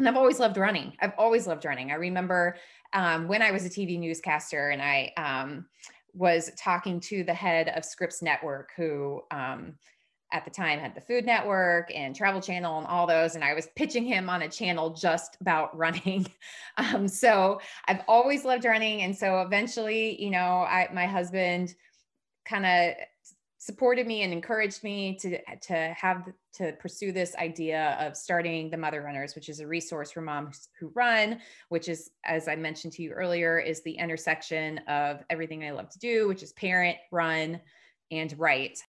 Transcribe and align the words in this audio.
and 0.00 0.08
I've 0.08 0.16
always 0.16 0.40
loved 0.40 0.56
running. 0.56 0.94
I've 1.00 1.12
always 1.18 1.46
loved 1.46 1.66
running. 1.66 1.90
I 1.90 1.96
remember 1.96 2.56
um, 2.94 3.28
when 3.28 3.42
I 3.42 3.50
was 3.50 3.66
a 3.66 3.70
TV 3.70 3.98
newscaster 3.98 4.70
and 4.70 4.80
I 4.80 5.12
um, 5.18 5.66
was 6.14 6.50
talking 6.56 7.00
to 7.00 7.22
the 7.22 7.34
head 7.34 7.68
of 7.68 7.84
Scripps 7.84 8.22
Network, 8.22 8.70
who 8.76 9.20
um, 9.30 9.74
at 10.32 10.46
the 10.46 10.50
time 10.50 10.78
had 10.78 10.94
the 10.94 11.02
Food 11.02 11.26
Network 11.26 11.94
and 11.94 12.16
Travel 12.16 12.40
Channel 12.40 12.78
and 12.78 12.86
all 12.86 13.06
those. 13.06 13.34
And 13.34 13.44
I 13.44 13.52
was 13.52 13.68
pitching 13.76 14.06
him 14.06 14.30
on 14.30 14.40
a 14.40 14.48
channel 14.48 14.88
just 14.90 15.36
about 15.42 15.76
running. 15.76 16.26
Um, 16.78 17.06
so 17.06 17.60
I've 17.86 18.00
always 18.08 18.46
loved 18.46 18.64
running. 18.64 19.02
And 19.02 19.14
so 19.14 19.42
eventually, 19.42 20.20
you 20.22 20.30
know, 20.30 20.38
I, 20.38 20.88
my 20.94 21.06
husband 21.06 21.74
kind 22.46 22.64
of 22.64 22.94
supported 23.60 24.06
me 24.06 24.22
and 24.22 24.32
encouraged 24.32 24.82
me 24.82 25.14
to 25.16 25.38
to 25.60 25.74
have 25.94 26.26
to 26.50 26.72
pursue 26.80 27.12
this 27.12 27.36
idea 27.36 27.94
of 28.00 28.16
starting 28.16 28.70
the 28.70 28.76
mother 28.76 29.02
runners 29.02 29.34
which 29.34 29.50
is 29.50 29.60
a 29.60 29.66
resource 29.66 30.10
for 30.10 30.22
moms 30.22 30.70
who 30.78 30.90
run 30.94 31.38
which 31.68 31.86
is 31.86 32.10
as 32.24 32.48
i 32.48 32.56
mentioned 32.56 32.90
to 32.90 33.02
you 33.02 33.10
earlier 33.10 33.58
is 33.58 33.82
the 33.82 33.92
intersection 33.92 34.78
of 34.88 35.22
everything 35.28 35.62
i 35.62 35.70
love 35.70 35.90
to 35.90 35.98
do 35.98 36.26
which 36.26 36.42
is 36.42 36.54
parent 36.54 36.96
run 37.12 37.60
and 38.10 38.34
write 38.38 38.82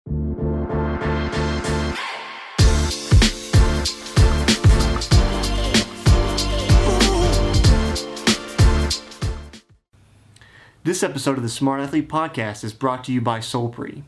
This 10.83 11.03
episode 11.03 11.37
of 11.37 11.43
the 11.43 11.51
Smart 11.51 11.83
Athlete 11.83 12.09
Podcast 12.09 12.65
is 12.65 12.73
brought 12.73 13.05
to 13.05 13.13
you 13.13 13.21
by 13.21 13.41
Solpri. 13.41 14.03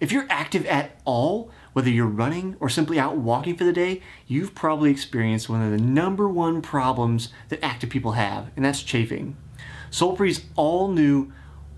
If 0.00 0.12
you're 0.12 0.26
active 0.30 0.64
at 0.66 1.00
all, 1.04 1.50
whether 1.72 1.90
you're 1.90 2.06
running 2.06 2.56
or 2.60 2.68
simply 2.68 2.98
out 2.98 3.16
walking 3.16 3.56
for 3.56 3.64
the 3.64 3.72
day, 3.72 4.00
you've 4.26 4.54
probably 4.54 4.90
experienced 4.90 5.48
one 5.48 5.62
of 5.62 5.70
the 5.70 5.84
number 5.84 6.28
one 6.28 6.62
problems 6.62 7.30
that 7.48 7.64
active 7.64 7.90
people 7.90 8.12
have, 8.12 8.50
and 8.56 8.64
that's 8.64 8.82
chafing. 8.82 9.36
Solpri's 9.90 10.44
all 10.54 10.88
new, 10.88 11.32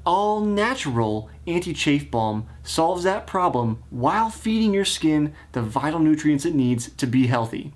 all 0.04 0.40
natural 0.40 1.30
anti 1.46 1.72
chafe 1.72 2.10
balm 2.10 2.46
solves 2.62 3.04
that 3.04 3.26
problem 3.26 3.82
while 3.90 4.30
feeding 4.30 4.74
your 4.74 4.84
skin 4.84 5.32
the 5.52 5.62
vital 5.62 6.00
nutrients 6.00 6.44
it 6.44 6.54
needs 6.54 6.90
to 6.92 7.06
be 7.06 7.26
healthy. 7.26 7.72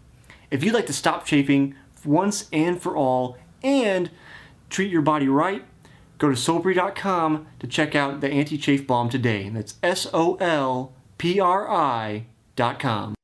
If 0.50 0.62
you'd 0.62 0.74
like 0.74 0.86
to 0.86 0.92
stop 0.92 1.24
chafing 1.24 1.74
once 2.04 2.48
and 2.52 2.80
for 2.80 2.96
all 2.96 3.38
and 3.62 4.10
treat 4.68 4.90
your 4.90 5.02
body 5.02 5.28
right, 5.28 5.64
Go 6.18 6.28
to 6.28 6.36
solpri.com 6.36 7.46
to 7.58 7.66
check 7.66 7.96
out 7.96 8.20
the 8.20 8.30
anti 8.30 8.56
chafe 8.56 8.86
balm 8.86 9.08
today. 9.08 9.48
That's 9.48 9.74
S 9.82 10.06
O 10.14 10.36
L 10.36 10.94
P 11.18 11.40
R 11.40 11.68
I.com. 11.68 13.14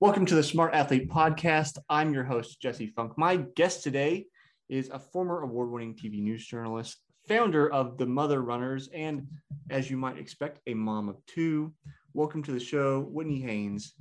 Welcome 0.00 0.24
to 0.26 0.34
the 0.34 0.42
Smart 0.42 0.72
Athlete 0.72 1.10
Podcast. 1.10 1.76
I'm 1.90 2.14
your 2.14 2.24
host, 2.24 2.60
Jesse 2.62 2.86
Funk. 2.86 3.18
My 3.18 3.36
guest 3.36 3.82
today 3.82 4.24
is 4.70 4.88
a 4.88 4.98
former 4.98 5.42
award 5.42 5.70
winning 5.70 5.94
TV 5.94 6.22
news 6.22 6.46
journalist, 6.46 6.96
founder 7.28 7.70
of 7.70 7.98
the 7.98 8.06
Mother 8.06 8.40
Runners, 8.40 8.88
and 8.94 9.26
as 9.68 9.90
you 9.90 9.98
might 9.98 10.16
expect, 10.16 10.60
a 10.66 10.72
mom 10.72 11.10
of 11.10 11.24
two. 11.26 11.74
Welcome 12.14 12.42
to 12.44 12.52
the 12.52 12.60
show, 12.60 13.02
Whitney 13.02 13.40
Haynes. 13.42 13.92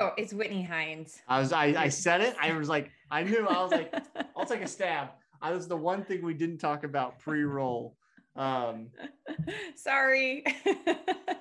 Oh, 0.00 0.12
it's 0.16 0.32
Whitney 0.32 0.66
Heins. 0.68 1.18
I 1.28 1.40
was 1.40 1.52
I, 1.52 1.66
I 1.76 1.88
said 1.90 2.22
it. 2.22 2.34
I 2.40 2.56
was 2.56 2.70
like, 2.70 2.90
I 3.10 3.22
knew 3.22 3.46
I 3.46 3.62
was 3.62 3.70
like, 3.70 3.94
I'll 4.34 4.46
take 4.46 4.62
a 4.62 4.66
stab. 4.66 5.10
I 5.42 5.50
was 5.50 5.66
the 5.66 5.76
one 5.76 6.04
thing 6.04 6.24
we 6.24 6.34
didn't 6.34 6.58
talk 6.58 6.84
about 6.84 7.18
pre-roll. 7.18 7.96
Um, 8.36 8.88
Sorry. 9.76 10.44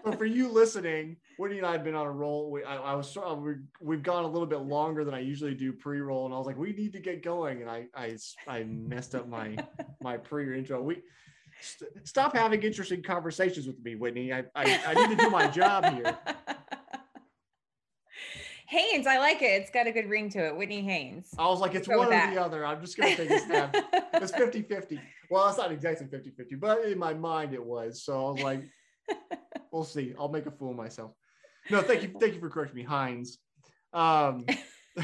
so 0.04 0.12
for 0.14 0.26
you 0.26 0.50
listening, 0.50 1.18
Woody 1.38 1.58
and 1.58 1.66
I 1.66 1.72
have 1.74 1.84
been 1.84 1.96
on 1.96 2.08
a 2.08 2.12
roll. 2.12 2.52
We, 2.52 2.64
I, 2.64 2.78
I 2.78 2.94
was 2.96 3.16
uh, 3.16 3.36
we, 3.80 3.96
have 3.96 4.04
gone 4.04 4.26
a 4.26 4.28
little 4.28 4.48
bit 4.48 4.62
longer 4.62 5.06
than 5.06 5.14
I 5.14 5.20
usually 5.20 5.54
do 5.54 5.72
pre-roll, 5.72 6.26
and 6.26 6.34
I 6.34 6.38
was 6.38 6.48
like, 6.48 6.58
we 6.58 6.74
need 6.74 6.92
to 6.94 7.00
get 7.00 7.24
going, 7.24 7.62
and 7.62 7.70
I 7.70 7.86
I, 7.96 8.18
I 8.48 8.64
messed 8.64 9.16
up 9.16 9.30
my 9.30 9.56
my 10.02 10.18
pre 10.18 10.58
intro. 10.58 10.82
We 10.82 11.02
st- 11.62 11.92
stop 12.04 12.36
having 12.36 12.62
interesting 12.64 13.02
conversations 13.02 13.68
with 13.68 13.82
me, 13.84 13.96
Whitney. 13.96 14.34
I, 14.34 14.44
I 14.56 14.82
I 14.88 14.94
need 14.94 15.18
to 15.18 15.24
do 15.24 15.30
my 15.30 15.48
job 15.48 15.86
here. 15.94 16.18
Haynes, 18.72 19.06
I 19.06 19.18
like 19.18 19.42
it. 19.42 19.62
It's 19.62 19.70
got 19.70 19.86
a 19.86 19.92
good 19.92 20.10
ring 20.10 20.30
to 20.30 20.48
it. 20.48 20.56
Whitney 20.56 20.82
Haynes. 20.82 21.28
I 21.38 21.46
was 21.46 21.60
like, 21.60 21.76
it's 21.76 21.90
one 21.90 22.08
or 22.08 22.10
that. 22.10 22.34
the 22.34 22.42
other. 22.42 22.66
I'm 22.66 22.80
just 22.80 22.96
going 22.96 23.18
to 23.18 23.28
take 23.28 23.30
a 23.30 23.40
stab. 23.40 23.76
it's 24.14 24.32
50 24.38 24.62
50. 24.62 25.02
Well, 25.30 25.50
it's 25.50 25.58
not 25.58 25.74
exactly 25.74 26.08
50 26.08 26.30
50, 26.30 26.56
but 26.56 26.86
in 26.86 26.98
my 26.98 27.14
mind 27.14 27.54
it 27.54 27.62
was. 27.62 28.02
So 28.02 28.28
I 28.28 28.32
was 28.32 28.42
like, 28.42 28.64
we'll 29.74 29.84
see. 29.84 30.14
I'll 30.18 30.30
make 30.30 30.46
a 30.46 30.52
fool 30.52 30.72
of 30.72 30.78
myself. 30.78 31.12
No, 31.70 31.82
thank 31.82 32.02
you. 32.02 32.14
Thank 32.18 32.34
you 32.34 32.40
for 32.40 32.50
correcting 32.50 32.78
me, 32.78 32.86
Heins. 32.86 33.32
Um, 33.92 34.46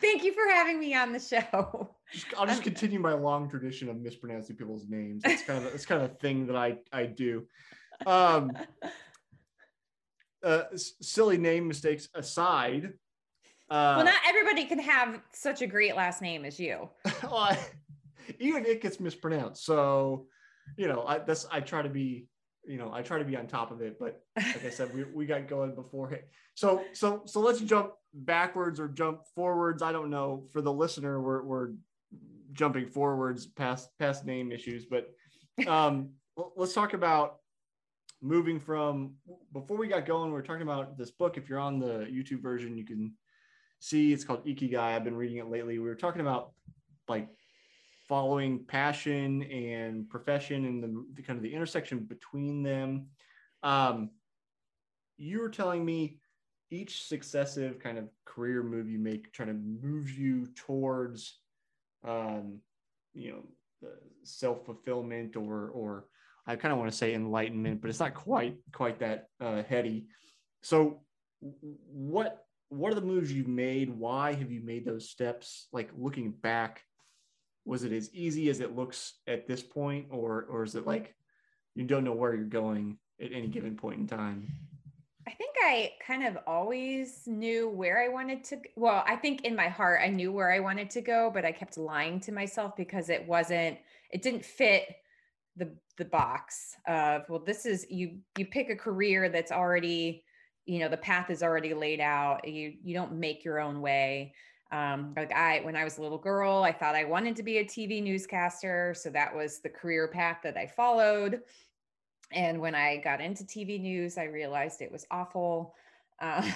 thank 0.00 0.24
you 0.24 0.32
for 0.32 0.50
having 0.50 0.80
me 0.80 0.94
on 0.94 1.12
the 1.12 1.20
show. 1.20 1.90
I'll 2.38 2.46
just 2.46 2.62
continue 2.62 2.98
my 2.98 3.12
long 3.12 3.50
tradition 3.50 3.90
of 3.90 4.00
mispronouncing 4.00 4.56
people's 4.56 4.86
names. 4.88 5.20
It's 5.26 5.42
kind 5.42 5.62
of 5.66 5.74
it's 5.74 5.84
kind 5.84 6.02
of 6.02 6.10
a 6.10 6.14
thing 6.14 6.46
that 6.46 6.56
I 6.56 6.78
I 6.90 7.04
do. 7.04 7.44
Um, 8.06 8.52
uh, 10.44 10.64
silly 10.76 11.38
name 11.38 11.68
mistakes 11.68 12.08
aside. 12.14 12.92
Uh, 13.70 13.94
well, 13.96 14.04
not 14.04 14.20
everybody 14.26 14.64
can 14.64 14.78
have 14.78 15.20
such 15.32 15.62
a 15.62 15.66
great 15.66 15.96
last 15.96 16.20
name 16.20 16.44
as 16.44 16.60
you. 16.60 16.88
well, 17.22 17.36
I, 17.36 17.58
even 18.38 18.66
it 18.66 18.82
gets 18.82 19.00
mispronounced. 19.00 19.64
So, 19.64 20.26
you 20.76 20.88
know, 20.88 21.04
I 21.06 21.18
that's 21.18 21.46
I 21.50 21.60
try 21.60 21.82
to 21.82 21.88
be, 21.88 22.26
you 22.64 22.76
know, 22.76 22.92
I 22.92 23.02
try 23.02 23.18
to 23.18 23.24
be 23.24 23.36
on 23.36 23.46
top 23.46 23.70
of 23.70 23.80
it. 23.80 23.98
But 23.98 24.20
like 24.36 24.64
I 24.64 24.70
said, 24.70 24.94
we, 24.94 25.04
we 25.04 25.26
got 25.26 25.48
going 25.48 25.74
before. 25.74 26.12
it. 26.12 26.28
So 26.54 26.84
so 26.92 27.22
so 27.24 27.40
let's 27.40 27.60
jump 27.60 27.92
backwards 28.12 28.78
or 28.78 28.88
jump 28.88 29.20
forwards. 29.34 29.82
I 29.82 29.92
don't 29.92 30.10
know. 30.10 30.44
For 30.52 30.60
the 30.60 30.72
listener, 30.72 31.20
we're 31.20 31.42
we're 31.42 31.70
jumping 32.52 32.86
forwards 32.86 33.46
past 33.46 33.88
past 33.98 34.26
name 34.26 34.52
issues, 34.52 34.84
but 34.84 35.08
um, 35.66 36.10
let's 36.56 36.74
talk 36.74 36.94
about 36.94 37.36
moving 38.22 38.60
from 38.60 39.14
before 39.52 39.76
we 39.76 39.88
got 39.88 40.06
going, 40.06 40.32
we 40.32 40.38
are 40.38 40.42
talking 40.42 40.62
about 40.62 40.96
this 40.96 41.10
book. 41.10 41.36
If 41.36 41.48
you're 41.48 41.58
on 41.58 41.78
the 41.78 42.06
YouTube 42.10 42.40
version, 42.40 42.76
you 42.76 42.84
can 42.84 43.12
see 43.80 44.12
it's 44.12 44.24
called 44.24 44.46
Ikigai. 44.46 44.78
I've 44.78 45.04
been 45.04 45.16
reading 45.16 45.38
it 45.38 45.50
lately. 45.50 45.78
We 45.78 45.88
were 45.88 45.96
talking 45.96 46.20
about 46.20 46.52
like 47.08 47.28
following 48.08 48.64
passion 48.64 49.42
and 49.42 50.08
profession 50.08 50.64
and 50.66 50.82
the, 50.82 51.04
the 51.14 51.22
kind 51.22 51.36
of 51.36 51.42
the 51.42 51.52
intersection 51.52 52.00
between 52.00 52.62
them. 52.62 53.06
Um, 53.64 54.10
you 55.16 55.40
were 55.40 55.48
telling 55.48 55.84
me 55.84 56.18
each 56.70 57.04
successive 57.04 57.78
kind 57.78 57.98
of 57.98 58.08
career 58.24 58.62
move 58.62 58.88
you 58.88 58.98
make 58.98 59.32
trying 59.32 59.48
to 59.48 59.54
move 59.54 60.10
you 60.10 60.46
towards 60.54 61.38
um, 62.04 62.58
you 63.14 63.32
know 63.32 63.42
self-fulfillment 64.24 65.36
or 65.36 65.68
or 65.68 66.06
I 66.46 66.56
kind 66.56 66.72
of 66.72 66.78
want 66.78 66.90
to 66.90 66.96
say 66.96 67.14
enlightenment, 67.14 67.80
but 67.80 67.90
it's 67.90 68.00
not 68.00 68.14
quite 68.14 68.56
quite 68.72 68.98
that 69.00 69.28
uh, 69.40 69.62
heady. 69.62 70.06
So, 70.62 71.02
what 71.40 72.44
what 72.68 72.92
are 72.92 72.96
the 72.96 73.06
moves 73.06 73.32
you've 73.32 73.48
made? 73.48 73.90
Why 73.90 74.32
have 74.32 74.50
you 74.50 74.60
made 74.60 74.84
those 74.84 75.08
steps? 75.08 75.68
Like 75.72 75.90
looking 75.96 76.30
back, 76.30 76.82
was 77.64 77.84
it 77.84 77.92
as 77.92 78.12
easy 78.12 78.50
as 78.50 78.60
it 78.60 78.74
looks 78.74 79.14
at 79.26 79.46
this 79.46 79.62
point, 79.62 80.06
or 80.10 80.46
or 80.50 80.64
is 80.64 80.74
it 80.74 80.86
like 80.86 81.14
you 81.74 81.84
don't 81.84 82.04
know 82.04 82.12
where 82.12 82.34
you're 82.34 82.44
going 82.44 82.98
at 83.20 83.32
any 83.32 83.46
given 83.46 83.76
point 83.76 84.00
in 84.00 84.06
time? 84.06 84.48
I 85.26 85.30
think 85.30 85.54
I 85.62 85.92
kind 86.04 86.26
of 86.26 86.38
always 86.48 87.22
knew 87.26 87.68
where 87.68 88.02
I 88.02 88.08
wanted 88.08 88.42
to. 88.44 88.58
Well, 88.74 89.04
I 89.06 89.14
think 89.14 89.42
in 89.42 89.54
my 89.54 89.68
heart 89.68 90.00
I 90.02 90.08
knew 90.08 90.32
where 90.32 90.52
I 90.52 90.58
wanted 90.58 90.90
to 90.90 91.00
go, 91.00 91.30
but 91.32 91.44
I 91.44 91.52
kept 91.52 91.78
lying 91.78 92.18
to 92.20 92.32
myself 92.32 92.74
because 92.76 93.10
it 93.10 93.26
wasn't. 93.28 93.78
It 94.10 94.22
didn't 94.22 94.44
fit 94.44 94.84
the 95.56 95.70
the 95.98 96.04
box 96.04 96.76
of 96.86 97.22
well 97.28 97.42
this 97.44 97.66
is 97.66 97.86
you 97.90 98.18
you 98.38 98.46
pick 98.46 98.70
a 98.70 98.76
career 98.76 99.28
that's 99.28 99.52
already 99.52 100.24
you 100.64 100.78
know 100.78 100.88
the 100.88 100.96
path 100.96 101.30
is 101.30 101.42
already 101.42 101.74
laid 101.74 102.00
out. 102.00 102.46
You 102.46 102.74
you 102.82 102.94
don't 102.94 103.12
make 103.12 103.44
your 103.44 103.60
own 103.60 103.80
way. 103.80 104.34
Um, 104.70 105.12
like 105.16 105.32
i 105.32 105.60
when 105.60 105.76
i 105.76 105.84
was 105.84 105.98
a 105.98 106.02
little 106.02 106.16
girl 106.16 106.62
i 106.62 106.72
thought 106.72 106.94
i 106.94 107.04
wanted 107.04 107.36
to 107.36 107.42
be 107.42 107.58
a 107.58 107.64
tv 107.64 108.02
newscaster. 108.02 108.94
So 108.96 109.10
that 109.10 109.34
was 109.34 109.60
the 109.60 109.68
career 109.68 110.08
path 110.08 110.38
that 110.44 110.56
i 110.56 110.66
followed. 110.66 111.40
And 112.32 112.58
when 112.60 112.74
i 112.74 112.96
got 112.98 113.20
into 113.20 113.44
tv 113.44 113.80
news 113.80 114.16
i 114.16 114.24
realized 114.24 114.80
it 114.80 114.90
was 114.90 115.06
awful. 115.10 115.74
Uh, 116.20 116.50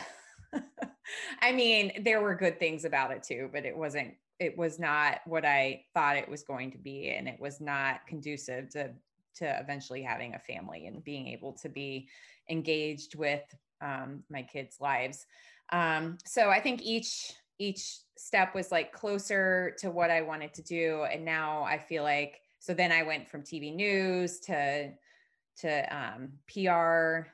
i 1.42 1.52
mean 1.52 2.02
there 2.04 2.20
were 2.20 2.34
good 2.34 2.58
things 2.58 2.84
about 2.84 3.10
it 3.10 3.22
too 3.22 3.48
but 3.52 3.64
it 3.64 3.76
wasn't 3.76 4.14
it 4.38 4.56
was 4.56 4.78
not 4.78 5.20
what 5.26 5.44
I 5.44 5.84
thought 5.94 6.16
it 6.16 6.28
was 6.28 6.42
going 6.42 6.70
to 6.72 6.78
be, 6.78 7.10
and 7.10 7.28
it 7.28 7.40
was 7.40 7.60
not 7.60 8.06
conducive 8.06 8.68
to 8.70 8.90
to 9.36 9.60
eventually 9.60 10.02
having 10.02 10.34
a 10.34 10.38
family 10.38 10.86
and 10.86 11.04
being 11.04 11.28
able 11.28 11.52
to 11.52 11.68
be 11.68 12.08
engaged 12.48 13.16
with 13.16 13.42
um, 13.82 14.22
my 14.30 14.42
kids' 14.42 14.80
lives. 14.80 15.26
Um, 15.72 16.16
so 16.24 16.48
I 16.48 16.60
think 16.60 16.82
each 16.82 17.32
each 17.58 17.98
step 18.16 18.54
was 18.54 18.70
like 18.70 18.92
closer 18.92 19.74
to 19.78 19.90
what 19.90 20.10
I 20.10 20.22
wanted 20.22 20.54
to 20.54 20.62
do, 20.62 21.04
and 21.10 21.24
now 21.24 21.62
I 21.64 21.78
feel 21.78 22.02
like 22.02 22.40
so. 22.58 22.74
Then 22.74 22.92
I 22.92 23.02
went 23.02 23.28
from 23.28 23.42
TV 23.42 23.74
news 23.74 24.40
to 24.40 24.92
to 25.58 25.96
um, 25.96 26.32
PR 26.52 27.30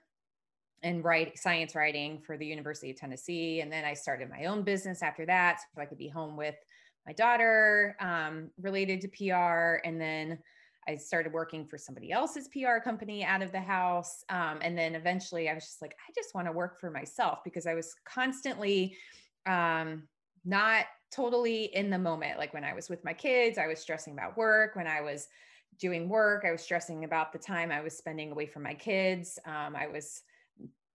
and 0.85 1.05
write 1.05 1.39
science 1.39 1.75
writing 1.75 2.21
for 2.21 2.37
the 2.37 2.47
University 2.47 2.91
of 2.91 2.97
Tennessee. 2.97 3.61
And 3.61 3.71
then 3.71 3.85
I 3.85 3.95
started 3.95 4.29
my 4.29 4.47
own 4.47 4.63
business 4.63 5.03
after 5.03 5.25
that, 5.27 5.61
so 5.75 5.81
I 5.81 5.87
could 5.87 5.99
be 5.99 6.09
home 6.09 6.37
with 6.37 6.57
my 7.07 7.13
daughter 7.13 7.97
um, 8.01 8.51
related 8.61 9.01
to 9.03 9.09
PR. 9.09 9.87
And 9.87 10.01
then 10.01 10.39
I 10.89 10.97
started 10.97 11.33
working 11.33 11.67
for 11.67 11.79
somebody 11.79 12.11
else's 12.11 12.49
PR 12.49 12.79
company 12.83 13.25
out 13.25 13.43
of 13.43 13.53
the 13.53 13.61
house. 13.61 14.25
Um, 14.29 14.59
and 14.63 14.77
then 14.77 14.95
eventually 14.95 15.49
I 15.49 15.55
was 15.55 15.65
just 15.65 15.83
like, 15.83 15.97
I 16.09 16.13
just 16.15 16.35
want 16.35 16.47
to 16.49 16.53
work 16.53 16.81
for 16.81 16.91
myself 16.91 17.41
because 17.45 17.67
I 17.67 17.75
was 17.75 17.95
constantly 18.05 18.97
um, 19.47 20.05
not 20.45 20.87
totally 21.13 21.65
in 21.65 21.91
the 21.91 21.99
moment. 21.99 22.39
Like 22.39 22.53
when 22.55 22.65
I 22.65 22.73
was 22.73 22.89
with 22.89 23.05
my 23.05 23.13
kids, 23.13 23.59
I 23.59 23.67
was 23.67 23.79
stressing 23.79 24.13
about 24.13 24.37
work. 24.37 24.75
When 24.75 24.87
I 24.87 25.01
was 25.01 25.29
doing 25.79 26.09
work, 26.09 26.45
I 26.47 26.51
was 26.51 26.63
stressing 26.63 27.05
about 27.05 27.33
the 27.33 27.39
time 27.39 27.71
I 27.71 27.81
was 27.81 27.97
spending 27.97 28.33
away 28.33 28.47
from 28.47 28.63
my 28.63 28.75
kids. 28.75 29.39
Um, 29.47 29.77
I 29.77 29.87
was 29.87 30.23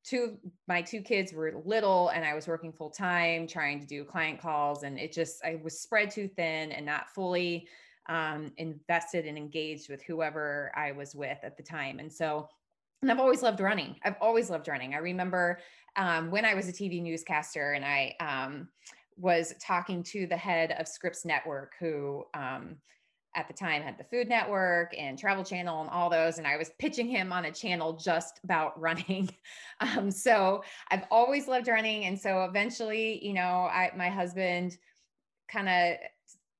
two 0.08 0.38
my 0.68 0.82
two 0.82 1.02
kids 1.02 1.34
were 1.34 1.62
little 1.66 2.10
and 2.10 2.24
i 2.24 2.34
was 2.34 2.48
working 2.48 2.72
full 2.72 2.90
time 2.90 3.46
trying 3.46 3.80
to 3.80 3.86
do 3.86 4.06
client 4.06 4.40
calls 4.40 4.84
and 4.84 4.98
it 4.98 5.12
just 5.12 5.44
i 5.44 5.60
was 5.62 5.82
spread 5.82 6.10
too 6.10 6.28
thin 6.28 6.72
and 6.72 6.86
not 6.86 7.10
fully 7.10 7.68
um, 8.10 8.54
invested 8.58 9.26
and 9.26 9.38
engaged 9.38 9.90
with 9.90 10.02
whoever 10.02 10.72
i 10.76 10.92
was 10.92 11.14
with 11.14 11.38
at 11.44 11.58
the 11.58 11.64
time. 11.64 12.00
And 12.00 12.12
so 12.12 12.48
and 13.02 13.12
i've 13.12 13.20
always 13.20 13.44
loved 13.44 13.60
running. 13.60 13.96
I've 14.04 14.16
always 14.22 14.50
loved 14.50 14.68
running. 14.68 14.94
I 14.96 15.00
remember 15.00 15.60
um, 15.98 16.32
when 16.32 16.46
i 16.46 16.54
was 16.54 16.70
a 16.70 16.74
tv 16.74 17.02
newscaster 17.02 17.74
and 17.74 17.84
i 17.84 18.16
um, 18.20 18.70
was 19.18 19.54
talking 19.60 20.04
to 20.04 20.28
the 20.28 20.38
head 20.38 20.76
of 20.80 20.88
scripps 20.88 21.26
network 21.26 21.74
who 21.80 22.24
um, 22.34 22.78
at 23.38 23.48
the 23.48 23.54
time 23.54 23.84
had 23.84 23.98
the 23.98 24.04
Food 24.04 24.28
Network 24.28 24.94
and 24.98 25.18
Travel 25.18 25.44
Channel 25.44 25.82
and 25.82 25.90
all 25.92 26.10
those. 26.10 26.40
And 26.40 26.48
I 26.48 26.58
was 26.58 26.72
pitching 26.80 27.08
him 27.08 27.32
on 27.32 27.46
a 27.46 27.52
channel 27.52 27.94
just 27.94 28.40
about 28.44 28.78
running. 28.82 29.30
Um, 29.80 30.10
so 30.10 30.64
I've 30.90 31.06
always 31.12 31.48
loved 31.48 31.68
running. 31.68 32.06
And 32.06 32.20
so 32.20 32.44
eventually, 32.44 33.24
you 33.26 33.34
know, 33.34 33.70
I, 33.72 33.92
my 33.96 34.10
husband 34.10 34.78
kind 35.48 35.70
of 35.70 35.98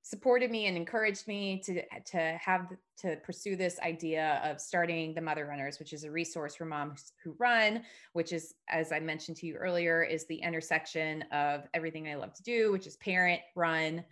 supported 0.02 0.50
me 0.50 0.66
and 0.66 0.76
encouraged 0.76 1.28
me 1.28 1.60
to 1.62 1.82
to 2.06 2.38
have 2.40 2.72
to 2.96 3.16
pursue 3.16 3.56
this 3.56 3.78
idea 3.80 4.40
of 4.42 4.58
starting 4.58 5.12
the 5.12 5.20
mother 5.20 5.44
runners 5.44 5.78
which 5.78 5.92
is 5.92 6.02
a 6.04 6.10
resource 6.10 6.54
for 6.54 6.64
moms 6.64 7.12
who 7.22 7.36
run 7.38 7.82
which 8.14 8.32
is 8.32 8.54
as 8.70 8.90
i 8.90 8.98
mentioned 8.98 9.36
to 9.36 9.46
you 9.46 9.54
earlier 9.56 10.02
is 10.02 10.24
the 10.24 10.36
intersection 10.36 11.20
of 11.30 11.68
everything 11.74 12.08
i 12.08 12.14
love 12.14 12.32
to 12.32 12.42
do 12.42 12.72
which 12.72 12.86
is 12.86 12.96
parent 12.96 13.42
run 13.54 14.02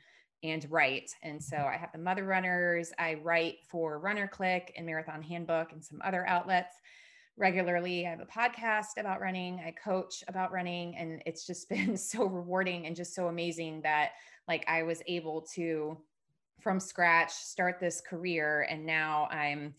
and 0.43 0.67
write. 0.71 1.11
And 1.23 1.43
so 1.43 1.57
I 1.57 1.77
have 1.77 1.93
the 1.93 1.99
Mother 1.99 2.25
Runners. 2.25 2.93
I 2.99 3.15
write 3.23 3.57
for 3.69 4.01
RunnerClick 4.01 4.71
and 4.77 4.87
Marathon 4.87 5.23
Handbook 5.23 5.73
and 5.73 5.85
some 5.85 6.01
other 6.05 6.27
outlets 6.29 6.77
regularly. 7.37 8.07
I 8.07 8.11
have 8.11 8.21
a 8.21 8.27
podcast 8.27 8.99
about 8.99 9.21
running. 9.21 9.63
I 9.65 9.73
coach 9.73 10.25
about 10.29 10.53
running. 10.53 10.97
And 10.97 11.23
it's 11.27 11.47
just 11.47 11.69
been 11.71 11.97
so 11.97 12.25
rewarding 12.25 12.87
and 12.87 12.97
just 12.97 13.15
so 13.15 13.29
amazing 13.29 13.81
that 13.83 14.13
like 14.49 14.65
I 14.69 14.83
was 14.83 15.03
able 15.07 15.43
to 15.55 15.99
from 16.61 16.81
scratch 16.81 17.33
start 17.33 17.79
this 17.81 18.01
career. 18.01 18.67
And 18.71 18.87
now 18.87 19.29
I'm 19.31 19.75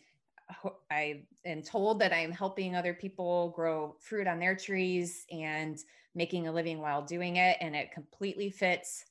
I 0.89 1.23
am 1.45 1.61
told 1.61 1.99
that 1.99 2.13
I'm 2.13 2.31
helping 2.31 2.73
other 2.73 2.93
people 2.93 3.49
grow 3.49 3.97
fruit 3.99 4.27
on 4.27 4.39
their 4.39 4.55
trees 4.55 5.25
and 5.29 5.77
making 6.15 6.47
a 6.47 6.51
living 6.53 6.79
while 6.79 7.01
doing 7.01 7.35
it. 7.35 7.57
And 7.59 7.75
it 7.75 7.91
completely 7.91 8.49
fits 8.49 9.05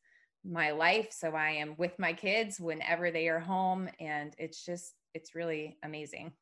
my 0.50 0.70
life. 0.70 1.08
So 1.10 1.34
I 1.34 1.50
am 1.50 1.74
with 1.76 1.98
my 1.98 2.12
kids 2.12 2.60
whenever 2.60 3.10
they 3.10 3.28
are 3.28 3.40
home. 3.40 3.88
And 4.00 4.34
it's 4.38 4.64
just, 4.64 4.94
it's 5.14 5.34
really 5.34 5.76
amazing. 5.82 6.32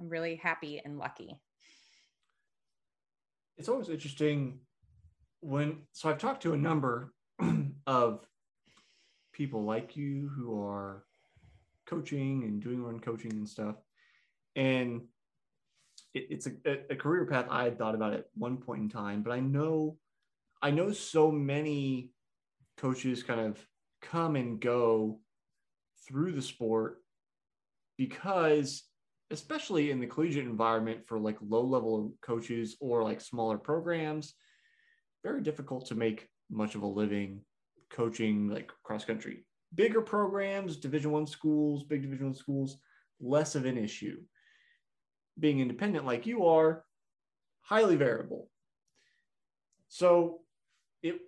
I'm 0.00 0.08
really 0.08 0.36
happy 0.36 0.80
and 0.84 0.98
lucky. 0.98 1.40
It's 3.56 3.68
always 3.68 3.88
interesting 3.88 4.60
when, 5.40 5.78
so 5.92 6.08
I've 6.08 6.18
talked 6.18 6.42
to 6.44 6.54
a 6.54 6.58
number 6.58 7.12
of 7.86 8.26
people 9.32 9.64
like 9.64 9.96
you 9.96 10.30
who 10.34 10.62
are 10.62 11.04
coaching 11.86 12.44
and 12.44 12.62
doing 12.62 12.82
run 12.82 13.00
coaching 13.00 13.32
and 13.32 13.48
stuff. 13.48 13.76
And 14.56 15.02
it, 16.14 16.26
it's 16.30 16.46
a, 16.46 16.52
a 16.90 16.96
career 16.96 17.26
path 17.26 17.46
I 17.50 17.64
had 17.64 17.78
thought 17.78 17.94
about 17.94 18.14
at 18.14 18.26
one 18.34 18.56
point 18.56 18.82
in 18.82 18.88
time, 18.88 19.22
but 19.22 19.32
I 19.32 19.40
know, 19.40 19.96
I 20.62 20.70
know 20.70 20.92
so 20.92 21.30
many 21.30 22.10
coaches 22.80 23.22
kind 23.22 23.40
of 23.40 23.58
come 24.02 24.36
and 24.36 24.60
go 24.60 25.20
through 26.06 26.32
the 26.32 26.42
sport 26.42 26.98
because 27.96 28.84
especially 29.30 29.90
in 29.90 30.00
the 30.00 30.06
collegiate 30.06 30.46
environment 30.46 31.00
for 31.06 31.18
like 31.18 31.36
low 31.40 31.62
level 31.62 32.14
coaches 32.22 32.76
or 32.80 33.04
like 33.04 33.20
smaller 33.20 33.58
programs 33.58 34.34
very 35.22 35.42
difficult 35.42 35.86
to 35.86 35.94
make 35.94 36.28
much 36.50 36.74
of 36.74 36.82
a 36.82 36.86
living 36.86 37.40
coaching 37.90 38.48
like 38.48 38.72
cross 38.82 39.04
country 39.04 39.44
bigger 39.74 40.00
programs 40.00 40.76
division 40.76 41.12
one 41.12 41.26
schools 41.26 41.84
big 41.84 42.02
division 42.02 42.26
one 42.26 42.34
schools 42.34 42.78
less 43.20 43.54
of 43.54 43.66
an 43.66 43.78
issue. 43.78 44.16
Being 45.38 45.60
independent 45.60 46.06
like 46.06 46.26
you 46.26 46.46
are 46.46 46.84
highly 47.60 47.96
variable. 47.96 48.48
So 49.88 50.40
it 51.02 51.20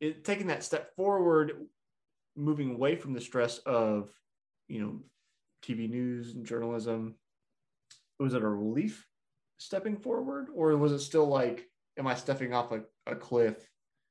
it, 0.00 0.24
taking 0.24 0.48
that 0.48 0.64
step 0.64 0.94
forward, 0.96 1.66
moving 2.36 2.74
away 2.74 2.96
from 2.96 3.12
the 3.12 3.20
stress 3.20 3.58
of, 3.58 4.10
you 4.68 4.80
know, 4.80 5.00
TV 5.64 5.88
news 5.88 6.34
and 6.34 6.44
journalism, 6.44 7.14
was 8.18 8.34
it 8.34 8.42
a 8.42 8.48
relief 8.48 9.06
stepping 9.58 9.96
forward, 9.96 10.48
or 10.54 10.76
was 10.76 10.92
it 10.92 11.00
still 11.00 11.26
like, 11.26 11.68
am 11.98 12.06
I 12.06 12.14
stepping 12.14 12.52
off 12.52 12.72
a, 12.72 12.82
a 13.06 13.14
cliff, 13.14 13.56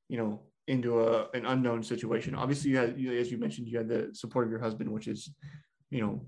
you 0.08 0.18
know, 0.18 0.40
into 0.66 1.00
a 1.00 1.28
an 1.34 1.46
unknown 1.46 1.82
situation? 1.82 2.34
Obviously, 2.34 2.70
you 2.70 2.78
had, 2.78 2.90
as 2.90 3.30
you 3.30 3.38
mentioned, 3.38 3.68
you 3.68 3.78
had 3.78 3.88
the 3.88 4.10
support 4.12 4.46
of 4.46 4.50
your 4.50 4.60
husband, 4.60 4.90
which 4.90 5.08
is, 5.08 5.30
you 5.90 6.00
know, 6.00 6.26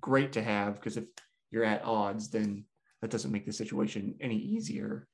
great 0.00 0.32
to 0.32 0.42
have 0.42 0.76
because 0.76 0.96
if 0.96 1.04
you're 1.50 1.64
at 1.64 1.84
odds, 1.84 2.30
then 2.30 2.64
that 3.00 3.10
doesn't 3.10 3.32
make 3.32 3.46
the 3.46 3.52
situation 3.52 4.14
any 4.20 4.36
easier. 4.36 5.06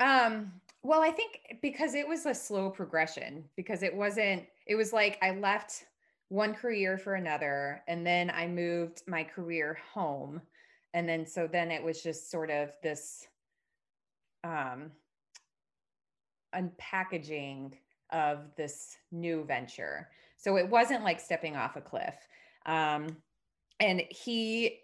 Um, 0.00 0.52
well, 0.82 1.02
I 1.02 1.10
think 1.10 1.58
because 1.62 1.94
it 1.94 2.06
was 2.06 2.26
a 2.26 2.34
slow 2.34 2.70
progression, 2.70 3.44
because 3.56 3.82
it 3.82 3.94
wasn't, 3.94 4.44
it 4.66 4.74
was 4.74 4.92
like 4.92 5.18
I 5.22 5.32
left 5.32 5.84
one 6.28 6.54
career 6.54 6.98
for 6.98 7.14
another, 7.14 7.82
and 7.86 8.06
then 8.06 8.30
I 8.30 8.46
moved 8.46 9.02
my 9.06 9.22
career 9.22 9.78
home. 9.92 10.40
And 10.94 11.08
then, 11.08 11.26
so 11.26 11.46
then 11.46 11.70
it 11.70 11.82
was 11.82 12.02
just 12.02 12.30
sort 12.30 12.50
of 12.50 12.70
this 12.82 13.26
um, 14.44 14.90
unpackaging 16.54 17.72
of 18.10 18.54
this 18.56 18.96
new 19.10 19.44
venture. 19.44 20.08
So 20.36 20.56
it 20.56 20.68
wasn't 20.68 21.04
like 21.04 21.20
stepping 21.20 21.56
off 21.56 21.76
a 21.76 21.80
cliff. 21.80 22.14
Um, 22.66 23.16
and 23.80 24.02
he 24.10 24.80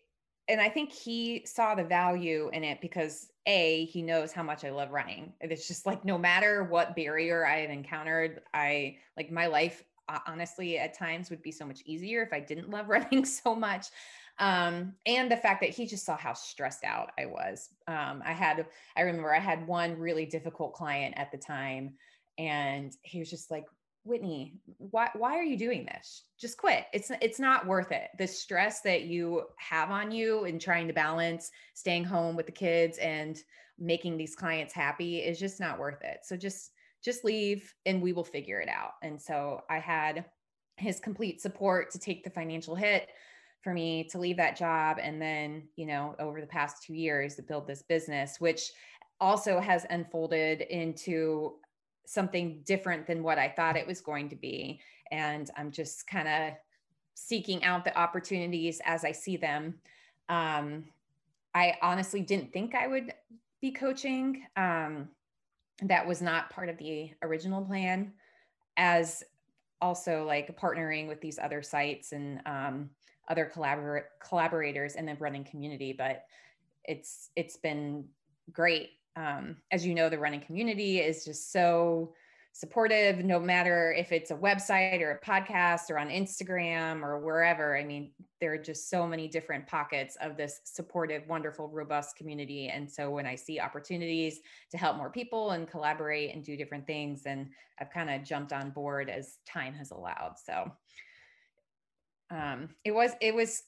and 0.49 0.61
I 0.61 0.71
think 0.71 0.93
he 0.93 1.43
saw 1.45 1.75
the 1.75 1.85
value 1.85 2.51
in 2.53 2.65
it 2.65 2.81
because 2.81 3.31
a 3.49 3.87
he 3.87 4.03
knows 4.03 4.31
how 4.31 4.43
much 4.43 4.65
I 4.65 4.71
love 4.71 4.93
running. 4.93 5.33
It's 5.41 5.67
just 5.67 5.87
like 5.87 6.05
no 6.05 6.19
matter 6.19 6.65
what 6.65 6.95
barrier 6.95 7.47
I 7.47 7.61
have 7.61 7.71
encountered, 7.71 8.43
I 8.55 8.99
like 9.17 9.33
my 9.33 9.47
life 9.47 9.83
honestly 10.27 10.79
at 10.79 10.97
times 10.97 11.31
would 11.31 11.43
be 11.43 11.51
so 11.51 11.67
much 11.67 11.81
easier 11.85 12.23
if 12.23 12.33
I 12.33 12.41
didn't 12.41 12.71
love 12.71 12.89
running 12.89 13.25
so 13.25 13.55
much. 13.55 13.87
Um, 14.39 14.95
and 15.07 15.31
the 15.31 15.37
fact 15.37 15.63
that 15.63 15.71
he 15.71 15.87
just 15.87 16.05
saw 16.05 16.17
how 16.17 16.35
stressed 16.35 16.85
out 16.85 17.11
I 17.19 17.27
was. 17.27 17.71
Um, 17.89 18.23
I 18.25 18.33
had, 18.33 18.67
I 18.97 19.01
remember 19.01 19.35
I 19.35 19.41
had 19.41 19.67
one 19.67 19.99
really 19.99 20.27
difficult 20.27 20.75
client 20.75 21.15
at 21.17 21.33
the 21.33 21.39
time, 21.39 21.95
and 22.39 22.95
he 23.03 23.19
was 23.19 23.31
just 23.31 23.51
like, 23.51 23.65
Whitney, 24.09 24.55
why 24.79 25.11
why 25.15 25.37
are 25.37 25.45
you 25.45 25.57
doing 25.57 25.85
this? 25.85 26.25
Just 26.41 26.57
quit. 26.57 26.87
It's 26.93 27.11
it's 27.21 27.39
not 27.39 27.67
worth 27.67 27.93
it. 27.93 28.09
The 28.19 28.27
stress 28.27 28.81
that 28.81 29.03
you 29.03 29.45
have 29.57 29.91
on 29.91 30.11
you 30.11 30.47
in 30.47 30.59
trying 30.59 30.89
to 30.89 30.95
balance 30.95 31.51
staying 31.75 32.05
home 32.05 32.35
with 32.35 32.47
the 32.47 32.53
kids 32.53 32.99
and 32.99 33.39
making 33.79 34.17
these 34.17 34.35
clients 34.35 34.73
happy 34.73 35.19
is 35.19 35.39
just 35.39 35.61
not 35.61 35.79
worth 35.79 36.03
it. 36.03 36.21
So 36.25 36.37
just 36.37 36.73
just 37.05 37.25
leave 37.25 37.73
and 37.87 38.03
we 38.03 38.13
will 38.13 38.25
figure 38.25 38.61
it 38.61 38.69
out. 38.69 38.93
And 39.03 39.21
so 39.21 39.61
I 39.71 39.79
had 39.79 40.25
his 40.77 40.99
complete 40.99 41.41
support 41.41 41.91
to 41.91 41.99
take 41.99 42.25
the 42.25 42.31
financial 42.31 42.75
hit 42.75 43.09
for 43.61 43.75
me 43.75 44.05
to 44.11 44.19
leave 44.19 44.37
that 44.39 44.57
job 44.57 44.99
and 45.01 45.21
then, 45.21 45.69
you 45.77 45.87
know, 45.87 46.15
over 46.19 46.41
the 46.41 46.47
past 46.47 46.83
2 46.85 46.95
years 46.95 47.35
to 47.35 47.43
build 47.43 47.67
this 47.67 47.83
business 47.83 48.41
which 48.41 48.73
also 49.21 49.59
has 49.61 49.85
unfolded 49.91 50.61
into 50.63 51.57
something 52.09 52.63
different 52.65 53.07
than 53.07 53.23
what 53.23 53.39
I 53.39 53.51
thought 53.51 53.77
it 53.77 53.87
was 53.87 54.01
going 54.01 54.31
to 54.31 54.37
be. 54.37 54.81
And 55.11 55.51
I'm 55.59 55.71
just 55.71 56.07
kind 56.07 56.27
of 56.27 56.55
seeking 57.13 57.63
out 57.65 57.85
the 57.85 57.97
opportunities 57.99 58.81
as 58.87 59.05
I 59.05 59.13
see 59.13 59.37
them. 59.37 59.75
Um, 60.31 60.87
I 61.55 61.77
honestly 61.83 62.23
didn't 62.23 62.51
think 62.51 62.75
I 62.75 62.87
would 62.87 63.13
be 63.61 63.73
coaching. 63.73 64.45
Um, 64.57 65.11
that 65.83 66.07
was 66.07 66.23
not 66.23 66.49
part 66.49 66.71
of 66.71 66.79
the 66.79 67.11
original 67.23 67.63
plan, 67.63 68.13
as 68.79 69.23
also 69.83 70.25
like 70.25 70.59
partnering 70.59 71.09
with 71.09 71.21
these 71.21 71.39
other 71.39 71.61
sites 71.61 72.13
and 72.13 72.41
um, 72.47 72.89
other 73.29 73.53
collaborators 74.21 74.95
and 74.95 75.07
the 75.07 75.15
running 75.17 75.45
community. 75.45 75.93
But 75.93 76.25
it's 76.85 77.29
it's 77.37 77.59
been 77.59 78.07
great 78.51 78.93
um, 79.17 79.57
as 79.71 79.87
you 79.87 79.95
know, 79.95 80.09
the 80.09 80.19
running 80.19 80.41
community 80.41 80.99
is 81.01 81.25
just 81.25 81.53
so 81.53 82.15
supportive, 82.53 83.25
no 83.25 83.39
matter 83.39 83.93
if 83.93 84.11
it's 84.11 84.33
a 84.33 84.37
website 84.37 85.01
or 85.01 85.13
a 85.13 85.21
podcast 85.21 85.91
or 85.91 85.99
on 85.99 86.09
Instagram 86.09 87.03
or 87.03 87.21
wherever. 87.21 87.77
I 87.77 87.85
mean, 87.85 88.11
there 88.41 88.53
are 88.53 88.59
just 88.59 88.91
so 88.91 89.07
many 89.07 89.29
different 89.29 89.67
pockets 89.69 90.17
of 90.21 90.37
this 90.37 90.61
supportive, 90.65 91.23
wonderful, 91.29 91.69
robust 91.69 92.17
community. 92.17 92.69
And 92.69 92.91
so 92.91 93.11
when 93.11 93.27
I 93.27 93.37
see 93.37 93.61
opportunities 93.61 94.41
to 94.71 94.79
help 94.79 94.97
more 94.97 95.11
people 95.11 95.53
and 95.53 95.69
collaborate 95.69 96.35
and 96.35 96.45
do 96.45 96.57
different 96.57 96.87
things, 96.87 97.23
and 97.27 97.49
I've 97.81 97.91
kind 97.91 98.11
of 98.11 98.25
jumped 98.25 98.53
on 98.53 98.71
board 98.71 99.09
as 99.09 99.37
time 99.47 99.75
has 99.75 99.93
allowed. 99.93 100.35
So 100.45 100.73
um, 102.31 102.71
it 102.85 102.93
was, 102.93 103.13
it 103.21 103.35
was, 103.35 103.63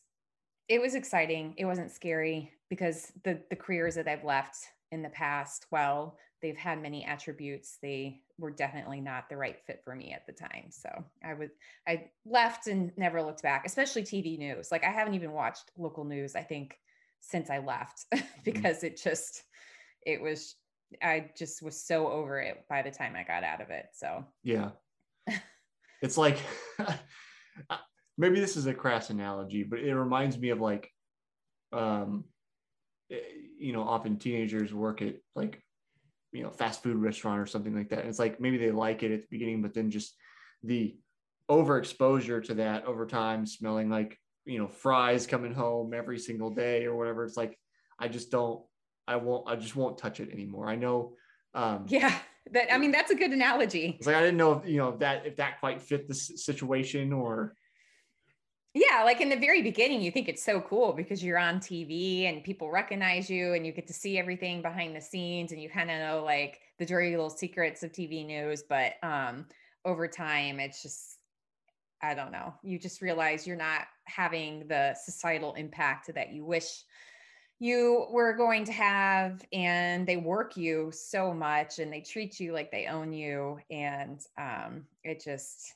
it 0.69 0.81
was 0.81 0.95
exciting. 0.95 1.55
It 1.59 1.65
wasn't 1.65 1.91
scary 1.91 2.53
because 2.69 3.13
the 3.25 3.41
the 3.51 3.57
careers 3.57 3.97
that 3.97 4.07
I've 4.07 4.23
left 4.23 4.57
in 4.93 5.03
the 5.03 5.09
past, 5.11 5.67
well, 5.71 6.17
they've 6.43 6.57
had 6.57 6.81
many 6.81 7.05
attributes. 7.05 7.79
They 7.83 8.21
were 8.39 8.51
definitely 8.51 9.01
not 9.01 9.29
the 9.29 9.37
right 9.37 9.59
fit 9.67 9.83
for 9.85 9.95
me 9.95 10.13
at 10.13 10.27
the 10.27 10.33
time. 10.33 10.71
So 10.71 10.89
I 11.23 11.35
would 11.35 11.51
I 11.87 12.11
left 12.25 12.67
and 12.67 12.93
never 12.97 13.23
looked 13.23 13.43
back, 13.43 13.65
especially 13.67 14.03
TV 14.03 14.39
news. 14.39 14.71
Like 14.73 14.85
I 14.85 14.91
haven't 14.91 15.15
even 15.15 15.33
watched 15.33 15.71
local 15.77 16.05
news, 16.05 16.35
I 16.35 16.43
think, 16.43 16.79
since 17.21 17.51
I 17.51 17.59
left 17.59 18.07
mm-hmm. 18.15 18.27
because 18.45 18.83
it 18.83 19.01
just 19.01 19.43
it 20.05 20.21
was 20.21 20.57
I 21.03 21.31
just 21.37 21.63
was 21.63 21.81
so 21.81 22.09
over 22.09 22.41
it 22.41 22.65
by 22.69 22.83
the 22.83 22.91
time 22.91 23.15
I 23.15 23.23
got 23.23 23.45
out 23.45 23.61
of 23.61 23.71
it. 23.71 23.87
So 23.93 24.25
yeah. 24.43 24.71
it's 26.03 26.17
like 26.17 26.39
maybe 28.19 28.41
this 28.41 28.57
is 28.57 28.67
a 28.67 28.75
crass 28.75 29.11
analogy, 29.11 29.63
but 29.63 29.81
it 29.81 29.95
reminds 29.95 30.39
me 30.39 30.51
of 30.51 30.61
like 30.61 30.91
um 31.73 32.25
you 33.59 33.73
know, 33.73 33.83
often 33.83 34.19
teenagers 34.19 34.73
work 34.73 35.03
at 35.03 35.17
like 35.35 35.63
you 36.33 36.43
know 36.43 36.51
fast 36.51 36.83
food 36.83 36.97
restaurant 36.97 37.41
or 37.41 37.47
something 37.47 37.75
like 37.75 37.91
that. 37.91 38.01
And 38.01 38.09
it's 38.09 38.19
like 38.19 38.41
maybe 38.41 38.57
they 38.57 38.71
like 38.71 39.03
it 39.03 39.13
at 39.13 39.23
the 39.23 39.29
beginning 39.31 39.63
but 39.63 39.75
then 39.75 39.91
just 39.91 40.15
the 40.63 40.97
overexposure 41.51 42.45
to 42.45 42.55
that 42.55 42.85
over 42.85 43.07
time 43.07 43.45
smelling 43.45 43.91
like 43.91 44.17
you 44.45 44.59
know 44.59 44.69
fries 44.69 45.27
coming 45.27 45.53
home 45.53 45.93
every 45.93 46.19
single 46.19 46.51
day 46.51 46.85
or 46.85 46.95
whatever 46.95 47.25
it's 47.25 47.37
like 47.37 47.59
i 47.99 48.07
just 48.07 48.31
don't 48.31 48.63
i 49.09 49.17
won't 49.17 49.49
i 49.49 49.57
just 49.57 49.75
won't 49.75 49.99
touch 49.99 50.21
it 50.21 50.31
anymore. 50.31 50.69
I 50.69 50.77
know 50.77 51.15
um 51.55 51.87
yeah 51.89 52.17
that 52.53 52.73
i 52.73 52.79
mean 52.79 52.93
that's 52.93 53.11
a 53.11 53.17
good 53.17 53.33
analogy. 53.33 53.97
it's 53.99 54.07
like 54.07 54.17
i 54.17 54.21
didn't 54.21 54.37
know 54.37 54.53
if 54.53 54.69
you 54.69 54.77
know 54.79 54.91
if 54.91 55.01
that 55.01 55.27
if 55.27 55.37
that 55.37 55.59
quite 55.59 55.83
fit 55.83 56.07
the 56.07 56.15
situation 56.15 57.13
or 57.13 57.55
yeah, 58.75 59.03
like 59.05 59.21
in 59.21 59.29
the 59.29 59.37
very 59.37 59.63
beginning, 59.63 60.01
you 60.01 60.13
think 60.13 60.29
it's 60.29 60.45
so 60.45 60.61
cool 60.61 60.93
because 60.93 61.25
you're 61.25 61.39
on 61.39 61.59
TV 61.59 62.29
and 62.29 62.45
people 62.45 62.71
recognize 62.71 63.29
you 63.29 63.55
and 63.55 63.67
you 63.67 63.73
get 63.73 63.89
to 63.89 63.93
see 63.93 64.17
everything 64.17 64.63
behind 64.63 64.95
the 64.95 65.01
scenes 65.01 65.51
and 65.51 65.61
you 65.61 65.69
kind 65.69 65.91
of 65.91 65.99
know 65.99 66.23
like 66.25 66.61
the 66.79 66.87
dirty 66.87 67.11
little 67.11 67.31
secrets 67.31 67.83
of 67.83 67.91
TV 67.91 68.25
news. 68.25 68.63
But 68.63 68.93
um, 69.03 69.47
over 69.85 70.07
time, 70.07 70.61
it's 70.61 70.83
just, 70.83 71.19
I 72.01 72.15
don't 72.15 72.31
know, 72.31 72.55
you 72.63 72.79
just 72.79 73.03
realize 73.03 73.45
you're 73.45 73.57
not 73.57 73.89
having 74.05 74.69
the 74.69 74.95
societal 74.95 75.55
impact 75.55 76.15
that 76.15 76.33
you 76.33 76.45
wish 76.45 76.85
you 77.59 78.07
were 78.11 78.33
going 78.33 78.65
to 78.65 78.73
have 78.73 79.45
and 79.53 80.07
they 80.07 80.17
work 80.17 80.57
you 80.57 80.91
so 80.93 81.35
much 81.35 81.79
and 81.79 81.93
they 81.93 82.01
treat 82.01 82.41
you 82.41 82.53
like 82.53 82.71
they 82.71 82.87
own 82.87 83.13
you 83.13 83.59
and 83.71 84.21
um, 84.39 84.85
it 85.05 85.23
just 85.23 85.75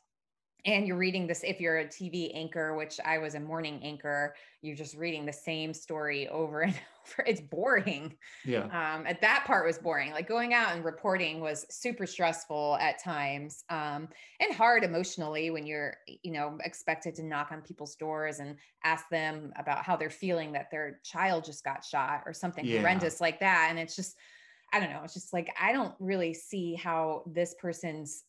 and 0.66 0.86
you're 0.86 0.96
reading 0.96 1.26
this 1.26 1.42
if 1.44 1.60
you're 1.60 1.78
a 1.78 1.86
tv 1.86 2.30
anchor 2.34 2.74
which 2.74 2.98
i 3.04 3.18
was 3.18 3.34
a 3.34 3.40
morning 3.40 3.80
anchor 3.82 4.34
you're 4.64 4.76
just 4.76 4.96
reading 4.96 5.26
the 5.26 5.32
same 5.32 5.74
story 5.74 6.26
over 6.28 6.60
and 6.62 6.72
over. 6.72 7.24
It's 7.26 7.40
boring. 7.40 8.14
Yeah. 8.44 8.64
Um 8.64 9.06
at 9.06 9.20
that 9.20 9.44
part 9.46 9.66
was 9.66 9.78
boring. 9.78 10.12
Like 10.12 10.26
going 10.26 10.54
out 10.54 10.74
and 10.74 10.84
reporting 10.84 11.40
was 11.40 11.66
super 11.70 12.06
stressful 12.06 12.78
at 12.80 13.02
times 13.02 13.64
um 13.68 14.08
and 14.40 14.54
hard 14.54 14.84
emotionally 14.84 15.50
when 15.50 15.66
you're 15.66 15.96
you 16.06 16.32
know 16.32 16.58
expected 16.64 17.14
to 17.16 17.22
knock 17.22 17.52
on 17.52 17.60
people's 17.60 17.94
doors 17.96 18.38
and 18.38 18.56
ask 18.84 19.08
them 19.10 19.52
about 19.58 19.84
how 19.84 19.96
they're 19.96 20.10
feeling 20.10 20.52
that 20.52 20.70
their 20.70 21.00
child 21.04 21.44
just 21.44 21.62
got 21.62 21.84
shot 21.84 22.22
or 22.24 22.32
something 22.32 22.64
yeah. 22.64 22.80
horrendous 22.80 23.20
like 23.20 23.38
that. 23.40 23.66
And 23.70 23.78
it's 23.78 23.96
just 23.96 24.16
i 24.72 24.80
don't 24.80 24.90
know 24.90 25.02
it's 25.04 25.14
just 25.14 25.32
like 25.32 25.54
i 25.60 25.72
don't 25.72 25.94
really 26.00 26.32
see 26.32 26.74
how 26.74 27.22
this 27.26 27.54
person's 27.60 28.24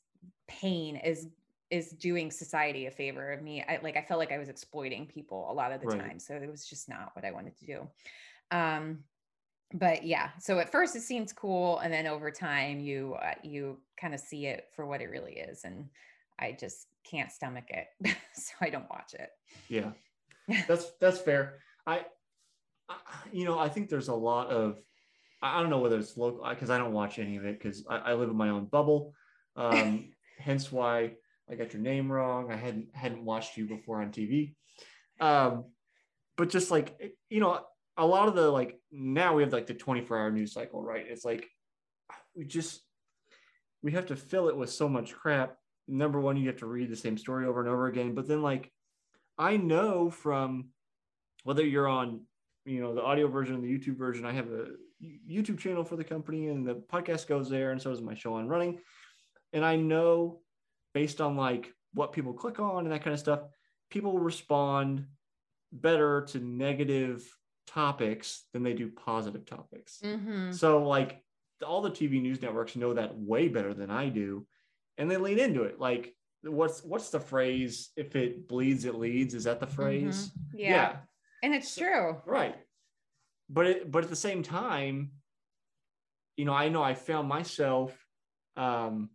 pain 0.47 0.97
is 0.97 1.27
is 1.71 1.89
doing 1.89 2.31
society 2.31 2.85
a 2.85 2.91
favor 2.91 3.31
of 3.31 3.41
me. 3.41 3.63
I 3.67 3.79
like 3.81 3.97
I 3.97 4.01
felt 4.01 4.19
like 4.19 4.31
I 4.31 4.37
was 4.37 4.49
exploiting 4.49 5.07
people 5.07 5.47
a 5.49 5.53
lot 5.53 5.71
of 5.71 5.81
the 5.81 5.87
right. 5.87 5.99
time. 5.99 6.19
So 6.19 6.35
it 6.35 6.49
was 6.49 6.65
just 6.65 6.87
not 6.87 7.11
what 7.13 7.25
I 7.25 7.31
wanted 7.31 7.57
to 7.57 7.65
do. 7.65 7.87
Um 8.51 8.99
but 9.73 10.05
yeah, 10.05 10.29
so 10.39 10.59
at 10.59 10.71
first 10.71 10.95
it 10.95 11.01
seems 11.01 11.33
cool 11.33 11.79
and 11.79 11.91
then 11.91 12.05
over 12.05 12.29
time 12.29 12.79
you 12.79 13.15
uh, 13.21 13.33
you 13.43 13.79
kind 13.99 14.13
of 14.13 14.19
see 14.19 14.45
it 14.45 14.65
for 14.75 14.85
what 14.85 15.01
it 15.01 15.09
really 15.09 15.33
is 15.33 15.63
and 15.63 15.89
I 16.37 16.51
just 16.51 16.87
can't 17.09 17.31
stomach 17.31 17.65
it. 17.69 17.87
so 18.33 18.53
I 18.61 18.69
don't 18.69 18.89
watch 18.89 19.13
it. 19.13 19.29
Yeah. 19.67 19.91
That's 20.67 20.91
that's 21.01 21.19
fair. 21.19 21.55
I, 21.87 22.05
I 22.87 22.95
you 23.31 23.45
know, 23.45 23.57
I 23.57 23.67
think 23.67 23.89
there's 23.89 24.09
a 24.09 24.13
lot 24.13 24.49
of 24.49 24.77
I 25.41 25.59
don't 25.59 25.71
know 25.71 25.79
whether 25.79 25.97
it's 25.97 26.15
local 26.15 26.47
because 26.47 26.69
I 26.69 26.77
don't 26.77 26.93
watch 26.93 27.17
any 27.17 27.37
of 27.37 27.45
it 27.45 27.57
because 27.59 27.83
I, 27.89 27.97
I 27.97 28.13
live 28.13 28.29
in 28.29 28.35
my 28.35 28.49
own 28.49 28.65
bubble. 28.65 29.13
Um, 29.57 30.11
hence 30.37 30.69
why 30.69 31.13
I 31.49 31.55
got 31.55 31.73
your 31.73 31.81
name 31.81 32.11
wrong. 32.11 32.51
I 32.51 32.55
hadn't 32.55 32.87
hadn't 32.93 33.23
watched 33.23 33.57
you 33.57 33.65
before 33.65 34.01
on 34.01 34.11
TV. 34.11 34.55
Um, 35.19 35.65
but 36.37 36.49
just 36.49 36.71
like 36.71 37.15
you 37.29 37.39
know, 37.39 37.61
a 37.97 38.05
lot 38.05 38.27
of 38.27 38.35
the 38.35 38.49
like 38.49 38.79
now 38.91 39.35
we 39.35 39.43
have 39.43 39.53
like 39.53 39.67
the 39.67 39.73
24 39.73 40.17
hour 40.17 40.31
news 40.31 40.53
cycle, 40.53 40.83
right? 40.83 41.05
It's 41.07 41.25
like 41.25 41.47
we 42.35 42.45
just 42.45 42.81
we 43.81 43.91
have 43.91 44.07
to 44.07 44.15
fill 44.15 44.49
it 44.49 44.57
with 44.57 44.71
so 44.71 44.89
much 44.89 45.13
crap. 45.13 45.57
Number 45.87 46.19
one, 46.19 46.37
you 46.37 46.47
have 46.47 46.57
to 46.57 46.65
read 46.65 46.89
the 46.89 46.95
same 46.95 47.17
story 47.17 47.45
over 47.45 47.59
and 47.59 47.69
over 47.69 47.87
again. 47.87 48.15
But 48.15 48.27
then 48.27 48.41
like 48.41 48.71
I 49.37 49.57
know 49.57 50.09
from 50.09 50.69
whether 51.43 51.65
you're 51.65 51.87
on 51.87 52.21
you 52.65 52.81
know 52.81 52.95
the 52.95 53.03
audio 53.03 53.27
version 53.27 53.61
the 53.61 53.71
YouTube 53.71 53.97
version, 53.97 54.25
I 54.25 54.33
have 54.33 54.47
a 54.47 54.69
YouTube 55.29 55.59
channel 55.59 55.83
for 55.83 55.95
the 55.95 56.03
company 56.03 56.47
and 56.47 56.67
the 56.67 56.75
podcast 56.91 57.27
goes 57.27 57.49
there, 57.49 57.71
and 57.71 57.81
so 57.81 57.91
does 57.91 58.01
my 58.01 58.15
show 58.15 58.33
on 58.33 58.47
running. 58.47 58.79
And 59.53 59.63
I 59.63 59.75
know 59.75 60.41
based 60.95 61.19
on 61.19 61.35
like 61.35 61.71
what 61.93 62.13
people 62.13 62.33
click 62.33 62.59
on 62.59 62.85
and 62.85 62.91
that 62.91 63.03
kind 63.03 63.13
of 63.13 63.19
stuff, 63.19 63.41
people 63.91 64.17
respond 64.17 65.05
better 65.71 66.21
to 66.21 66.39
negative 66.39 67.23
topics 67.67 68.45
than 68.53 68.63
they 68.63 68.73
do 68.73 68.89
positive 68.89 69.45
topics. 69.45 69.99
Mm-hmm. 70.03 70.53
So 70.53 70.83
like 70.83 71.21
all 71.65 71.81
the 71.81 71.91
TV 71.91 72.21
news 72.21 72.41
networks 72.41 72.77
know 72.77 72.93
that 72.93 73.15
way 73.15 73.49
better 73.49 73.73
than 73.73 73.91
I 73.91 74.07
do, 74.07 74.47
and 74.97 75.11
they 75.11 75.17
lean 75.17 75.37
into 75.37 75.63
it. 75.63 75.79
Like 75.79 76.15
what's 76.43 76.81
what's 76.83 77.09
the 77.09 77.19
phrase? 77.19 77.89
If 77.97 78.15
it 78.15 78.47
bleeds, 78.47 78.85
it 78.85 78.95
leads. 78.95 79.33
Is 79.33 79.43
that 79.43 79.59
the 79.59 79.65
mm-hmm. 79.65 79.75
phrase? 79.75 80.29
Mm-hmm. 80.29 80.59
Yeah. 80.59 80.69
yeah. 80.69 80.95
and 81.43 81.53
it's 81.53 81.71
so, 81.71 81.81
true. 81.81 82.21
Right, 82.25 82.55
but 83.49 83.67
it, 83.67 83.91
but 83.91 84.05
at 84.05 84.09
the 84.09 84.15
same 84.15 84.43
time, 84.43 85.11
you 86.37 86.45
know, 86.45 86.53
I 86.53 86.69
know 86.69 86.81
I 86.81 86.93
found 86.93 87.27
myself 87.27 87.93
um, 88.55 89.09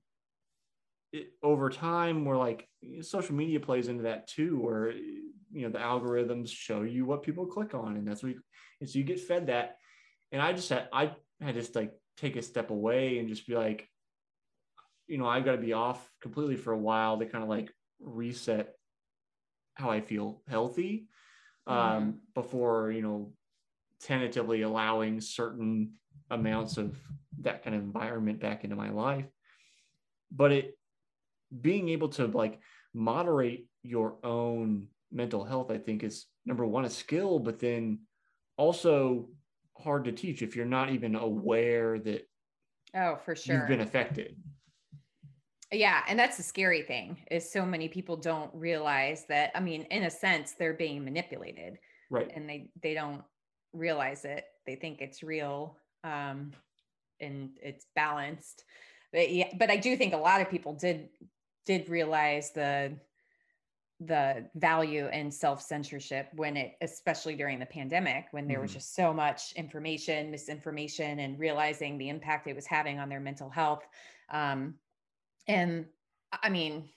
it, 1.13 1.33
over 1.43 1.71
time 1.71 2.25
we're 2.25 2.37
like 2.37 2.69
social 3.03 3.35
media 3.35 3.61
plays 3.61 3.89
into 3.89 4.05
that 4.05 4.29
too 4.29 4.59
where 4.61 4.93
you 4.93 5.63
know 5.63 5.69
the 5.69 5.79
algorithms 5.79 6.51
show 6.51 6.83
you 6.83 7.05
what 7.05 7.23
people 7.23 7.47
click 7.47 7.75
on 7.75 7.97
and 7.97 8.07
that's 8.07 8.23
what 8.23 8.33
you, 8.33 8.41
and 8.81 8.89
so 8.89 8.99
you 8.99 9.05
get 9.05 9.21
fed 9.21 9.49
that 9.49 9.77
and 10.33 10.41
i 10.41 10.53
just 10.53 10.69
had 10.69 10.89
i 10.93 11.11
had 11.41 11.55
just 11.55 11.75
like 11.75 11.93
take 12.17 12.37
a 12.37 12.43
step 12.43 12.71
away 12.71 13.19
and 13.19 13.29
just 13.29 13.47
be 13.47 13.55
like 13.55 13.89
you 15.07 15.19
know 15.19 15.27
i've 15.27 15.45
got 15.45 15.53
to 15.53 15.59
be 15.59 15.73
off 15.73 16.11
completely 16.21 16.57
for 16.57 16.73
a 16.73 16.79
while 16.79 17.19
to 17.19 17.27
kind 17.27 17.43
of 17.43 17.51
like 17.51 17.73
reset 18.01 18.75
how 19.75 19.91
i 19.91 20.01
feel 20.01 20.43
healthy 20.49 21.07
um, 21.67 21.77
mm-hmm. 21.77 22.11
before 22.35 22.91
you 22.91 23.03
know 23.03 23.33
tentatively 24.01 24.63
allowing 24.63 25.21
certain 25.21 25.93
amounts 26.31 26.77
of 26.77 26.97
that 27.41 27.65
kind 27.65 27.75
of 27.75 27.83
environment 27.83 28.41
back 28.41 28.65
into 28.65 28.77
my 28.77 28.91
life 28.91 29.27
but 30.31 30.53
it 30.53 30.79
being 31.61 31.89
able 31.89 32.09
to 32.11 32.27
like 32.27 32.61
moderate 32.95 33.67
your 33.83 34.17
own 34.25 34.89
mental 35.13 35.45
health, 35.45 35.71
I 35.71 35.79
think 35.79 36.03
is 36.03 36.27
number 36.47 36.67
one, 36.67 36.85
a 36.85 36.91
skill, 36.91 37.39
but 37.39 37.59
then 37.59 38.01
also 38.57 39.29
hard 39.77 40.05
to 40.05 40.13
teach 40.13 40.43
if 40.43 40.55
you're 40.55 40.67
not 40.67 40.91
even 40.91 41.15
aware 41.15 41.99
that 41.99 42.29
oh 42.95 43.19
for 43.25 43.35
sure 43.35 43.57
you've 43.57 43.69
been 43.69 43.81
affected. 43.81 44.37
Yeah 45.73 46.03
and 46.09 46.19
that's 46.19 46.37
the 46.37 46.43
scary 46.43 46.83
thing 46.83 47.17
is 47.31 47.51
so 47.51 47.65
many 47.65 47.89
people 47.89 48.17
don't 48.17 48.51
realize 48.53 49.25
that 49.29 49.53
i 49.55 49.61
mean 49.61 49.83
in 49.91 50.03
a 50.03 50.11
sense 50.11 50.53
they're 50.53 50.75
being 50.75 51.05
manipulated. 51.05 51.79
Right. 52.11 52.31
And 52.35 52.49
they 52.49 52.71
they 52.83 52.93
don't 52.93 53.23
realize 53.73 54.25
it. 54.25 54.45
They 54.67 54.75
think 54.75 55.01
it's 55.01 55.23
real 55.23 55.79
um 56.05 56.53
and 57.21 57.51
it's 57.63 57.87
balanced. 57.95 58.65
But 59.13 59.33
yeah 59.33 59.49
but 59.59 59.71
i 59.71 59.77
do 59.77 59.97
think 59.97 60.13
a 60.13 60.19
lot 60.19 60.41
of 60.41 60.51
people 60.51 60.75
did 60.75 61.09
did 61.71 61.89
realize 61.89 62.51
the 62.51 62.93
the 64.01 64.47
value 64.55 65.09
in 65.09 65.31
self-censorship 65.31 66.29
when 66.35 66.57
it 66.57 66.73
especially 66.81 67.37
during 67.37 67.59
the 67.59 67.67
pandemic 67.67 68.25
when 68.31 68.49
there 68.49 68.61
was 68.61 68.71
mm-hmm. 68.71 68.79
just 68.79 68.97
so 68.97 69.13
much 69.13 69.53
information 69.57 70.31
misinformation 70.31 71.21
and 71.21 71.39
realizing 71.39 71.99
the 71.99 72.09
impact 72.09 72.47
it 72.47 72.57
was 72.57 72.67
having 72.67 72.99
on 72.99 73.09
their 73.09 73.21
mental 73.21 73.51
health 73.51 73.87
um, 74.33 74.75
and 75.47 75.85
i 76.43 76.49
mean 76.49 76.89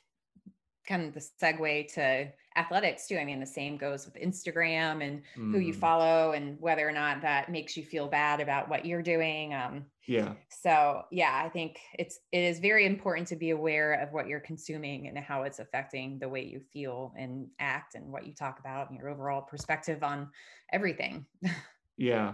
kind 0.88 1.04
of 1.06 1.14
the 1.14 1.26
segue 1.42 1.94
to 1.94 2.28
athletics 2.56 3.08
too. 3.08 3.18
I 3.18 3.26
mean, 3.26 3.40
the 3.40 3.46
same 3.46 3.78
goes 3.78 4.06
with 4.06 4.16
Instagram 4.16 5.04
and 5.04 5.22
mm. 5.38 5.52
who 5.52 5.60
you 5.60 5.74
mm. 5.74 5.80
follow 5.80 6.34
and 6.34 6.60
whether 6.60 6.88
or 6.88 6.92
not 6.92 7.22
that 7.22 7.50
makes 7.50 7.76
you 7.76 7.84
feel 7.84 8.08
bad 8.08 8.40
about 8.40 8.70
what 8.70 8.86
you're 8.86 9.02
doing. 9.02 9.54
Um, 9.54 9.86
yeah. 10.08 10.34
So 10.50 11.04
yeah, 11.12 11.42
I 11.44 11.50
think 11.50 11.80
it's 11.98 12.20
it 12.32 12.40
is 12.40 12.60
very 12.60 12.86
important 12.86 13.28
to 13.30 13.36
be 13.36 13.52
aware 13.52 13.94
of 13.94 14.12
what 14.12 14.28
you're 14.28 14.40
consuming 14.40 15.08
and 15.08 15.18
how 15.18 15.44
it's 15.44 15.60
affecting 15.60 16.20
the 16.20 16.28
way 16.28 16.44
you 16.44 16.60
feel 16.60 17.14
and 17.18 17.48
act 17.60 17.96
and 17.96 18.12
what 18.12 18.26
you 18.26 18.34
talk 18.34 18.60
about 18.60 18.90
and 18.90 19.00
your 19.00 19.10
overall 19.10 19.42
perspective 19.42 20.04
on 20.04 20.30
everything. 20.72 21.26
yeah. 21.98 22.34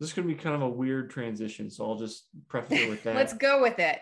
This 0.00 0.12
to 0.12 0.22
be 0.22 0.34
kind 0.34 0.56
of 0.56 0.62
a 0.62 0.68
weird 0.68 1.08
transition, 1.10 1.70
so 1.70 1.88
I'll 1.88 1.96
just 1.96 2.26
preface 2.48 2.80
it 2.80 2.90
with 2.90 3.02
that. 3.04 3.14
Let's 3.14 3.32
go 3.32 3.62
with 3.62 3.76
it. 3.78 4.00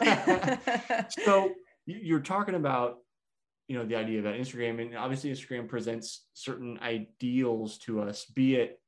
so 1.24 1.52
you're 1.86 2.20
talking 2.20 2.54
about 2.54 2.98
you 3.68 3.78
know 3.78 3.84
the 3.84 3.94
idea 3.94 4.18
about 4.18 4.34
instagram 4.34 4.80
and 4.80 4.96
obviously 4.96 5.30
instagram 5.30 5.68
presents 5.68 6.26
certain 6.34 6.78
ideals 6.82 7.78
to 7.78 8.00
us 8.00 8.24
be 8.24 8.56
it 8.56 8.80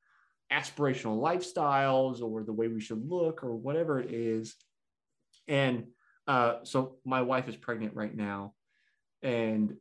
aspirational 0.52 1.20
lifestyles 1.20 2.20
or 2.22 2.42
the 2.42 2.52
way 2.52 2.68
we 2.68 2.80
should 2.80 3.08
look 3.08 3.42
or 3.42 3.54
whatever 3.54 3.98
it 4.00 4.12
is 4.12 4.56
and 5.48 5.86
uh, 6.28 6.56
so 6.62 6.96
my 7.04 7.22
wife 7.22 7.48
is 7.48 7.56
pregnant 7.56 7.94
right 7.94 8.14
now 8.14 8.52
and 9.22 9.76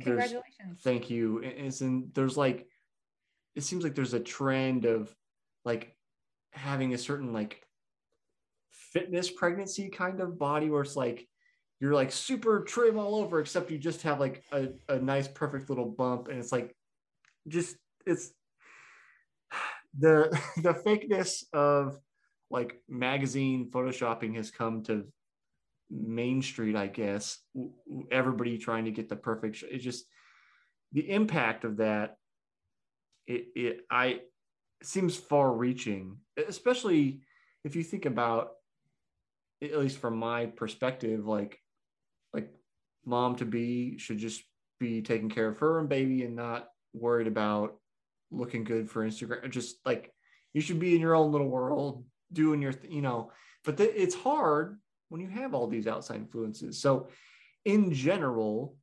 congratulations 0.00 0.80
thank 0.82 1.10
you 1.10 1.42
and, 1.42 1.80
and 1.80 2.14
there's 2.14 2.36
like 2.36 2.66
it 3.54 3.62
seems 3.62 3.84
like 3.84 3.94
there's 3.94 4.14
a 4.14 4.20
trend 4.20 4.84
of 4.84 5.14
like 5.64 5.96
having 6.52 6.94
a 6.94 6.98
certain 6.98 7.32
like 7.32 7.62
fitness 8.70 9.30
pregnancy 9.30 9.88
kind 9.88 10.20
of 10.20 10.38
body 10.38 10.70
where 10.70 10.82
it's 10.82 10.96
like 10.96 11.28
you're 11.80 11.94
like 11.94 12.12
super 12.12 12.62
trim 12.62 12.98
all 12.98 13.16
over, 13.16 13.40
except 13.40 13.70
you 13.70 13.78
just 13.78 14.02
have 14.02 14.20
like 14.20 14.42
a, 14.52 14.68
a 14.88 14.98
nice, 14.98 15.28
perfect 15.28 15.68
little 15.68 15.84
bump. 15.84 16.28
And 16.28 16.38
it's 16.38 16.52
like, 16.52 16.74
just, 17.48 17.76
it's 18.06 18.30
the, 19.98 20.40
the 20.56 20.74
fakeness 20.74 21.44
of 21.52 21.98
like 22.50 22.80
magazine 22.88 23.70
photoshopping 23.70 24.36
has 24.36 24.50
come 24.50 24.82
to 24.84 25.04
Main 25.90 26.42
Street, 26.42 26.76
I 26.76 26.86
guess. 26.86 27.38
Everybody 28.10 28.58
trying 28.58 28.86
to 28.86 28.90
get 28.90 29.08
the 29.08 29.16
perfect, 29.16 29.62
it 29.70 29.78
just, 29.78 30.04
the 30.92 31.10
impact 31.10 31.64
of 31.64 31.78
that, 31.78 32.16
it, 33.26 33.46
it, 33.56 33.80
I, 33.90 34.06
it 34.06 34.30
seems 34.82 35.16
far 35.16 35.52
reaching, 35.52 36.18
especially 36.48 37.22
if 37.64 37.74
you 37.74 37.82
think 37.82 38.06
about, 38.06 38.50
at 39.62 39.78
least 39.78 39.98
from 39.98 40.18
my 40.18 40.46
perspective, 40.46 41.26
like 41.26 41.58
like 42.34 42.48
mom 43.06 43.36
to 43.36 43.44
be 43.44 43.96
should 43.98 44.18
just 44.18 44.42
be 44.78 45.00
taking 45.00 45.30
care 45.30 45.48
of 45.48 45.58
her 45.58 45.78
and 45.78 45.88
baby 45.88 46.24
and 46.24 46.36
not 46.36 46.68
worried 46.92 47.26
about 47.26 47.76
looking 48.30 48.64
good 48.64 48.90
for 48.90 49.06
Instagram. 49.06 49.50
Just 49.50 49.76
like 49.84 50.12
you 50.52 50.60
should 50.60 50.78
be 50.78 50.94
in 50.94 51.00
your 51.00 51.14
own 51.14 51.32
little 51.32 51.48
world 51.48 52.04
doing 52.32 52.62
your, 52.62 52.72
th- 52.72 52.92
you 52.92 53.02
know, 53.02 53.30
but 53.64 53.76
th- 53.76 53.92
it's 53.94 54.14
hard 54.14 54.78
when 55.08 55.20
you 55.20 55.28
have 55.28 55.54
all 55.54 55.66
these 55.66 55.86
outside 55.86 56.16
influences. 56.16 56.80
So 56.80 57.08
in 57.64 57.92
general, 57.92 58.76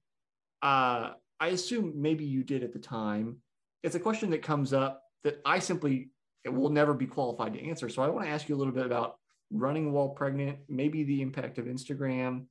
uh, 0.62 1.12
I 1.40 1.48
assume 1.48 1.94
maybe 1.96 2.26
you 2.26 2.44
did 2.44 2.64
at 2.64 2.74
the 2.74 2.80
time. 2.80 3.38
It's 3.84 3.96
a 3.96 4.00
question 4.00 4.30
that 4.30 4.44
comes 4.44 4.74
up 4.74 5.04
that 5.24 5.42
I 5.46 5.60
simply 5.60 6.12
will 6.46 6.70
never 6.70 6.94
be 6.94 7.08
qualified 7.08 7.54
to 7.54 7.68
answer. 7.68 7.90
So 7.90 8.02
I 8.02 8.10
want 8.10 8.26
to 8.26 8.32
ask 8.32 8.48
you 8.48 8.56
a 8.56 8.58
little 8.58 8.74
bit 8.74 8.86
about 8.86 9.16
running 9.52 9.92
while 9.92 10.10
pregnant, 10.10 10.60
maybe 10.70 11.04
the 11.04 11.22
impact 11.22 11.58
of 11.58 11.66
Instagram, 11.66 12.46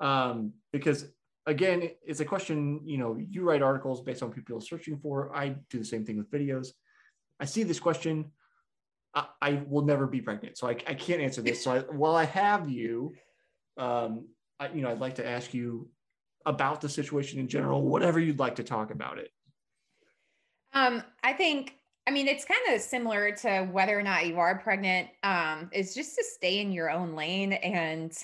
um, 0.00 0.52
because 0.72 1.06
again, 1.46 1.90
it's 2.04 2.20
a 2.20 2.24
question. 2.24 2.80
You 2.84 2.98
know, 2.98 3.16
you 3.16 3.42
write 3.42 3.62
articles 3.62 4.02
based 4.02 4.22
on 4.22 4.32
people 4.32 4.60
searching 4.60 4.98
for. 4.98 5.34
I 5.34 5.56
do 5.70 5.78
the 5.78 5.84
same 5.84 6.04
thing 6.04 6.18
with 6.18 6.30
videos. 6.30 6.68
I 7.40 7.44
see 7.44 7.62
this 7.62 7.80
question. 7.80 8.32
I, 9.14 9.26
I 9.40 9.62
will 9.68 9.84
never 9.84 10.06
be 10.06 10.20
pregnant, 10.20 10.58
so 10.58 10.68
I, 10.68 10.76
I 10.86 10.94
can't 10.94 11.20
answer 11.20 11.42
this. 11.42 11.62
So 11.62 11.72
I, 11.72 11.78
while 11.80 12.16
I 12.16 12.24
have 12.24 12.68
you, 12.68 13.14
um, 13.78 14.26
I, 14.60 14.68
you 14.68 14.82
know, 14.82 14.90
I'd 14.90 15.00
like 15.00 15.16
to 15.16 15.26
ask 15.26 15.54
you 15.54 15.88
about 16.44 16.80
the 16.80 16.88
situation 16.88 17.40
in 17.40 17.48
general, 17.48 17.82
whatever 17.82 18.20
you'd 18.20 18.38
like 18.38 18.56
to 18.56 18.64
talk 18.64 18.90
about 18.90 19.18
it. 19.18 19.30
Um, 20.72 21.02
I 21.22 21.32
think 21.32 21.76
I 22.06 22.12
mean, 22.12 22.28
it's 22.28 22.44
kind 22.44 22.60
of 22.72 22.80
similar 22.80 23.32
to 23.32 23.64
whether 23.72 23.98
or 23.98 24.02
not 24.02 24.26
you 24.26 24.38
are 24.38 24.58
pregnant. 24.58 25.08
Um, 25.24 25.68
is 25.72 25.94
just 25.94 26.14
to 26.16 26.24
stay 26.24 26.60
in 26.60 26.70
your 26.70 26.88
own 26.88 27.16
lane 27.16 27.54
and 27.54 28.16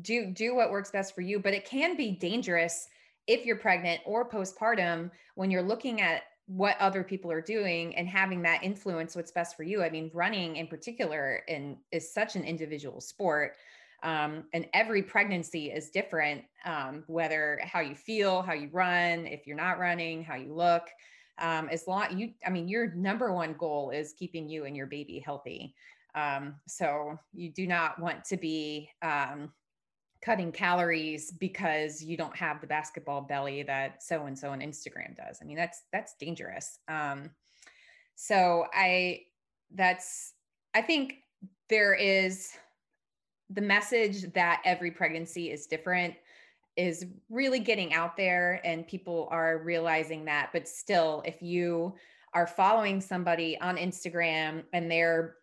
do 0.00 0.26
do 0.26 0.54
what 0.54 0.70
works 0.70 0.90
best 0.90 1.14
for 1.14 1.20
you 1.20 1.38
but 1.38 1.54
it 1.54 1.64
can 1.64 1.96
be 1.96 2.10
dangerous 2.10 2.88
if 3.26 3.46
you're 3.46 3.56
pregnant 3.56 4.00
or 4.04 4.28
postpartum 4.28 5.10
when 5.34 5.50
you're 5.50 5.62
looking 5.62 6.00
at 6.00 6.22
what 6.46 6.76
other 6.78 7.02
people 7.02 7.30
are 7.32 7.40
doing 7.40 7.96
and 7.96 8.06
having 8.06 8.42
that 8.42 8.62
influence 8.62 9.16
what's 9.16 9.30
best 9.30 9.56
for 9.56 9.62
you. 9.62 9.82
I 9.82 9.88
mean 9.88 10.10
running 10.12 10.56
in 10.56 10.66
particular 10.66 11.42
is 11.90 12.12
such 12.12 12.36
an 12.36 12.44
individual 12.44 13.00
sport 13.00 13.56
um, 14.02 14.44
and 14.52 14.66
every 14.74 15.02
pregnancy 15.02 15.70
is 15.70 15.88
different 15.88 16.42
um, 16.66 17.04
whether 17.06 17.60
how 17.62 17.80
you 17.80 17.94
feel 17.94 18.42
how 18.42 18.52
you 18.52 18.68
run 18.72 19.26
if 19.26 19.46
you're 19.46 19.56
not 19.56 19.78
running 19.78 20.22
how 20.22 20.34
you 20.34 20.52
look 20.52 20.82
um, 21.38 21.68
as 21.70 21.86
long 21.86 22.16
you 22.16 22.32
i 22.46 22.50
mean 22.50 22.68
your 22.68 22.92
number 22.92 23.32
one 23.32 23.54
goal 23.54 23.90
is 23.90 24.12
keeping 24.12 24.48
you 24.48 24.66
and 24.66 24.76
your 24.76 24.86
baby 24.86 25.18
healthy. 25.18 25.74
Um, 26.14 26.54
so 26.68 27.18
you 27.32 27.50
do 27.50 27.66
not 27.66 27.98
want 27.98 28.24
to 28.26 28.36
be 28.36 28.88
um, 29.02 29.50
cutting 30.24 30.50
calories 30.50 31.30
because 31.30 32.02
you 32.02 32.16
don't 32.16 32.36
have 32.36 32.60
the 32.60 32.66
basketball 32.66 33.20
belly 33.20 33.62
that 33.62 34.02
so 34.02 34.24
and 34.24 34.38
so 34.38 34.50
on 34.50 34.60
Instagram 34.60 35.14
does. 35.16 35.38
I 35.42 35.44
mean, 35.44 35.56
that's 35.56 35.82
that's 35.92 36.14
dangerous. 36.18 36.78
Um, 36.88 37.30
so 38.14 38.66
I 38.72 39.22
that's 39.74 40.32
I 40.72 40.80
think 40.82 41.16
there 41.68 41.94
is 41.94 42.52
the 43.50 43.60
message 43.60 44.32
that 44.32 44.62
every 44.64 44.90
pregnancy 44.90 45.50
is 45.50 45.66
different 45.66 46.14
is 46.76 47.06
really 47.28 47.60
getting 47.60 47.92
out 47.92 48.16
there 48.16 48.60
and 48.64 48.86
people 48.86 49.28
are 49.30 49.58
realizing 49.58 50.24
that 50.24 50.50
but 50.52 50.66
still 50.66 51.22
if 51.24 51.40
you 51.40 51.94
are 52.32 52.46
following 52.46 53.00
somebody 53.00 53.58
on 53.60 53.76
Instagram 53.76 54.64
and 54.72 54.90
they're 54.90 55.36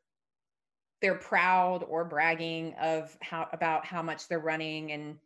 they're 1.01 1.15
proud 1.15 1.83
or 1.87 2.05
bragging 2.05 2.73
of 2.79 3.15
how 3.21 3.47
about 3.53 3.85
how 3.85 4.01
much 4.01 4.27
they're 4.27 4.39
running 4.39 4.91
and 4.91 5.17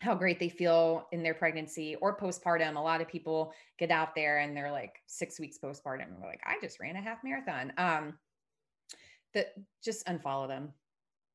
how 0.00 0.14
great 0.14 0.38
they 0.38 0.48
feel 0.48 1.08
in 1.10 1.22
their 1.22 1.34
pregnancy 1.34 1.96
or 1.96 2.16
postpartum. 2.16 2.76
A 2.76 2.80
lot 2.80 3.00
of 3.00 3.08
people 3.08 3.52
get 3.78 3.90
out 3.90 4.14
there 4.14 4.38
and 4.38 4.56
they're 4.56 4.70
like 4.70 5.02
six 5.06 5.40
weeks 5.40 5.58
postpartum 5.58 6.08
and 6.08 6.20
we're 6.20 6.28
like, 6.28 6.42
I 6.44 6.56
just 6.60 6.78
ran 6.80 6.96
a 6.96 7.00
half 7.00 7.24
marathon. 7.24 7.72
Um, 7.78 8.14
that 9.34 9.54
just 9.84 10.06
unfollow 10.06 10.48
them 10.48 10.72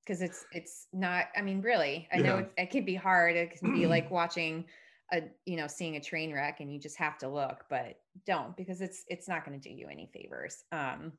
because 0.03 0.21
it's 0.21 0.45
it's 0.51 0.87
not. 0.93 1.25
I 1.35 1.41
mean, 1.41 1.61
really, 1.61 2.07
I 2.11 2.17
yeah. 2.17 2.23
know 2.23 2.37
it, 2.39 2.51
it 2.57 2.69
can 2.71 2.85
be 2.85 2.95
hard. 2.95 3.35
It 3.35 3.59
can 3.59 3.73
be 3.73 3.87
like 3.87 4.09
watching 4.09 4.65
a 5.13 5.23
you 5.45 5.57
know 5.57 5.67
seeing 5.67 5.97
a 5.97 6.01
train 6.01 6.33
wreck 6.33 6.61
and 6.61 6.73
you 6.73 6.79
just 6.79 6.97
have 6.97 7.17
to 7.19 7.27
look, 7.27 7.65
but 7.69 7.99
don't 8.25 8.55
because 8.57 8.81
it's 8.81 9.03
it's 9.07 9.27
not 9.27 9.45
going 9.45 9.59
to 9.59 9.69
do 9.69 9.73
you 9.73 9.87
any 9.87 10.09
favors. 10.13 10.63
Um, 10.71 11.13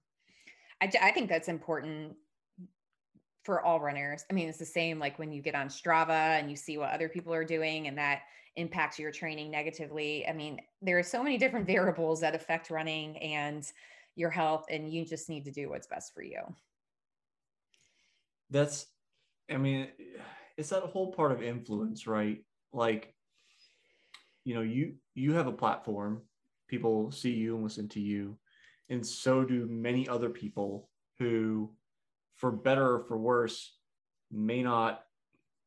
I, 0.80 0.90
I 1.00 1.10
think 1.12 1.28
that's 1.28 1.48
important 1.48 2.16
for 3.42 3.60
all 3.60 3.80
runners. 3.80 4.24
I 4.30 4.34
mean, 4.34 4.48
it's 4.48 4.58
the 4.58 4.64
same 4.64 4.98
like 4.98 5.18
when 5.18 5.32
you 5.32 5.42
get 5.42 5.54
on 5.54 5.68
Strava 5.68 6.38
and 6.38 6.48
you 6.48 6.56
see 6.56 6.78
what 6.78 6.92
other 6.92 7.08
people 7.08 7.34
are 7.34 7.44
doing 7.44 7.88
and 7.88 7.98
that 7.98 8.20
impacts 8.56 8.98
your 8.98 9.10
training 9.10 9.50
negatively. 9.50 10.26
I 10.28 10.32
mean, 10.32 10.60
there 10.80 10.98
are 10.98 11.02
so 11.02 11.22
many 11.22 11.38
different 11.38 11.66
variables 11.76 12.20
that 12.20 12.34
affect 12.34 12.70
running 12.70 13.16
and 13.18 13.70
your 14.14 14.30
health, 14.30 14.66
and 14.68 14.92
you 14.92 15.06
just 15.06 15.28
need 15.30 15.44
to 15.46 15.50
do 15.50 15.70
what's 15.70 15.86
best 15.86 16.14
for 16.14 16.22
you. 16.22 16.40
That's, 18.50 18.86
I 19.50 19.56
mean, 19.56 19.88
it's 20.58 20.68
that 20.68 20.82
whole 20.82 21.12
part 21.12 21.32
of 21.32 21.42
influence, 21.42 22.06
right? 22.06 22.44
Like, 22.74 23.14
you 24.44 24.54
know, 24.54 24.60
you 24.60 24.96
you 25.14 25.32
have 25.32 25.46
a 25.46 25.52
platform, 25.52 26.22
people 26.68 27.10
see 27.10 27.30
you 27.30 27.54
and 27.54 27.64
listen 27.64 27.88
to 27.90 28.00
you, 28.00 28.36
and 28.90 29.06
so 29.06 29.44
do 29.44 29.66
many 29.66 30.06
other 30.08 30.28
people 30.28 30.90
who 31.18 31.70
for 32.42 32.50
better 32.50 32.96
or 32.96 33.04
for 33.04 33.16
worse, 33.16 33.76
may 34.32 34.64
not 34.64 35.04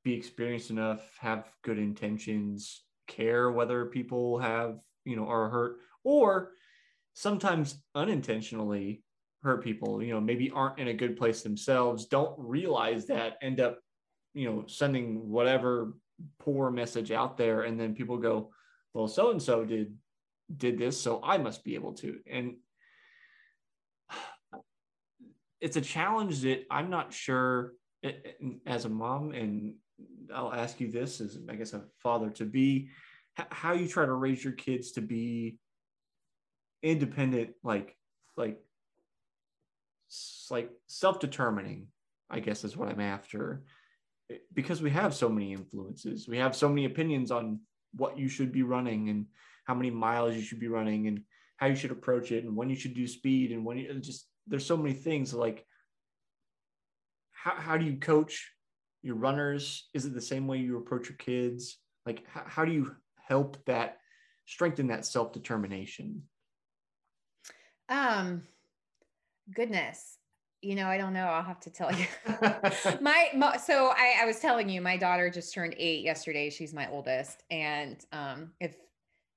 be 0.03 0.13
experienced 0.13 0.71
enough, 0.71 0.99
have 1.19 1.49
good 1.63 1.79
intentions, 1.79 2.83
care 3.07 3.49
whether 3.49 3.85
people 3.85 4.38
have, 4.39 4.77
you 5.05 5.15
know, 5.15 5.25
are 5.25 5.49
hurt, 5.49 5.77
or 6.03 6.51
sometimes 7.13 7.81
unintentionally 7.95 9.01
hurt 9.41 9.63
people, 9.63 10.03
you 10.03 10.13
know, 10.13 10.19
maybe 10.19 10.51
aren't 10.51 10.77
in 10.77 10.89
a 10.89 10.93
good 10.93 11.15
place 11.15 11.43
themselves, 11.43 12.07
don't 12.07 12.35
realize 12.38 13.05
that, 13.05 13.38
end 13.41 13.61
up, 13.61 13.79
you 14.33 14.45
know, 14.45 14.65
sending 14.67 15.29
whatever 15.29 15.93
poor 16.39 16.69
message 16.69 17.09
out 17.09 17.38
there. 17.38 17.61
And 17.61 17.79
then 17.79 17.95
people 17.95 18.17
go, 18.17 18.51
well, 18.93 19.07
so 19.07 19.31
and 19.31 19.41
so 19.41 19.63
did 19.63 19.93
did 20.57 20.77
this, 20.77 21.01
so 21.01 21.21
I 21.23 21.38
must 21.38 21.63
be 21.63 21.75
able 21.75 21.93
to. 21.93 22.19
And 22.29 22.55
it's 25.65 25.78
a 25.78 25.82
challenge 25.82 26.41
that 26.41 26.67
I'm 26.69 26.91
not 26.91 27.12
sure 27.12 27.73
as 28.67 28.86
a 28.86 28.89
mom, 28.89 29.32
and 29.32 29.73
I'll 30.32 30.54
ask 30.54 30.80
you 30.80 30.91
this 30.91 31.19
as 31.19 31.39
I 31.49 31.56
guess 31.56 31.73
a 31.73 31.86
father 32.04 32.30
to 32.32 32.45
be 32.45 32.89
how 33.34 33.73
you 33.73 33.88
try 33.88 34.06
to 34.06 34.13
raise 34.13 34.43
your 34.43 34.54
kids 34.54 34.91
to 34.91 35.01
be 35.01 35.58
independent, 36.84 37.56
like 37.63 37.97
like 38.38 38.60
like 40.51 40.69
self-determining, 40.86 41.88
I 42.30 42.41
guess 42.41 42.63
is 42.63 42.78
what 42.78 42.89
I'm 42.89 43.01
after. 43.01 43.63
Eh, 44.30 44.36
because 44.54 44.84
we 44.84 44.91
have 44.91 45.15
so 45.15 45.30
many 45.30 45.51
influences, 45.51 46.28
we 46.28 46.38
have 46.38 46.56
so 46.56 46.69
many 46.69 46.86
opinions 46.86 47.32
on 47.32 47.60
what 47.95 48.19
you 48.19 48.28
should 48.28 48.51
be 48.51 48.62
running 48.62 49.10
and 49.10 49.25
how 49.63 49.73
many 49.73 49.89
miles 49.89 50.36
you 50.36 50.43
should 50.43 50.60
be 50.60 50.67
running 50.67 51.08
and 51.08 51.21
how 51.58 51.65
you 51.65 51.75
should 51.75 51.89
approach 51.91 52.32
it 52.32 52.43
and 52.43 52.56
when 52.56 52.69
you 52.69 52.75
should 52.75 52.93
do 52.93 53.08
speed 53.08 53.51
and 53.51 53.65
when 53.65 53.80
you 53.80 53.91
just 53.99 54.28
there's 54.47 54.65
so 54.65 54.77
many 54.77 54.93
things 54.93 55.34
like 55.34 55.65
how, 57.31 57.55
how 57.55 57.77
do 57.77 57.86
you 57.86 57.97
coach 57.97 58.51
your 59.01 59.15
runners? 59.15 59.88
Is 59.93 60.05
it 60.05 60.13
the 60.13 60.21
same 60.21 60.47
way 60.47 60.58
you 60.58 60.77
approach 60.77 61.10
your 61.10 61.17
kids? 61.17 61.77
Like 62.05 62.23
how, 62.27 62.43
how 62.45 62.65
do 62.65 62.71
you 62.71 62.95
help 63.27 63.63
that 63.65 63.97
strengthen 64.45 64.88
that 64.88 65.05
self-determination? 65.05 66.23
Um 67.89 68.43
goodness. 69.53 70.17
You 70.62 70.73
know 70.73 70.88
i 70.88 70.97
don't 70.97 71.13
know. 71.13 71.25
I'll 71.25 71.43
have 71.43 71.60
to 71.62 71.69
tell 71.69 71.91
you. 71.93 72.08
My, 73.01 73.29
my, 73.36 73.58
so 73.58 73.89
I, 73.95 74.15
I 74.21 74.25
was 74.25 74.39
telling 74.39 74.69
you 74.69 74.81
my 74.81 74.97
daughter 74.97 75.29
just 75.29 75.53
turned 75.53 75.75
eight 75.77 76.03
yesterday. 76.03 76.49
She's 76.49 76.73
my 76.73 76.89
oldest. 76.89 77.43
And 77.51 78.03
um 78.12 78.51
if 78.60 78.75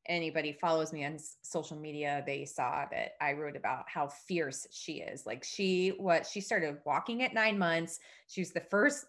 anybody 0.09 0.53
follows 0.53 0.93
me 0.93 1.05
on 1.05 1.19
social 1.43 1.77
media, 1.77 2.23
they 2.27 2.45
saw 2.45 2.85
that 2.91 3.13
I 3.21 3.33
wrote 3.33 3.57
about 3.57 3.85
how 3.87 4.09
fierce 4.09 4.67
she 4.71 4.95
is. 4.95 5.27
Like 5.27 5.45
she 5.45 5.91
what 5.99 6.27
she 6.27 6.41
started 6.41 6.79
walking 6.85 7.23
at 7.23 7.35
9 7.35 7.59
months. 7.59 8.01
She 8.27 8.41
was 8.41 8.53
the 8.53 8.61
first 8.61 9.07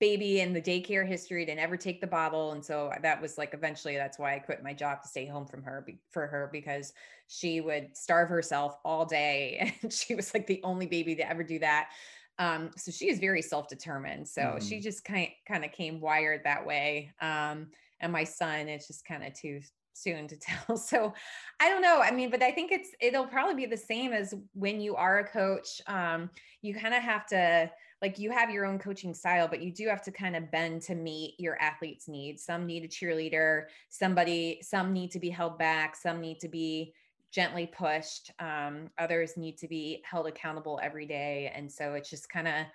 baby 0.00 0.40
in 0.40 0.52
the 0.52 0.60
daycare 0.60 1.06
history 1.06 1.46
to 1.46 1.54
never 1.54 1.76
take 1.76 2.00
the 2.00 2.06
bottle 2.08 2.50
and 2.50 2.64
so 2.64 2.90
that 3.02 3.22
was 3.22 3.38
like 3.38 3.54
eventually 3.54 3.94
that's 3.94 4.18
why 4.18 4.34
I 4.34 4.40
quit 4.40 4.60
my 4.60 4.72
job 4.72 5.00
to 5.00 5.08
stay 5.08 5.26
home 5.26 5.46
from 5.46 5.62
her 5.62 5.86
for 6.10 6.26
her 6.26 6.50
because 6.52 6.92
she 7.28 7.60
would 7.60 7.96
starve 7.96 8.28
herself 8.28 8.78
all 8.84 9.06
day 9.06 9.72
and 9.82 9.92
she 9.92 10.16
was 10.16 10.34
like 10.34 10.48
the 10.48 10.60
only 10.64 10.86
baby 10.86 11.14
to 11.14 11.30
ever 11.30 11.44
do 11.44 11.60
that. 11.60 11.90
Um, 12.38 12.70
so 12.76 12.90
she 12.90 13.10
is 13.10 13.20
very 13.20 13.42
self-determined. 13.42 14.26
So 14.26 14.42
mm. 14.42 14.68
she 14.68 14.80
just 14.80 15.04
kind 15.04 15.28
kind 15.46 15.64
of 15.64 15.70
came 15.70 16.00
wired 16.00 16.40
that 16.42 16.66
way. 16.66 17.12
Um, 17.20 17.68
and 18.00 18.10
my 18.10 18.24
son 18.24 18.68
is 18.68 18.88
just 18.88 19.04
kind 19.04 19.24
of 19.24 19.32
too 19.34 19.60
soon 19.94 20.28
to 20.28 20.36
tell. 20.40 20.76
So 20.76 21.12
I 21.60 21.68
don't 21.68 21.82
know. 21.82 22.00
I 22.00 22.10
mean, 22.10 22.30
but 22.30 22.42
I 22.42 22.50
think 22.50 22.72
it's 22.72 22.90
it'll 23.00 23.26
probably 23.26 23.54
be 23.54 23.66
the 23.66 23.76
same 23.76 24.12
as 24.12 24.34
when 24.54 24.80
you 24.80 24.96
are 24.96 25.18
a 25.18 25.28
coach. 25.28 25.80
Um, 25.86 26.30
you 26.62 26.74
kind 26.74 26.94
of 26.94 27.02
have 27.02 27.26
to 27.26 27.70
like 28.00 28.18
you 28.18 28.32
have 28.32 28.50
your 28.50 28.66
own 28.66 28.78
coaching 28.78 29.14
style, 29.14 29.46
but 29.46 29.62
you 29.62 29.72
do 29.72 29.86
have 29.88 30.02
to 30.02 30.10
kind 30.10 30.34
of 30.34 30.50
bend 30.50 30.82
to 30.82 30.94
meet 30.94 31.36
your 31.38 31.60
athletes' 31.62 32.08
needs. 32.08 32.44
Some 32.44 32.66
need 32.66 32.84
a 32.84 32.88
cheerleader, 32.88 33.66
somebody, 33.90 34.60
some 34.60 34.92
need 34.92 35.12
to 35.12 35.20
be 35.20 35.30
held 35.30 35.56
back, 35.56 35.94
some 35.94 36.20
need 36.20 36.40
to 36.40 36.48
be 36.48 36.94
gently 37.30 37.66
pushed. 37.66 38.32
Um, 38.40 38.90
others 38.98 39.36
need 39.36 39.56
to 39.58 39.68
be 39.68 40.02
held 40.04 40.26
accountable 40.26 40.80
every 40.82 41.06
day. 41.06 41.50
And 41.54 41.70
so 41.70 41.94
it's 41.94 42.10
just 42.10 42.28
kind 42.28 42.48
of 42.48 42.66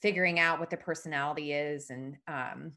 figuring 0.00 0.40
out 0.40 0.60
what 0.60 0.68
the 0.68 0.76
personality 0.76 1.52
is 1.52 1.90
and 1.90 2.16
um, 2.26 2.72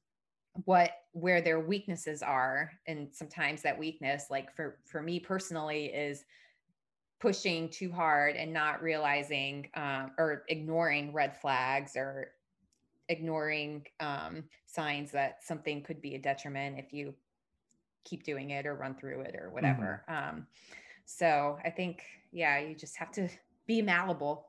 what 0.63 0.91
where 1.11 1.41
their 1.41 1.59
weaknesses 1.59 2.21
are 2.21 2.71
and 2.87 3.09
sometimes 3.11 3.61
that 3.61 3.77
weakness 3.77 4.25
like 4.29 4.55
for 4.55 4.77
for 4.85 5.01
me 5.01 5.19
personally 5.19 5.85
is 5.85 6.23
pushing 7.19 7.69
too 7.69 7.91
hard 7.91 8.35
and 8.35 8.51
not 8.53 8.81
realizing 8.81 9.69
um, 9.75 10.11
or 10.17 10.43
ignoring 10.47 11.11
red 11.13 11.35
flags 11.35 11.95
or 11.95 12.31
ignoring 13.09 13.85
um, 13.99 14.43
signs 14.65 15.11
that 15.11 15.43
something 15.43 15.81
could 15.81 16.01
be 16.01 16.15
a 16.15 16.19
detriment 16.19 16.77
if 16.79 16.93
you 16.93 17.13
keep 18.03 18.23
doing 18.23 18.51
it 18.51 18.65
or 18.65 18.75
run 18.75 18.95
through 18.95 19.21
it 19.21 19.35
or 19.39 19.49
whatever 19.49 20.03
mm-hmm. 20.09 20.37
um, 20.37 20.47
so 21.05 21.57
i 21.65 21.69
think 21.69 22.03
yeah 22.31 22.59
you 22.59 22.75
just 22.75 22.97
have 22.97 23.11
to 23.11 23.27
be 23.67 23.81
malleable 23.81 24.47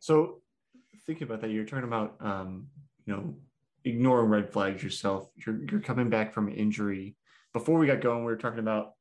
so 0.00 0.40
thinking 1.06 1.24
about 1.24 1.40
that 1.40 1.50
you're 1.50 1.64
talking 1.64 1.84
about 1.84 2.16
um, 2.20 2.66
you 3.06 3.14
know 3.14 3.34
ignoring 3.86 4.28
red 4.28 4.52
flags 4.52 4.82
yourself. 4.82 5.30
You're 5.36 5.60
you're 5.70 5.80
coming 5.80 6.10
back 6.10 6.34
from 6.34 6.48
injury. 6.48 7.16
Before 7.52 7.78
we 7.78 7.86
got 7.86 8.02
going, 8.02 8.18
we 8.18 8.32
were 8.32 8.36
talking 8.36 8.58
about 8.58 8.92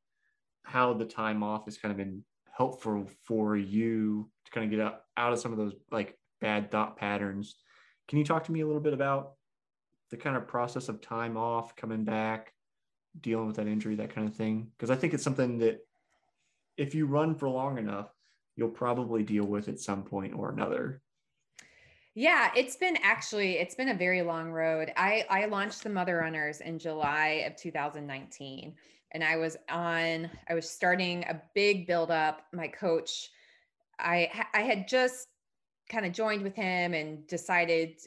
how 0.63 0.93
the 0.93 1.05
time 1.05 1.43
off 1.43 1.65
has 1.65 1.77
kind 1.77 1.91
of 1.91 1.97
been 1.97 2.23
helpful 2.55 3.09
for 3.23 3.57
you 3.57 4.29
to 4.45 4.51
kind 4.51 4.63
of 4.63 4.71
get 4.71 4.79
out, 4.79 5.01
out 5.17 5.33
of 5.33 5.39
some 5.39 5.51
of 5.51 5.57
those 5.57 5.73
like 5.91 6.17
bad 6.39 6.71
thought 6.71 6.97
patterns. 6.97 7.55
Can 8.07 8.19
you 8.19 8.25
talk 8.25 8.45
to 8.45 8.51
me 8.51 8.61
a 8.61 8.65
little 8.65 8.81
bit 8.81 8.93
about 8.93 9.33
the 10.11 10.17
kind 10.17 10.37
of 10.37 10.47
process 10.47 10.87
of 10.87 11.01
time 11.01 11.35
off, 11.35 11.75
coming 11.75 12.03
back, 12.03 12.53
dealing 13.19 13.47
with 13.47 13.55
that 13.57 13.67
injury, 13.67 13.95
that 13.95 14.13
kind 14.13 14.27
of 14.27 14.35
thing? 14.35 14.67
Because 14.77 14.91
I 14.91 14.95
think 14.95 15.13
it's 15.13 15.23
something 15.23 15.57
that 15.57 15.79
if 16.77 16.93
you 16.93 17.07
run 17.07 17.35
for 17.35 17.49
long 17.49 17.77
enough, 17.77 18.09
you'll 18.55 18.69
probably 18.69 19.23
deal 19.23 19.45
with 19.45 19.67
at 19.67 19.79
some 19.79 20.03
point 20.03 20.33
or 20.35 20.51
another. 20.51 21.01
Yeah, 22.15 22.49
it's 22.55 22.77
been 22.77 22.97
actually 23.03 23.57
it's 23.57 23.75
been 23.75 23.89
a 23.89 23.93
very 23.93 24.21
long 24.21 24.49
road. 24.51 24.91
I 24.95 25.25
I 25.29 25.45
launched 25.45 25.83
the 25.83 25.89
Mother 25.89 26.15
Runners 26.17 26.61
in 26.61 26.79
July 26.79 27.43
of 27.45 27.57
2019 27.57 28.73
and 29.11 29.23
I 29.23 29.35
was 29.35 29.57
on 29.69 30.31
I 30.47 30.53
was 30.53 30.69
starting 30.69 31.23
a 31.25 31.41
big 31.53 31.85
build 31.85 32.11
up. 32.11 32.43
My 32.53 32.69
coach 32.69 33.29
I 33.99 34.31
I 34.53 34.61
had 34.61 34.87
just 34.87 35.27
kind 35.89 36.05
of 36.05 36.13
joined 36.13 36.41
with 36.43 36.55
him 36.55 36.93
and 36.93 37.27
decided 37.27 37.99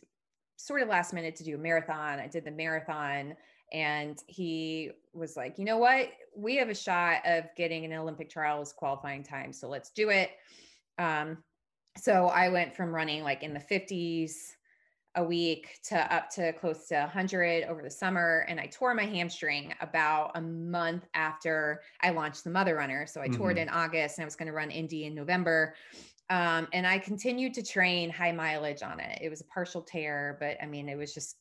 sort 0.56 0.80
of 0.82 0.88
last 0.88 1.12
minute 1.12 1.36
to 1.36 1.44
do 1.44 1.56
a 1.56 1.58
marathon. 1.58 2.18
I 2.18 2.28
did 2.28 2.46
the 2.46 2.50
marathon 2.50 3.36
and 3.74 4.18
he 4.26 4.90
was 5.12 5.36
like, 5.36 5.58
"You 5.58 5.66
know 5.66 5.76
what? 5.76 6.08
We 6.34 6.56
have 6.56 6.70
a 6.70 6.74
shot 6.74 7.20
of 7.26 7.44
getting 7.56 7.84
an 7.84 7.92
Olympic 7.92 8.30
trials 8.30 8.72
qualifying 8.72 9.22
time, 9.22 9.52
so 9.52 9.68
let's 9.68 9.90
do 9.90 10.08
it." 10.08 10.30
Um, 10.98 11.44
so 12.00 12.26
I 12.26 12.48
went 12.48 12.74
from 12.74 12.94
running 12.94 13.22
like 13.22 13.42
in 13.42 13.54
the 13.54 13.60
50s 13.60 14.52
a 15.14 15.24
week 15.24 15.80
to 15.82 16.14
up 16.14 16.30
to 16.30 16.52
close 16.52 16.86
to 16.88 16.94
100 16.94 17.64
over 17.64 17.82
the 17.82 17.90
summer. 17.90 18.44
And 18.48 18.60
I 18.60 18.66
tore 18.66 18.94
my 18.94 19.04
hamstring 19.04 19.74
about 19.80 20.32
a 20.36 20.40
month 20.40 21.06
after 21.14 21.82
I 22.02 22.10
launched 22.10 22.44
the 22.44 22.50
Mother 22.50 22.76
Runner. 22.76 23.06
So 23.06 23.20
I 23.20 23.26
mm-hmm. 23.26 23.36
tore 23.36 23.50
it 23.50 23.54
mm-hmm. 23.54 23.68
in 23.68 23.74
August 23.74 24.18
and 24.18 24.24
I 24.24 24.26
was 24.26 24.36
going 24.36 24.46
to 24.46 24.52
run 24.52 24.70
Indy 24.70 25.06
in 25.06 25.14
November. 25.14 25.74
Um, 26.30 26.68
and 26.72 26.86
I 26.86 26.98
continued 26.98 27.54
to 27.54 27.62
train 27.62 28.10
high 28.10 28.32
mileage 28.32 28.82
on 28.82 29.00
it. 29.00 29.18
It 29.20 29.30
was 29.30 29.40
a 29.40 29.44
partial 29.44 29.82
tear, 29.82 30.36
but 30.40 30.56
I 30.62 30.66
mean, 30.66 30.88
it 30.88 30.96
was 30.96 31.14
just 31.14 31.36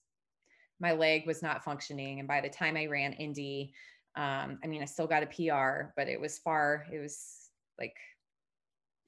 my 0.79 0.93
leg 0.93 1.27
was 1.27 1.43
not 1.43 1.63
functioning. 1.63 2.19
And 2.19 2.27
by 2.27 2.41
the 2.41 2.49
time 2.49 2.77
I 2.77 2.85
ran 2.85 3.13
Indy, 3.13 3.73
um, 4.15 4.59
I 4.63 4.67
mean, 4.67 4.81
I 4.81 4.85
still 4.85 5.07
got 5.07 5.23
a 5.23 5.27
PR, 5.27 5.91
but 5.95 6.07
it 6.07 6.19
was 6.19 6.39
far, 6.39 6.85
it 6.91 6.99
was 6.99 7.49
like 7.79 7.95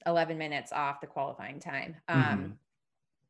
11 0.05 0.37
minutes 0.37 0.71
off 0.71 1.01
the 1.01 1.07
qualifying 1.07 1.59
time. 1.59 1.95
Um, 2.07 2.23
mm-hmm. 2.23 2.51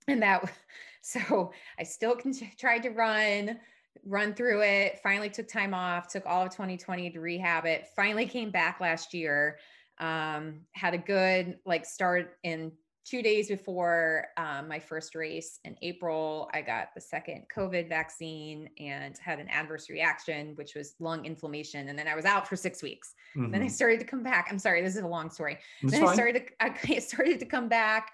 And 0.08 0.22
that, 0.22 0.52
so 1.02 1.52
I 1.78 1.84
still 1.84 2.16
con- 2.16 2.34
tried 2.58 2.84
to 2.84 2.90
run, 2.90 3.60
run 4.06 4.34
through 4.34 4.62
it, 4.62 5.00
finally 5.02 5.30
took 5.30 5.48
time 5.48 5.74
off, 5.74 6.08
took 6.08 6.26
all 6.26 6.46
of 6.46 6.52
2020 6.52 7.10
to 7.12 7.20
rehab 7.20 7.66
it, 7.66 7.88
finally 7.96 8.26
came 8.26 8.52
back 8.52 8.80
last 8.80 9.14
year. 9.14 9.58
Um, 10.00 10.62
had 10.72 10.94
a 10.94 10.98
good 10.98 11.58
like 11.66 11.86
start 11.86 12.38
in 12.44 12.72
two 13.10 13.24
days 13.24 13.48
before 13.48 14.28
um, 14.38 14.67
my 14.67 14.78
first 14.78 15.15
race 15.15 15.60
in 15.63 15.76
April, 15.82 16.48
I 16.54 16.62
got 16.62 16.93
the 16.93 17.02
second 17.02 17.45
COVID 17.56 17.89
vaccine 17.89 18.69
and 18.80 19.17
had 19.17 19.39
an 19.39 19.48
adverse 19.50 19.89
reaction, 19.89 20.54
which 20.56 20.76
was 20.76 20.93
lung 21.00 21.26
inflammation. 21.26 21.89
And 21.89 21.98
then 21.98 22.08
I 22.08 22.15
was 22.15 22.26
out 22.26 22.48
for 22.48 22.56
six 22.56 22.84
weeks. 22.84 23.15
Mm-hmm. 23.36 23.52
Then 23.52 23.62
I 23.62 23.65
mm-hmm. 23.65 23.74
started 23.74 24.00
to 24.02 24.06
come 24.06 24.22
back. 24.22 24.50
I'm 24.52 24.60
sorry, 24.60 24.84
this 24.84 24.95
is 24.95 25.02
a 25.02 25.08
long 25.08 25.32
story. 25.32 25.58
That's 25.82 25.93
then 25.93 26.02
fine. 26.02 26.10
I 26.10 26.13
started 26.13 26.48
to, 26.48 26.63
I 26.95 27.00
started 27.00 27.39
to 27.39 27.45
come 27.45 27.67
back. 27.67 28.12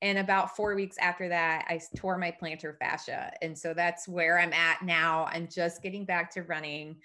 And 0.00 0.18
about 0.18 0.56
four 0.56 0.74
weeks 0.74 0.98
after 0.98 1.28
that, 1.28 1.64
I 1.68 1.80
tore 1.96 2.18
my 2.18 2.34
plantar 2.42 2.76
fascia. 2.76 3.32
And 3.42 3.56
so 3.56 3.72
that's 3.72 4.08
where 4.08 4.40
I'm 4.40 4.52
at 4.52 4.82
now. 4.82 5.26
I'm 5.26 5.46
just 5.46 5.82
getting 5.82 6.04
back 6.04 6.32
to 6.32 6.42
running. 6.42 6.96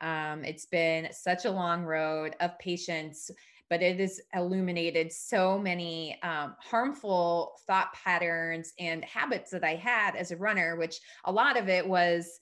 Um, 0.00 0.44
it's 0.44 0.64
been 0.64 1.08
such 1.12 1.44
a 1.44 1.50
long 1.50 1.84
road 1.84 2.36
of 2.40 2.58
patience 2.58 3.30
but 3.68 3.82
it 3.82 3.98
has 3.98 4.20
illuminated 4.34 5.12
so 5.12 5.58
many 5.58 6.20
um, 6.22 6.54
harmful 6.58 7.58
thought 7.66 7.92
patterns 7.92 8.72
and 8.78 9.04
habits 9.04 9.50
that 9.50 9.64
I 9.64 9.74
had 9.74 10.16
as 10.16 10.30
a 10.30 10.36
runner, 10.36 10.76
which 10.76 11.00
a 11.24 11.32
lot 11.32 11.58
of 11.58 11.68
it 11.68 11.86
was 11.86 12.38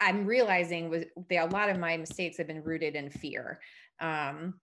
I'm 0.00 0.26
realizing 0.26 0.88
was 0.88 1.04
a 1.30 1.46
lot 1.46 1.70
of 1.70 1.78
my 1.78 1.96
mistakes 1.96 2.36
have 2.38 2.46
been 2.46 2.62
rooted 2.62 2.96
in 2.96 3.10
fear. 3.10 3.60
Um, 4.00 4.54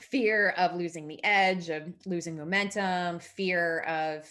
fear 0.00 0.50
of 0.56 0.74
losing 0.74 1.08
the 1.08 1.22
edge, 1.24 1.70
of 1.70 1.92
losing 2.06 2.36
momentum, 2.36 3.18
fear 3.18 3.80
of, 3.80 4.28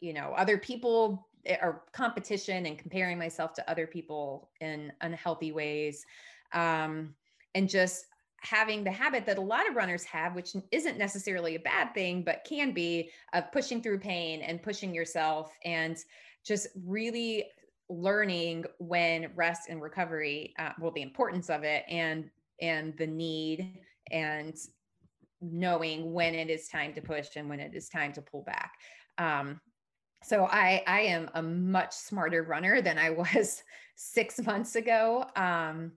you 0.00 0.12
know, 0.12 0.32
other 0.36 0.58
people 0.58 1.28
eh, 1.44 1.58
or 1.60 1.84
competition 1.92 2.66
and 2.66 2.78
comparing 2.78 3.18
myself 3.18 3.52
to 3.54 3.70
other 3.70 3.86
people 3.86 4.50
in 4.60 4.92
unhealthy 5.00 5.52
ways. 5.52 6.04
Um, 6.52 7.14
and 7.54 7.68
just 7.68 8.06
having 8.40 8.84
the 8.84 8.90
habit 8.90 9.26
that 9.26 9.38
a 9.38 9.42
lot 9.42 9.68
of 9.68 9.74
runners 9.74 10.04
have, 10.04 10.34
which 10.34 10.54
isn't 10.70 10.98
necessarily 10.98 11.54
a 11.54 11.60
bad 11.60 11.92
thing, 11.94 12.22
but 12.22 12.46
can 12.48 12.72
be 12.72 13.10
of 13.32 13.50
pushing 13.52 13.82
through 13.82 13.98
pain 13.98 14.42
and 14.42 14.62
pushing 14.62 14.94
yourself 14.94 15.52
and 15.64 15.96
just 16.44 16.68
really 16.84 17.44
learning 17.88 18.64
when 18.78 19.30
rest 19.34 19.68
and 19.68 19.80
recovery, 19.80 20.54
uh, 20.58 20.70
well, 20.80 20.92
the 20.92 21.02
importance 21.02 21.50
of 21.50 21.64
it 21.64 21.84
and 21.88 22.30
and 22.60 22.96
the 22.96 23.06
need 23.06 23.78
and 24.10 24.56
knowing 25.40 26.12
when 26.12 26.34
it 26.34 26.48
is 26.48 26.68
time 26.68 26.94
to 26.94 27.02
push 27.02 27.28
and 27.36 27.48
when 27.48 27.60
it 27.60 27.74
is 27.74 27.88
time 27.88 28.12
to 28.12 28.22
pull 28.22 28.42
back. 28.42 28.72
Um, 29.18 29.60
so 30.22 30.46
I 30.46 30.82
I 30.86 31.00
am 31.02 31.30
a 31.34 31.42
much 31.42 31.92
smarter 31.92 32.42
runner 32.42 32.80
than 32.80 32.98
I 32.98 33.10
was 33.34 33.62
six 33.96 34.40
months 34.44 34.76
ago. 34.76 35.24
Um, 35.36 35.92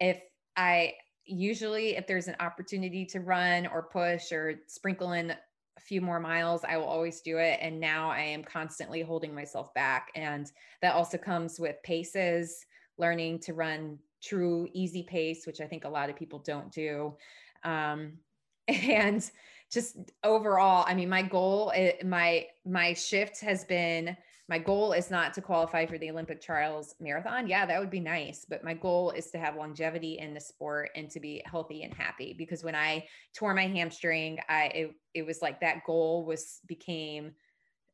if 0.00 0.20
I 0.56 0.94
usually 1.32 1.96
if 1.96 2.06
there's 2.06 2.28
an 2.28 2.36
opportunity 2.40 3.04
to 3.06 3.20
run 3.20 3.66
or 3.66 3.82
push 3.82 4.32
or 4.32 4.60
sprinkle 4.66 5.12
in 5.12 5.30
a 5.30 5.80
few 5.80 6.00
more 6.00 6.20
miles, 6.20 6.62
I 6.66 6.76
will 6.76 6.86
always 6.86 7.20
do 7.20 7.38
it. 7.38 7.58
And 7.60 7.80
now 7.80 8.10
I 8.10 8.20
am 8.20 8.44
constantly 8.44 9.02
holding 9.02 9.34
myself 9.34 9.72
back. 9.74 10.10
And 10.14 10.50
that 10.80 10.94
also 10.94 11.18
comes 11.18 11.58
with 11.58 11.82
paces, 11.82 12.64
learning 12.98 13.40
to 13.40 13.54
run 13.54 13.98
true 14.22 14.68
easy 14.72 15.02
pace, 15.02 15.46
which 15.46 15.60
I 15.60 15.66
think 15.66 15.84
a 15.84 15.88
lot 15.88 16.10
of 16.10 16.16
people 16.16 16.38
don't 16.40 16.70
do. 16.70 17.14
Um, 17.64 18.14
and 18.68 19.28
just 19.70 19.96
overall, 20.22 20.84
I 20.86 20.94
mean, 20.94 21.08
my 21.08 21.22
goal, 21.22 21.72
eh, 21.74 21.92
my 22.04 22.46
my 22.64 22.92
shift 22.92 23.40
has 23.40 23.64
been 23.64 24.16
my 24.48 24.58
goal 24.58 24.92
is 24.92 25.10
not 25.10 25.32
to 25.34 25.40
qualify 25.40 25.86
for 25.86 25.98
the 25.98 26.10
Olympic 26.10 26.40
trials 26.40 26.94
marathon. 27.00 27.46
Yeah, 27.46 27.64
that 27.64 27.78
would 27.78 27.90
be 27.90 28.00
nice. 28.00 28.44
But 28.48 28.64
my 28.64 28.74
goal 28.74 29.10
is 29.12 29.30
to 29.30 29.38
have 29.38 29.56
longevity 29.56 30.18
in 30.18 30.34
the 30.34 30.40
sport 30.40 30.90
and 30.96 31.08
to 31.10 31.20
be 31.20 31.42
healthy 31.46 31.84
and 31.84 31.94
happy. 31.94 32.34
Because 32.36 32.64
when 32.64 32.74
I 32.74 33.06
tore 33.34 33.54
my 33.54 33.66
hamstring, 33.66 34.38
I 34.48 34.64
it, 34.64 34.90
it 35.14 35.26
was 35.26 35.42
like 35.42 35.60
that 35.60 35.84
goal 35.86 36.24
was 36.26 36.60
became 36.66 37.32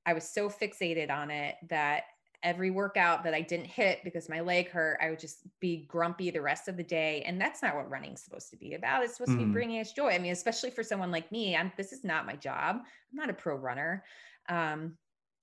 I 0.06 0.14
was 0.14 0.28
so 0.28 0.48
fixated 0.48 1.10
on 1.10 1.30
it 1.30 1.56
that 1.68 2.04
every 2.42 2.70
workout 2.70 3.24
that 3.24 3.34
I 3.34 3.40
didn't 3.40 3.66
hit 3.66 4.00
because 4.04 4.28
my 4.28 4.40
leg 4.40 4.70
hurt, 4.70 4.98
I 5.02 5.10
would 5.10 5.18
just 5.18 5.40
be 5.60 5.86
grumpy 5.88 6.30
the 6.30 6.40
rest 6.40 6.68
of 6.68 6.76
the 6.76 6.84
day. 6.84 7.22
And 7.26 7.40
that's 7.40 7.62
not 7.62 7.74
what 7.74 7.90
running's 7.90 8.22
supposed 8.22 8.50
to 8.50 8.56
be 8.56 8.74
about. 8.74 9.02
It's 9.02 9.16
supposed 9.16 9.32
mm. 9.32 9.34
to 9.34 9.38
be 9.38 9.44
mm-hmm. 9.44 9.52
bringing 9.52 9.80
us 9.80 9.92
joy. 9.92 10.10
I 10.10 10.18
mean, 10.18 10.32
especially 10.32 10.70
for 10.70 10.82
someone 10.82 11.10
like 11.10 11.30
me, 11.32 11.56
I'm, 11.56 11.72
this 11.76 11.92
is 11.92 12.04
not 12.04 12.26
my 12.26 12.36
job. 12.36 12.76
I'm 12.76 13.16
not 13.16 13.30
a 13.30 13.34
pro 13.34 13.56
runner. 13.56 14.04
Um, 14.48 14.96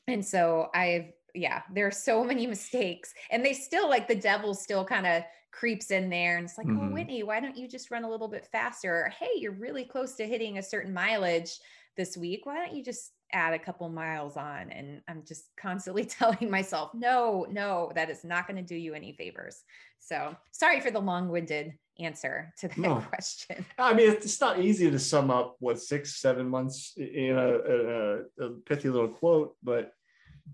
and 0.07 0.25
so 0.25 0.69
I've, 0.73 1.11
yeah, 1.33 1.61
there 1.73 1.87
are 1.87 1.91
so 1.91 2.23
many 2.23 2.47
mistakes 2.47 3.13
and 3.31 3.43
they 3.43 3.53
still 3.53 3.89
like 3.89 4.07
the 4.07 4.15
devil 4.15 4.53
still 4.53 4.85
kind 4.85 5.05
of 5.05 5.23
creeps 5.51 5.91
in 5.91 6.09
there 6.09 6.37
and 6.37 6.45
it's 6.45 6.57
like, 6.57 6.67
oh, 6.67 6.71
mm-hmm. 6.71 6.89
oh, 6.89 6.93
Whitney, 6.93 7.23
why 7.23 7.39
don't 7.39 7.57
you 7.57 7.67
just 7.67 7.91
run 7.91 8.03
a 8.03 8.09
little 8.09 8.27
bit 8.27 8.47
faster? 8.51 8.93
Or, 8.93 9.09
hey, 9.19 9.31
you're 9.37 9.53
really 9.53 9.85
close 9.85 10.15
to 10.15 10.27
hitting 10.27 10.57
a 10.57 10.63
certain 10.63 10.93
mileage 10.93 11.51
this 11.97 12.17
week. 12.17 12.45
Why 12.45 12.55
don't 12.55 12.75
you 12.75 12.83
just 12.83 13.11
add 13.35 13.53
a 13.53 13.59
couple 13.59 13.87
miles 13.89 14.37
on? 14.37 14.71
And 14.71 15.01
I'm 15.07 15.23
just 15.27 15.45
constantly 15.57 16.05
telling 16.05 16.49
myself, 16.49 16.91
no, 16.93 17.45
no, 17.49 17.91
that 17.95 18.09
is 18.09 18.23
not 18.23 18.47
going 18.47 18.57
to 18.57 18.63
do 18.63 18.75
you 18.75 18.93
any 18.93 19.13
favors. 19.13 19.63
So 19.99 20.35
sorry 20.51 20.79
for 20.79 20.91
the 20.91 20.99
long 20.99 21.29
winded 21.29 21.73
answer 21.99 22.53
to 22.59 22.67
that 22.69 22.77
no. 22.77 22.95
question. 22.97 23.65
I 23.77 23.93
mean, 23.93 24.11
it's 24.11 24.39
not 24.41 24.59
easy 24.59 24.89
to 24.89 24.99
sum 24.99 25.29
up 25.29 25.55
what 25.59 25.79
six, 25.79 26.21
seven 26.21 26.47
months 26.47 26.93
in 26.97 27.37
a, 27.37 27.49
a, 27.49 28.45
a 28.45 28.49
pithy 28.65 28.89
little 28.89 29.09
quote, 29.09 29.55
but 29.61 29.91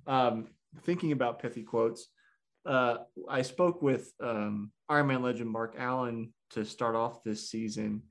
um, 0.08 0.48
thinking 0.84 1.12
about 1.12 1.42
pithy 1.42 1.64
quotes, 1.64 2.08
uh, 2.66 2.98
I 3.30 3.42
spoke 3.42 3.82
with 3.82 4.12
um, 4.22 4.72
Ironman 4.90 5.22
legend 5.22 5.50
Mark 5.50 5.76
Allen 5.78 6.34
to 6.52 6.66
start 6.66 6.96
off 6.96 7.24
this 7.24 7.50
season. 7.50 8.04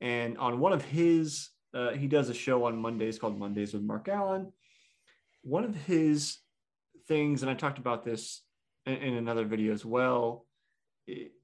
And 0.00 0.38
on 0.38 0.58
one 0.58 0.72
of 0.72 0.84
his, 0.84 1.50
uh, 1.74 1.90
he 1.92 2.06
does 2.06 2.28
a 2.28 2.34
show 2.34 2.64
on 2.64 2.76
Mondays 2.76 3.18
called 3.18 3.38
Mondays 3.38 3.72
with 3.72 3.82
Mark 3.82 4.08
Allen. 4.08 4.52
One 5.42 5.64
of 5.64 5.74
his 5.74 6.38
things, 7.08 7.42
and 7.42 7.50
I 7.50 7.54
talked 7.54 7.78
about 7.78 8.04
this 8.04 8.42
in, 8.86 8.94
in 8.94 9.14
another 9.14 9.44
video 9.44 9.72
as 9.72 9.84
well, 9.84 10.46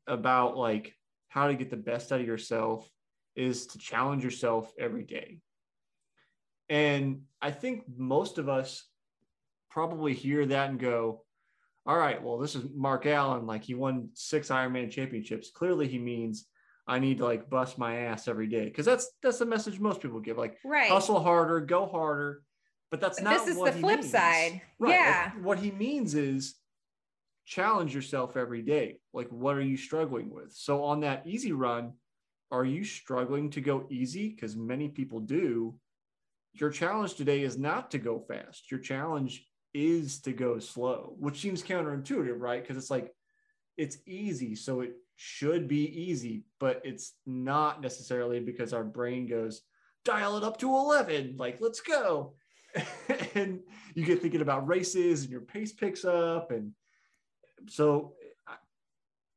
about 0.06 0.56
like 0.56 0.94
how 1.28 1.48
to 1.48 1.54
get 1.54 1.70
the 1.70 1.76
best 1.76 2.12
out 2.12 2.20
of 2.20 2.26
yourself 2.26 2.88
is 3.36 3.66
to 3.68 3.78
challenge 3.78 4.24
yourself 4.24 4.72
every 4.78 5.04
day. 5.04 5.40
And 6.68 7.22
I 7.40 7.50
think 7.50 7.84
most 7.96 8.38
of 8.38 8.48
us 8.48 8.84
probably 9.70 10.12
hear 10.12 10.44
that 10.46 10.70
and 10.70 10.78
go, 10.78 11.24
all 11.86 11.96
right, 11.96 12.22
well, 12.22 12.38
this 12.38 12.54
is 12.54 12.64
Mark 12.74 13.06
Allen. 13.06 13.46
Like 13.46 13.64
he 13.64 13.74
won 13.74 14.10
six 14.12 14.48
Ironman 14.48 14.90
championships. 14.90 15.50
Clearly 15.50 15.88
he 15.88 15.98
means 15.98 16.46
I 16.88 16.98
need 16.98 17.18
to 17.18 17.24
like 17.24 17.50
bust 17.50 17.78
my 17.78 17.98
ass 17.98 18.26
every 18.26 18.46
day. 18.46 18.70
Cause 18.70 18.86
that's, 18.86 19.10
that's 19.22 19.38
the 19.38 19.46
message 19.46 19.78
most 19.78 20.00
people 20.00 20.20
give. 20.20 20.38
Like 20.38 20.56
right. 20.64 20.90
hustle 20.90 21.22
harder, 21.22 21.60
go 21.60 21.86
harder. 21.86 22.42
But 22.90 23.00
that's 23.00 23.20
not 23.20 23.34
this 23.34 23.48
is 23.48 23.62
the 23.62 23.72
flip 23.72 24.00
means. 24.00 24.10
side. 24.10 24.62
Right. 24.78 24.94
Yeah. 24.94 25.30
Like, 25.34 25.44
what 25.44 25.58
he 25.58 25.70
means 25.70 26.14
is 26.14 26.54
challenge 27.44 27.94
yourself 27.94 28.36
every 28.36 28.62
day. 28.62 29.00
Like, 29.12 29.28
what 29.28 29.56
are 29.56 29.62
you 29.62 29.76
struggling 29.76 30.30
with? 30.32 30.52
So, 30.54 30.84
on 30.84 31.00
that 31.00 31.26
easy 31.26 31.52
run, 31.52 31.92
are 32.50 32.64
you 32.64 32.84
struggling 32.84 33.50
to 33.50 33.60
go 33.60 33.86
easy? 33.90 34.30
Because 34.30 34.56
many 34.56 34.88
people 34.88 35.20
do. 35.20 35.74
Your 36.54 36.70
challenge 36.70 37.14
today 37.14 37.42
is 37.42 37.58
not 37.58 37.90
to 37.90 37.98
go 37.98 38.18
fast. 38.18 38.70
Your 38.70 38.80
challenge 38.80 39.46
is 39.74 40.20
to 40.22 40.32
go 40.32 40.58
slow, 40.58 41.14
which 41.18 41.40
seems 41.40 41.62
counterintuitive, 41.62 42.40
right? 42.40 42.62
Because 42.62 42.76
it's 42.76 42.90
like 42.90 43.12
it's 43.76 43.98
easy, 44.06 44.54
so 44.54 44.80
it 44.80 44.92
should 45.20 45.66
be 45.66 45.84
easy, 46.00 46.44
but 46.60 46.80
it's 46.84 47.14
not 47.26 47.82
necessarily 47.82 48.38
because 48.38 48.72
our 48.72 48.84
brain 48.84 49.26
goes 49.26 49.62
dial 50.04 50.36
it 50.36 50.44
up 50.44 50.56
to 50.58 50.68
11, 50.68 51.34
like 51.36 51.58
let's 51.60 51.80
go. 51.80 52.34
and 53.34 53.60
you 53.94 54.04
get 54.04 54.22
thinking 54.22 54.42
about 54.42 54.68
races 54.68 55.22
and 55.22 55.30
your 55.30 55.40
pace 55.40 55.72
picks 55.72 56.04
up 56.04 56.50
and 56.50 56.72
so 57.68 58.12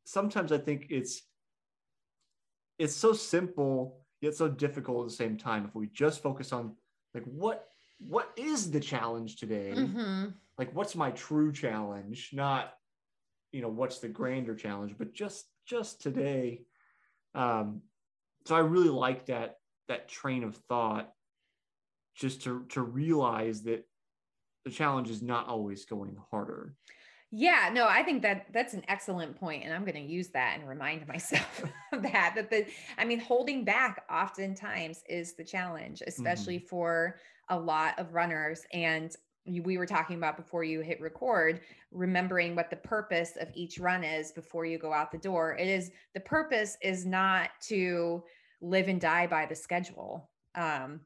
sometimes 0.05 0.51
I 0.51 0.57
think 0.57 0.87
it's 0.89 1.21
it's 2.77 2.95
so 2.95 3.13
simple 3.13 4.01
yet 4.19 4.35
so 4.35 4.49
difficult 4.49 5.05
at 5.05 5.09
the 5.09 5.15
same 5.15 5.37
time 5.37 5.65
if 5.65 5.73
we 5.73 5.87
just 5.87 6.21
focus 6.21 6.51
on 6.51 6.75
like 7.13 7.23
what 7.23 7.67
what 7.99 8.31
is 8.35 8.69
the 8.69 8.79
challenge 8.79 9.37
today 9.37 9.73
mm-hmm. 9.73 10.25
like 10.57 10.75
what's 10.75 10.95
my 10.95 11.11
true 11.11 11.53
challenge 11.53 12.31
not 12.33 12.73
you 13.53 13.61
know 13.61 13.69
what's 13.69 13.99
the 13.99 14.09
grander 14.09 14.55
challenge 14.55 14.93
but 14.97 15.13
just 15.13 15.45
just 15.65 16.02
today 16.02 16.62
um 17.36 17.82
so 18.45 18.56
i 18.56 18.60
really 18.60 18.89
like 18.89 19.26
that 19.26 19.58
that 19.88 20.08
train 20.08 20.43
of 20.43 20.56
thought 20.69 21.12
just 22.15 22.43
to 22.43 22.65
to 22.69 22.82
realize 22.82 23.63
that 23.63 23.86
the 24.65 24.71
challenge 24.71 25.10
is 25.10 25.21
not 25.21 25.47
always 25.47 25.86
going 25.86 26.17
harder 26.30 26.76
yeah, 27.34 27.69
no, 27.71 27.88
I 27.88 28.04
think 28.04 28.24
that 28.24 28.47
that's 28.52 28.74
an 28.74 28.84
excellent 28.89 29.39
point, 29.39 29.63
and 29.63 29.74
I'm 29.74 29.86
going 29.86 29.95
to 29.95 30.02
use 30.02 30.28
that 30.30 30.58
and 30.60 30.67
remind 30.67 31.08
myself 31.08 31.63
of 31.93 32.04
that. 32.04 32.34
That 32.36 32.50
the, 32.50 32.65
I 32.97 33.06
mean, 33.06 33.19
holding 33.19 33.63
back 33.63 34.04
oftentimes 34.12 35.02
is 35.08 35.34
the 35.34 35.43
challenge, 35.43 36.04
especially 36.06 36.58
mm-hmm. 36.58 36.67
for 36.67 37.15
a 37.50 37.58
lot 37.58 37.97
of 38.00 38.13
runners. 38.13 38.63
And 38.74 39.15
we 39.45 39.77
were 39.77 39.86
talking 39.86 40.17
about 40.17 40.38
before 40.38 40.63
you 40.63 40.82
hit 40.82 41.01
record, 41.01 41.62
remembering 41.91 42.56
what 42.56 42.69
the 42.69 42.75
purpose 42.75 43.34
of 43.39 43.49
each 43.56 43.80
run 43.80 44.04
is 44.04 44.32
before 44.32 44.65
you 44.65 44.77
go 44.77 44.93
out 44.93 45.12
the 45.12 45.17
door. 45.17 45.56
It 45.58 45.67
is 45.67 45.91
the 46.13 46.19
purpose 46.19 46.77
is 46.82 47.06
not 47.06 47.49
to 47.67 48.23
live 48.62 48.88
and 48.88 49.01
die 49.01 49.27
by 49.27 49.45
the 49.47 49.56
schedule. 49.56 50.30
Um, 50.56 51.01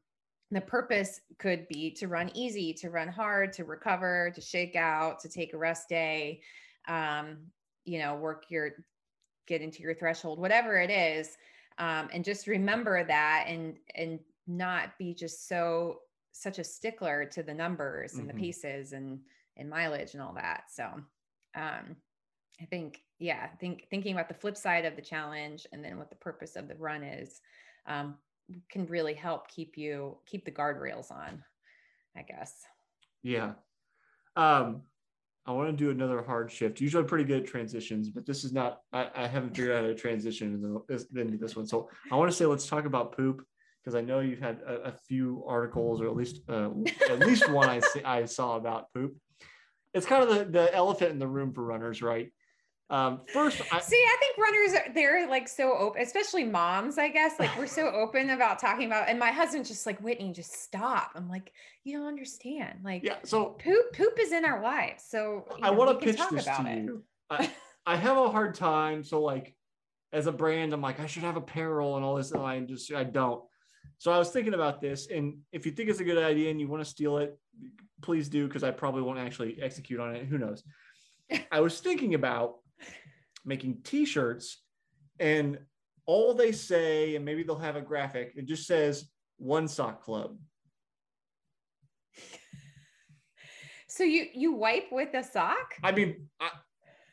the 0.52 0.62
purpose 0.62 1.22
could 1.40 1.68
be 1.70 1.92
to 1.92 2.08
run 2.08 2.30
easy, 2.34 2.74
to 2.74 2.90
run 2.90 3.08
hard, 3.08 3.52
to 3.54 3.64
recover, 3.64 4.32
to 4.36 4.42
shake 4.42 4.76
out, 4.76 5.20
to 5.22 5.30
take 5.30 5.54
a 5.54 5.58
rest 5.58 5.90
day, 5.90 6.42
um, 6.88 7.38
you 7.84 8.00
know, 8.00 8.16
work 8.16 8.46
your, 8.50 8.72
get 9.48 9.62
into 9.62 9.82
your 9.82 9.96
threshold, 9.96 10.40
whatever 10.40 10.78
it 10.80 10.92
is. 10.92 11.38
Um, 11.78 12.10
and 12.14 12.24
just 12.24 12.48
remember 12.48 13.04
that 13.04 13.46
and, 13.48 13.76
and 13.96 14.20
not 14.48 14.98
be 14.98 15.14
just 15.14 15.48
so, 15.48 16.00
such 16.36 16.60
a 16.60 16.64
stickler 16.64 17.26
to 17.26 17.44
the 17.44 17.54
numbers 17.54 18.14
and 18.14 18.28
mm-hmm. 18.28 18.38
the 18.38 18.44
paces 18.44 18.92
and, 18.92 19.20
and 19.58 19.70
mileage 19.70 20.14
and 20.14 20.22
all 20.22 20.34
that. 20.34 20.64
So, 20.70 20.84
um, 21.56 21.96
I 22.62 22.66
think, 22.70 23.02
yeah, 23.20 23.48
think 23.60 23.88
thinking 23.90 24.14
about 24.14 24.28
the 24.28 24.34
flip 24.34 24.56
side 24.58 24.86
of 24.86 24.96
the 24.96 25.02
challenge 25.02 25.66
and 25.72 25.84
then 25.84 25.98
what 25.98 26.10
the 26.10 26.16
purpose 26.16 26.56
of 26.56 26.68
the 26.68 26.76
run 26.76 27.04
is, 27.04 27.42
um, 27.88 28.16
can 28.70 28.86
really 28.88 29.14
help 29.14 29.48
keep 29.48 29.78
you 29.78 30.18
keep 30.26 30.46
the 30.46 30.52
guardrails 30.52 31.12
on 31.12 31.44
i 32.18 32.22
guess. 32.22 32.64
Yeah. 33.24 33.54
Um 34.36 34.82
i 35.48 35.52
want 35.52 35.70
to 35.70 35.76
do 35.76 35.92
another 35.92 36.24
hard 36.24 36.52
shift. 36.52 36.80
Usually 36.80 37.02
i'm 37.02 37.08
pretty 37.08 37.24
good 37.24 37.44
at 37.44 37.48
transitions 37.48 38.10
but 38.10 38.26
this 38.26 38.44
is 38.44 38.54
not 38.54 38.82
i, 38.94 39.10
I 39.16 39.28
haven't 39.28 39.56
figured 39.56 39.76
out 39.76 39.82
how 39.82 39.88
to 39.88 39.96
transition 39.96 40.54
into 40.54 40.84
this, 40.88 41.06
into 41.16 41.38
this 41.38 41.56
one. 41.56 41.66
So 41.66 41.90
i 42.12 42.16
want 42.16 42.30
to 42.30 42.38
say 42.38 42.46
let's 42.46 42.68
talk 42.68 42.86
about 42.86 43.16
poop 43.16 43.46
because 43.86 43.96
i 43.96 44.02
know 44.02 44.20
you've 44.20 44.40
had 44.40 44.60
a, 44.66 44.90
a 44.90 44.94
few 45.08 45.44
articles 45.48 46.02
or 46.02 46.08
at 46.08 46.16
least 46.16 46.42
uh, 46.50 46.70
at 47.10 47.20
least 47.20 47.50
one 47.50 47.70
I, 47.70 47.80
see, 47.80 48.04
I 48.04 48.26
saw 48.26 48.56
about 48.58 48.92
poop 48.94 49.16
it's 49.94 50.06
kind 50.06 50.28
of 50.28 50.36
the, 50.36 50.46
the 50.46 50.76
elephant 50.76 51.12
in 51.12 51.20
the 51.20 51.28
room 51.28 51.54
for 51.54 51.64
runners 51.64 52.02
right 52.02 52.32
Um, 52.90 53.22
first, 53.34 53.62
I, 53.72 53.80
see, 53.80 53.96
I 53.96 54.18
think 54.20 54.38
runners 54.38 54.74
are 54.80 54.94
they're 54.94 55.28
like 55.28 55.48
so 55.48 55.74
open, 55.76 56.04
especially 56.04 56.44
moms. 56.44 57.00
I 57.00 57.10
guess 57.10 57.34
like 57.40 57.50
we're 57.58 57.66
so 57.66 57.90
open 58.04 58.30
about 58.30 58.60
talking 58.60 58.86
about. 58.86 59.10
And 59.10 59.18
my 59.18 59.32
husband's 59.32 59.70
just 59.70 59.88
like 59.88 60.00
Whitney, 60.02 60.32
just 60.34 60.54
stop. 60.54 61.10
I'm 61.16 61.28
like, 61.28 61.52
you 61.84 61.98
don't 61.98 62.08
understand. 62.08 62.82
Like, 62.84 63.04
yeah. 63.04 63.16
So 63.24 63.58
poop, 63.64 63.94
poop 63.98 64.20
is 64.20 64.32
in 64.32 64.46
our 64.46 64.62
lives. 64.62 65.04
So 65.08 65.46
I 65.64 65.72
want 65.72 66.00
to 66.00 66.06
pitch 66.06 66.22
this 66.30 66.46
to 66.46 66.66
it. 66.68 66.84
you. 66.84 67.04
I, 67.32 67.50
I 67.88 67.96
have 67.96 68.18
a 68.18 68.30
hard 68.30 68.54
time. 68.54 69.04
So 69.04 69.20
like, 69.24 69.56
as 70.14 70.28
a 70.28 70.32
brand, 70.32 70.72
I'm 70.72 70.82
like, 70.82 71.00
I 71.00 71.08
should 71.08 71.24
have 71.24 71.38
apparel 71.38 71.96
and 71.96 72.06
all 72.06 72.16
this, 72.16 72.32
and 72.34 72.44
I 72.44 72.60
just 72.60 72.94
I 72.94 73.04
don't. 73.04 73.44
So 73.98 74.12
I 74.12 74.18
was 74.18 74.30
thinking 74.30 74.54
about 74.54 74.82
this, 74.82 75.08
and 75.10 75.38
if 75.52 75.66
you 75.66 75.72
think 75.72 75.90
it's 75.90 76.00
a 76.00 76.04
good 76.04 76.18
idea 76.18 76.52
and 76.52 76.60
you 76.60 76.68
want 76.68 76.84
to 76.84 76.90
steal 76.90 77.18
it, 77.18 77.38
please 78.02 78.30
do 78.30 78.48
because 78.48 78.64
I 78.64 78.72
probably 78.72 79.02
won't 79.02 79.20
actually 79.20 79.62
execute 79.62 80.00
on 80.00 80.16
it. 80.16 80.26
Who 80.26 80.38
knows? 80.38 80.64
I 81.52 81.60
was 81.62 81.80
thinking 81.80 82.14
about 82.14 82.56
making 83.46 83.80
T-shirts, 83.84 84.62
and 85.20 85.60
all 86.06 86.34
they 86.34 86.52
say, 86.52 87.16
and 87.16 87.26
maybe 87.26 87.44
they'll 87.44 87.58
have 87.58 87.76
a 87.76 87.82
graphic. 87.82 88.34
It 88.36 88.46
just 88.46 88.68
says 88.68 89.06
"One 89.38 89.68
Sock 89.68 90.04
Club." 90.04 90.38
So 93.88 94.04
you 94.04 94.28
you 94.34 94.52
wipe 94.52 94.92
with 94.92 95.14
a 95.14 95.24
sock? 95.24 95.76
I 95.82 95.94
mean, 95.94 96.28
I, 96.42 96.50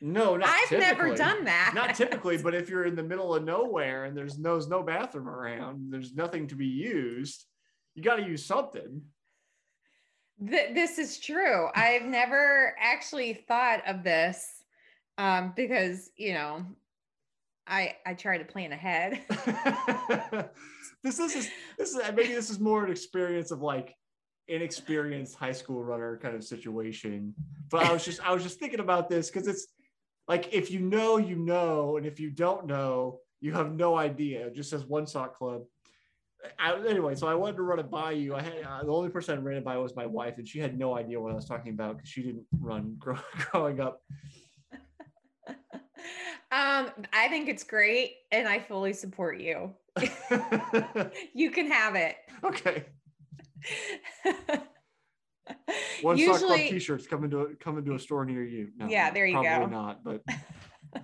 no, 0.02 0.36
not 0.36 0.48
I've 0.48 0.68
typically. 0.68 0.86
never 0.86 1.14
done 1.14 1.44
that. 1.44 1.72
Not 1.74 1.94
typically, 1.94 2.36
but 2.42 2.54
if 2.54 2.68
you're 2.68 2.86
in 2.86 2.96
the 2.96 3.02
middle 3.04 3.34
of 3.34 3.44
nowhere 3.44 4.04
and 4.04 4.16
there's 4.16 4.36
no, 4.36 4.54
there's 4.54 4.68
no 4.68 4.82
bathroom 4.82 5.28
around, 5.28 5.92
there's 5.92 6.14
nothing 6.14 6.48
to 6.48 6.56
be 6.56 6.66
used, 6.66 7.46
you 7.94 8.02
got 8.02 8.16
to 8.16 8.24
use 8.24 8.44
something. 8.44 9.00
Th- 10.44 10.74
this 10.74 10.98
is 10.98 11.20
true. 11.20 11.68
I've 11.76 12.04
never 12.04 12.74
actually 12.80 13.44
thought 13.46 13.82
of 13.86 14.02
this 14.02 14.64
um, 15.18 15.52
because, 15.54 16.10
you 16.16 16.34
know, 16.34 16.66
I 17.66 17.94
I 18.04 18.14
try 18.14 18.38
to 18.38 18.44
plan 18.44 18.72
ahead. 18.72 19.20
this 21.04 21.20
is 21.20 21.48
this 21.78 21.94
is 21.94 22.00
maybe 22.12 22.34
this 22.34 22.50
is 22.50 22.58
more 22.58 22.84
an 22.84 22.90
experience 22.90 23.52
of 23.52 23.62
like 23.62 23.94
inexperienced 24.48 25.36
high 25.36 25.52
school 25.52 25.84
runner 25.84 26.18
kind 26.20 26.34
of 26.34 26.42
situation. 26.42 27.34
But 27.70 27.84
I 27.84 27.92
was 27.92 28.04
just 28.04 28.20
I 28.20 28.32
was 28.32 28.42
just 28.42 28.58
thinking 28.58 28.80
about 28.80 29.08
this 29.08 29.30
because 29.30 29.46
it's 29.46 29.68
like 30.28 30.52
if 30.52 30.70
you 30.70 30.80
know, 30.80 31.18
you 31.18 31.36
know, 31.36 31.96
and 31.96 32.06
if 32.06 32.20
you 32.20 32.30
don't 32.30 32.66
know, 32.66 33.20
you 33.40 33.52
have 33.52 33.72
no 33.72 33.96
idea. 33.96 34.46
It 34.46 34.54
just 34.54 34.70
says 34.70 34.84
one 34.84 35.06
sock 35.06 35.36
club. 35.36 35.62
I, 36.58 36.74
anyway, 36.88 37.14
so 37.14 37.28
I 37.28 37.34
wanted 37.34 37.56
to 37.56 37.62
run 37.62 37.78
it 37.78 37.90
by 37.90 38.12
you. 38.12 38.34
I 38.34 38.42
had 38.42 38.62
uh, 38.68 38.82
the 38.82 38.92
only 38.92 39.10
person 39.10 39.38
I 39.38 39.42
ran 39.42 39.58
it 39.58 39.64
by 39.64 39.76
was 39.76 39.94
my 39.94 40.06
wife, 40.06 40.38
and 40.38 40.48
she 40.48 40.58
had 40.58 40.78
no 40.78 40.96
idea 40.96 41.20
what 41.20 41.32
I 41.32 41.34
was 41.34 41.44
talking 41.46 41.72
about 41.72 41.96
because 41.96 42.10
she 42.10 42.22
didn't 42.22 42.46
run 42.60 42.96
grow, 42.98 43.18
growing 43.50 43.80
up. 43.80 44.02
Um, 46.52 46.90
I 47.14 47.28
think 47.28 47.48
it's 47.48 47.64
great, 47.64 48.16
and 48.30 48.46
I 48.46 48.58
fully 48.58 48.92
support 48.92 49.40
you. 49.40 49.72
you 51.32 51.50
can 51.50 51.70
have 51.70 51.94
it. 51.94 52.16
Okay. 52.44 52.84
One 56.02 56.18
Usually, 56.18 56.38
sock 56.38 56.48
club 56.48 56.60
t-shirts 56.60 57.06
coming 57.06 57.30
to 57.30 57.40
a, 57.40 57.54
come 57.54 57.78
into 57.78 57.94
a 57.94 57.98
store 57.98 58.24
near 58.24 58.44
you. 58.44 58.68
No, 58.76 58.86
yeah, 58.88 59.10
there 59.10 59.26
you 59.26 59.34
probably 59.34 59.66
go. 59.66 59.66
not, 59.66 60.04
but 60.04 60.22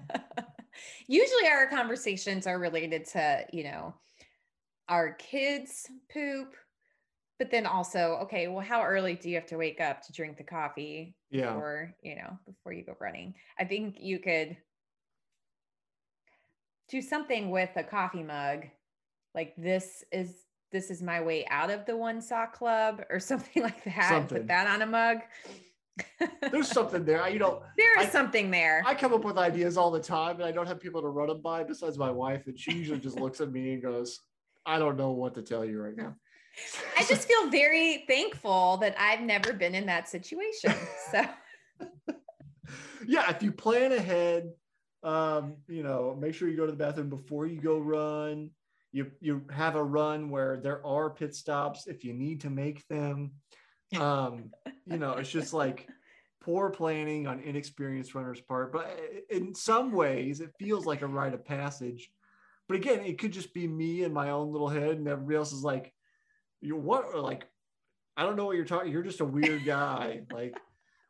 usually 1.07 1.49
our 1.49 1.69
conversations 1.69 2.47
are 2.47 2.59
related 2.59 3.05
to 3.07 3.45
you 3.53 3.65
know 3.65 3.95
our 4.89 5.13
kids 5.13 5.87
poop, 6.13 6.55
but 7.39 7.51
then 7.51 7.67
also 7.67 8.19
okay, 8.23 8.49
well, 8.49 8.65
how 8.65 8.83
early 8.83 9.15
do 9.15 9.29
you 9.29 9.37
have 9.37 9.47
to 9.47 9.57
wake 9.57 9.81
up 9.81 10.03
to 10.03 10.13
drink 10.13 10.37
the 10.37 10.45
coffee? 10.45 11.15
Yeah, 11.31 11.55
or 11.55 11.95
you 12.03 12.17
know 12.17 12.39
before 12.47 12.73
you 12.73 12.85
go 12.85 12.97
running. 13.01 13.35
I 13.59 13.65
think 13.65 13.97
you 14.01 14.19
could 14.19 14.57
do 16.89 17.03
something 17.03 17.51
with 17.51 17.71
a 17.77 17.85
coffee 17.85 18.23
mug, 18.23 18.65
like 19.35 19.55
this 19.57 20.05
is 20.11 20.35
this 20.71 20.91
is 20.91 21.03
my 21.03 21.21
way 21.21 21.47
out 21.51 21.71
of 21.71 21.87
the 21.87 21.97
one 21.97 22.21
sock 22.21 22.55
club 22.55 23.03
or 23.11 23.21
something 23.21 23.63
like 23.63 23.85
that. 23.85 24.09
Something. 24.09 24.39
Put 24.39 24.49
that 24.49 24.67
on 24.67 24.83
a 24.83 24.87
mug. 24.87 25.19
There's 26.53 26.69
something 26.69 27.05
there. 27.05 27.23
I, 27.23 27.29
You 27.29 27.39
know, 27.39 27.63
there 27.77 27.99
is 28.01 28.07
I, 28.07 28.11
something 28.11 28.51
there. 28.51 28.83
I 28.87 28.95
come 28.95 29.13
up 29.13 29.25
with 29.25 29.37
ideas 29.37 29.77
all 29.77 29.91
the 29.91 30.01
time, 30.01 30.37
and 30.37 30.45
I 30.45 30.53
don't 30.53 30.67
have 30.67 30.81
people 30.81 31.03
to 31.03 31.09
run 31.09 31.29
them 31.29 31.43
by 31.43 31.65
besides 31.65 31.99
my 31.99 32.11
wife, 32.11 32.47
and 32.47 32.59
she 32.59 32.73
usually 32.73 33.01
just 33.01 33.19
looks 33.19 33.41
at 33.41 33.51
me 33.51 33.73
and 33.73 33.83
goes, 33.83 34.21
"I 34.65 34.79
don't 34.79 34.97
know 34.97 35.11
what 35.11 35.35
to 35.35 35.43
tell 35.43 35.65
you 35.65 35.81
right 35.83 35.97
now." 35.97 36.15
I 36.97 37.05
just 37.05 37.27
feel 37.29 37.51
very 37.51 38.05
thankful 38.07 38.77
that 38.79 38.95
I've 38.99 39.21
never 39.21 39.53
been 39.53 39.75
in 39.75 39.87
that 39.87 40.09
situation. 40.09 40.73
So, 41.11 41.25
yeah, 43.07 43.31
if 43.31 43.43
you 43.43 43.51
plan 43.51 43.93
ahead, 43.93 44.53
um, 45.03 45.57
you 45.69 45.83
know, 45.83 46.17
make 46.19 46.35
sure 46.35 46.49
you 46.49 46.57
go 46.57 46.67
to 46.67 46.73
the 46.73 46.79
bathroom 46.79 47.09
before 47.09 47.47
you 47.47 47.61
go 47.61 47.79
run 47.79 48.51
you 48.93 49.11
you 49.21 49.43
have 49.51 49.77
a 49.77 49.83
run 49.83 50.31
where 50.31 50.59
there 50.59 50.85
are 50.87 51.11
pit 51.11 51.35
stops 51.35 51.87
if 51.87 52.05
you 52.05 52.13
need 52.13 52.41
to 52.43 52.51
make 52.51 52.87
them. 52.89 53.33
Um 53.99 54.51
you 54.87 54.99
know 54.99 55.13
it's 55.13 55.31
just 55.31 55.53
like 55.53 55.89
poor 56.43 56.71
planning 56.71 57.27
on 57.27 57.41
inexperienced 57.41 58.15
runners 58.15 58.41
part 58.41 58.73
but 58.73 58.99
in 59.29 59.55
some 59.55 59.93
ways 59.93 60.41
it 60.41 60.51
feels 60.59 60.87
like 60.87 61.03
a 61.03 61.07
rite 61.07 61.35
of 61.35 61.45
passage. 61.45 62.11
But 62.69 62.77
again 62.77 63.01
it 63.01 63.19
could 63.19 63.33
just 63.33 63.55
be 63.55 63.67
me 63.67 64.05
in 64.05 64.13
my 64.13 64.31
own 64.31 64.53
little 64.53 64.69
head 64.69 64.97
and 64.99 65.09
everybody 65.09 65.37
else 65.37 65.53
is 65.53 65.65
like 65.65 65.93
you 66.61 66.77
what? 66.77 67.17
Like 67.19 67.47
i 68.17 68.23
don't 68.23 68.37
know 68.37 68.47
what 68.47 68.57
you're 68.57 68.65
talking 68.65 68.91
you're 68.91 69.03
just 69.03 69.21
a 69.21 69.25
weird 69.25 69.65
guy 69.65 70.23
like 70.33 70.59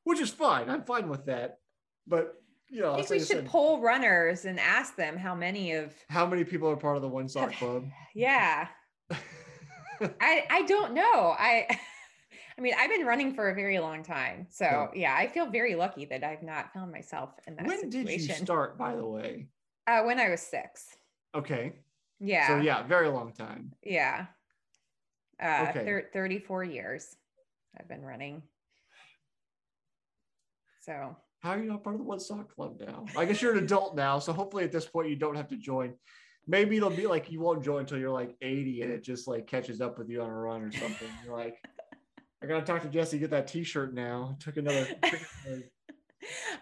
which 0.04 0.20
is 0.20 0.28
fine 0.28 0.68
i'm 0.68 0.84
fine 0.84 1.08
with 1.08 1.24
that. 1.26 1.58
But 2.06 2.34
you 2.70 2.80
know, 2.80 2.94
I 2.94 2.96
think 2.96 3.10
we 3.10 3.20
should 3.20 3.46
poll 3.46 3.80
runners 3.80 4.44
and 4.44 4.60
ask 4.60 4.96
them 4.96 5.16
how 5.16 5.34
many 5.34 5.72
of 5.72 5.94
how 6.08 6.26
many 6.26 6.44
people 6.44 6.68
are 6.68 6.76
part 6.76 6.96
of 6.96 7.02
the 7.02 7.08
one 7.08 7.28
sock 7.28 7.52
club. 7.54 7.84
Yeah. 8.14 8.68
I 10.20 10.44
I 10.50 10.62
don't 10.66 10.92
know. 10.92 11.34
I 11.38 11.66
I 12.58 12.60
mean, 12.60 12.74
I've 12.76 12.90
been 12.90 13.06
running 13.06 13.34
for 13.34 13.50
a 13.50 13.54
very 13.54 13.78
long 13.78 14.02
time. 14.02 14.48
So 14.50 14.64
yeah. 14.64 14.88
yeah, 14.94 15.14
I 15.16 15.28
feel 15.28 15.46
very 15.46 15.76
lucky 15.76 16.04
that 16.06 16.24
I've 16.24 16.42
not 16.42 16.72
found 16.72 16.90
myself 16.90 17.30
in 17.46 17.54
that 17.56 17.66
when 17.66 17.78
situation. 17.78 18.26
did 18.26 18.28
you 18.28 18.34
start, 18.34 18.76
by 18.76 18.96
the 18.96 19.06
way? 19.06 19.46
Uh, 19.86 20.02
when 20.02 20.18
I 20.18 20.28
was 20.28 20.40
six. 20.40 20.96
Okay. 21.34 21.74
Yeah. 22.18 22.48
So 22.48 22.56
yeah, 22.56 22.82
very 22.82 23.08
long 23.08 23.32
time. 23.32 23.72
Yeah. 23.84 24.26
Uh, 25.40 25.66
okay. 25.68 25.84
Thir- 25.84 26.10
34 26.12 26.64
years 26.64 27.16
I've 27.78 27.88
been 27.88 28.02
running. 28.02 28.42
So 30.80 31.16
how 31.40 31.50
are 31.50 31.58
you 31.58 31.64
not 31.64 31.84
part 31.84 31.94
of 31.94 32.00
the 32.00 32.06
One 32.06 32.20
Sock 32.20 32.54
Club 32.54 32.80
now? 32.80 33.04
I 33.16 33.24
guess 33.24 33.40
you're 33.40 33.56
an 33.56 33.64
adult 33.64 33.96
now, 33.96 34.18
so 34.18 34.32
hopefully 34.32 34.64
at 34.64 34.72
this 34.72 34.86
point 34.86 35.08
you 35.08 35.16
don't 35.16 35.36
have 35.36 35.48
to 35.48 35.56
join. 35.56 35.94
Maybe 36.46 36.76
it'll 36.76 36.90
be 36.90 37.06
like 37.06 37.30
you 37.30 37.40
won't 37.40 37.62
join 37.62 37.80
until 37.80 37.98
you're 37.98 38.10
like 38.10 38.34
80 38.40 38.82
and 38.82 38.92
it 38.92 39.04
just 39.04 39.28
like 39.28 39.46
catches 39.46 39.80
up 39.80 39.98
with 39.98 40.08
you 40.08 40.22
on 40.22 40.30
a 40.30 40.34
run 40.34 40.62
or 40.62 40.72
something. 40.72 41.08
You're 41.24 41.36
like, 41.36 41.56
I 42.42 42.46
gotta 42.46 42.64
talk 42.64 42.82
to 42.82 42.88
Jesse, 42.88 43.18
get 43.18 43.30
that 43.30 43.46
t-shirt 43.46 43.94
now. 43.94 44.36
Took 44.40 44.56
another, 44.56 44.86
took 44.86 45.20
another 45.44 45.64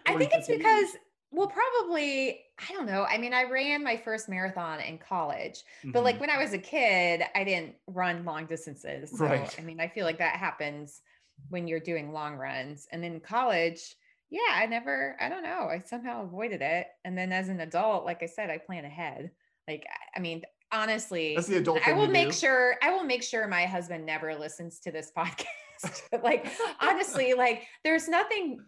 I 0.05 0.17
think 0.17 0.31
it's 0.33 0.47
because 0.47 0.95
well, 1.31 1.47
probably, 1.47 2.39
I 2.57 2.73
don't 2.73 2.85
know. 2.85 3.03
I 3.03 3.17
mean, 3.17 3.33
I 3.33 3.43
ran 3.43 3.83
my 3.83 3.97
first 3.97 4.29
marathon 4.29 4.79
in 4.79 4.97
college, 4.97 5.63
but 5.83 5.89
mm-hmm. 5.89 6.05
like 6.05 6.19
when 6.21 6.29
I 6.29 6.37
was 6.37 6.53
a 6.53 6.57
kid, 6.57 7.21
I 7.35 7.43
didn't 7.43 7.75
run 7.87 8.23
long 8.23 8.45
distances. 8.45 9.11
So, 9.17 9.25
right. 9.25 9.55
I 9.59 9.61
mean, 9.61 9.81
I 9.81 9.89
feel 9.89 10.05
like 10.05 10.19
that 10.19 10.37
happens 10.37 11.01
when 11.49 11.67
you're 11.67 11.81
doing 11.81 12.13
long 12.13 12.35
runs. 12.35 12.87
And 12.91 13.03
then 13.03 13.19
college, 13.19 13.95
yeah, 14.29 14.53
I 14.53 14.65
never, 14.65 15.15
I 15.19 15.29
don't 15.29 15.43
know. 15.43 15.67
I 15.69 15.81
somehow 15.85 16.23
avoided 16.23 16.61
it. 16.61 16.87
And 17.05 17.17
then 17.17 17.31
as 17.31 17.49
an 17.49 17.61
adult, 17.61 18.05
like 18.05 18.21
I 18.23 18.25
said, 18.25 18.49
I 18.49 18.57
plan 18.57 18.85
ahead. 18.85 19.31
Like, 19.67 19.85
I 20.15 20.19
mean, 20.19 20.43
honestly, 20.71 21.35
that's 21.35 21.47
the 21.47 21.57
adult. 21.57 21.79
I 21.87 21.93
will 21.93 22.07
make 22.07 22.29
do. 22.29 22.33
sure, 22.33 22.75
I 22.81 22.91
will 22.91 23.03
make 23.03 23.23
sure 23.23 23.47
my 23.47 23.65
husband 23.65 24.05
never 24.05 24.35
listens 24.35 24.79
to 24.79 24.91
this 24.91 25.11
podcast. 25.17 26.23
like, 26.23 26.47
honestly, 26.81 27.33
like 27.33 27.63
there's 27.83 28.07
nothing 28.07 28.59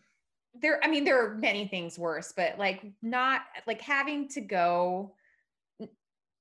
there. 0.62 0.80
I 0.84 0.88
mean, 0.88 1.04
there 1.04 1.26
are 1.26 1.36
many 1.36 1.68
things 1.68 2.00
worse, 2.00 2.34
but 2.36 2.58
like 2.58 2.86
not 3.02 3.42
like 3.68 3.82
having 3.82 4.30
to 4.30 4.42
go 4.42 5.14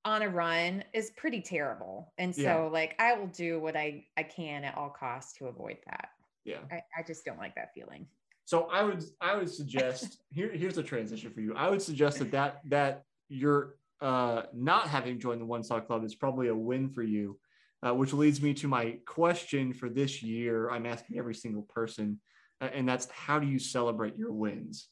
on 0.05 0.23
a 0.23 0.29
run 0.29 0.85
is 0.93 1.11
pretty 1.17 1.41
terrible. 1.41 2.13
And 2.19 2.35
so 2.35 2.43
yeah. 2.43 2.57
like 2.57 2.95
I 2.99 3.15
will 3.15 3.27
do 3.27 3.59
what 3.61 3.77
I 3.77 4.05
I 4.17 4.23
can 4.23 4.65
at 4.65 4.77
all 4.77 4.91
costs 4.91 5.37
to 5.39 5.47
avoid 5.47 5.79
that. 5.87 6.11
Yeah. 6.45 6.61
I, 6.71 6.77
I 6.97 7.03
just 7.07 7.25
don't 7.25 7.39
like 7.39 7.55
that 7.57 7.75
feeling. 7.75 8.07
So 8.49 8.63
I 8.73 8.83
would 8.83 9.05
I 9.21 9.37
would 9.37 9.51
suggest 9.51 10.23
here 10.31 10.51
here's 10.51 10.79
a 10.79 10.83
transition 10.83 11.31
for 11.31 11.43
you. 11.43 11.55
I 11.55 11.69
would 11.69 11.83
suggest 11.83 12.19
that 12.21 12.31
that 12.31 12.61
that 12.71 13.03
you're 13.29 13.75
uh, 14.01 14.45
not 14.55 14.89
having 14.89 15.21
joined 15.21 15.43
the 15.43 15.45
One 15.45 15.63
Sock 15.63 15.87
Club 15.87 16.03
is 16.03 16.15
probably 16.15 16.49
a 16.49 16.55
win 16.55 16.89
for 16.89 17.03
you, 17.03 17.39
uh, 17.83 17.93
which 17.93 18.15
leads 18.15 18.41
me 18.41 18.55
to 18.55 18.67
my 18.67 18.97
question 19.05 19.75
for 19.75 19.91
this 19.91 20.23
year. 20.23 20.71
I'm 20.71 20.87
asking 20.87 21.19
every 21.19 21.35
single 21.35 21.65
person, 21.65 22.21
uh, 22.63 22.71
and 22.73 22.89
that's 22.89 23.11
how 23.11 23.39
do 23.39 23.47
you 23.47 23.59
celebrate 23.59 24.17
your 24.17 24.33
wins? 24.33 24.89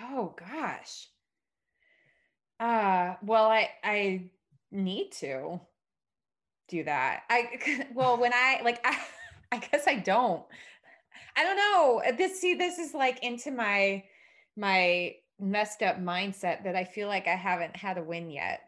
Oh 0.00 0.34
gosh. 0.34 1.08
Uh, 2.58 3.16
well, 3.22 3.50
I 3.50 3.68
I 3.84 4.30
need 4.70 5.12
to 5.20 5.60
do 6.68 6.84
that. 6.84 7.24
I 7.28 7.88
well 7.94 8.16
when 8.16 8.32
I 8.32 8.62
like 8.64 8.80
I 8.86 8.98
I 9.52 9.58
guess 9.58 9.86
I 9.86 9.96
don't. 9.96 10.42
I 11.36 11.44
don't 11.44 11.56
know. 11.56 12.02
Uh, 12.06 12.12
this 12.16 12.40
see, 12.40 12.54
this 12.54 12.78
is 12.78 12.94
like 12.94 13.22
into 13.22 13.50
my 13.50 14.04
my 14.56 15.14
messed 15.40 15.82
up 15.82 15.98
mindset 15.98 16.64
that 16.64 16.76
I 16.76 16.84
feel 16.84 17.08
like 17.08 17.26
I 17.26 17.34
haven't 17.34 17.76
had 17.76 17.98
a 17.98 18.02
win 18.02 18.30
yet. 18.30 18.60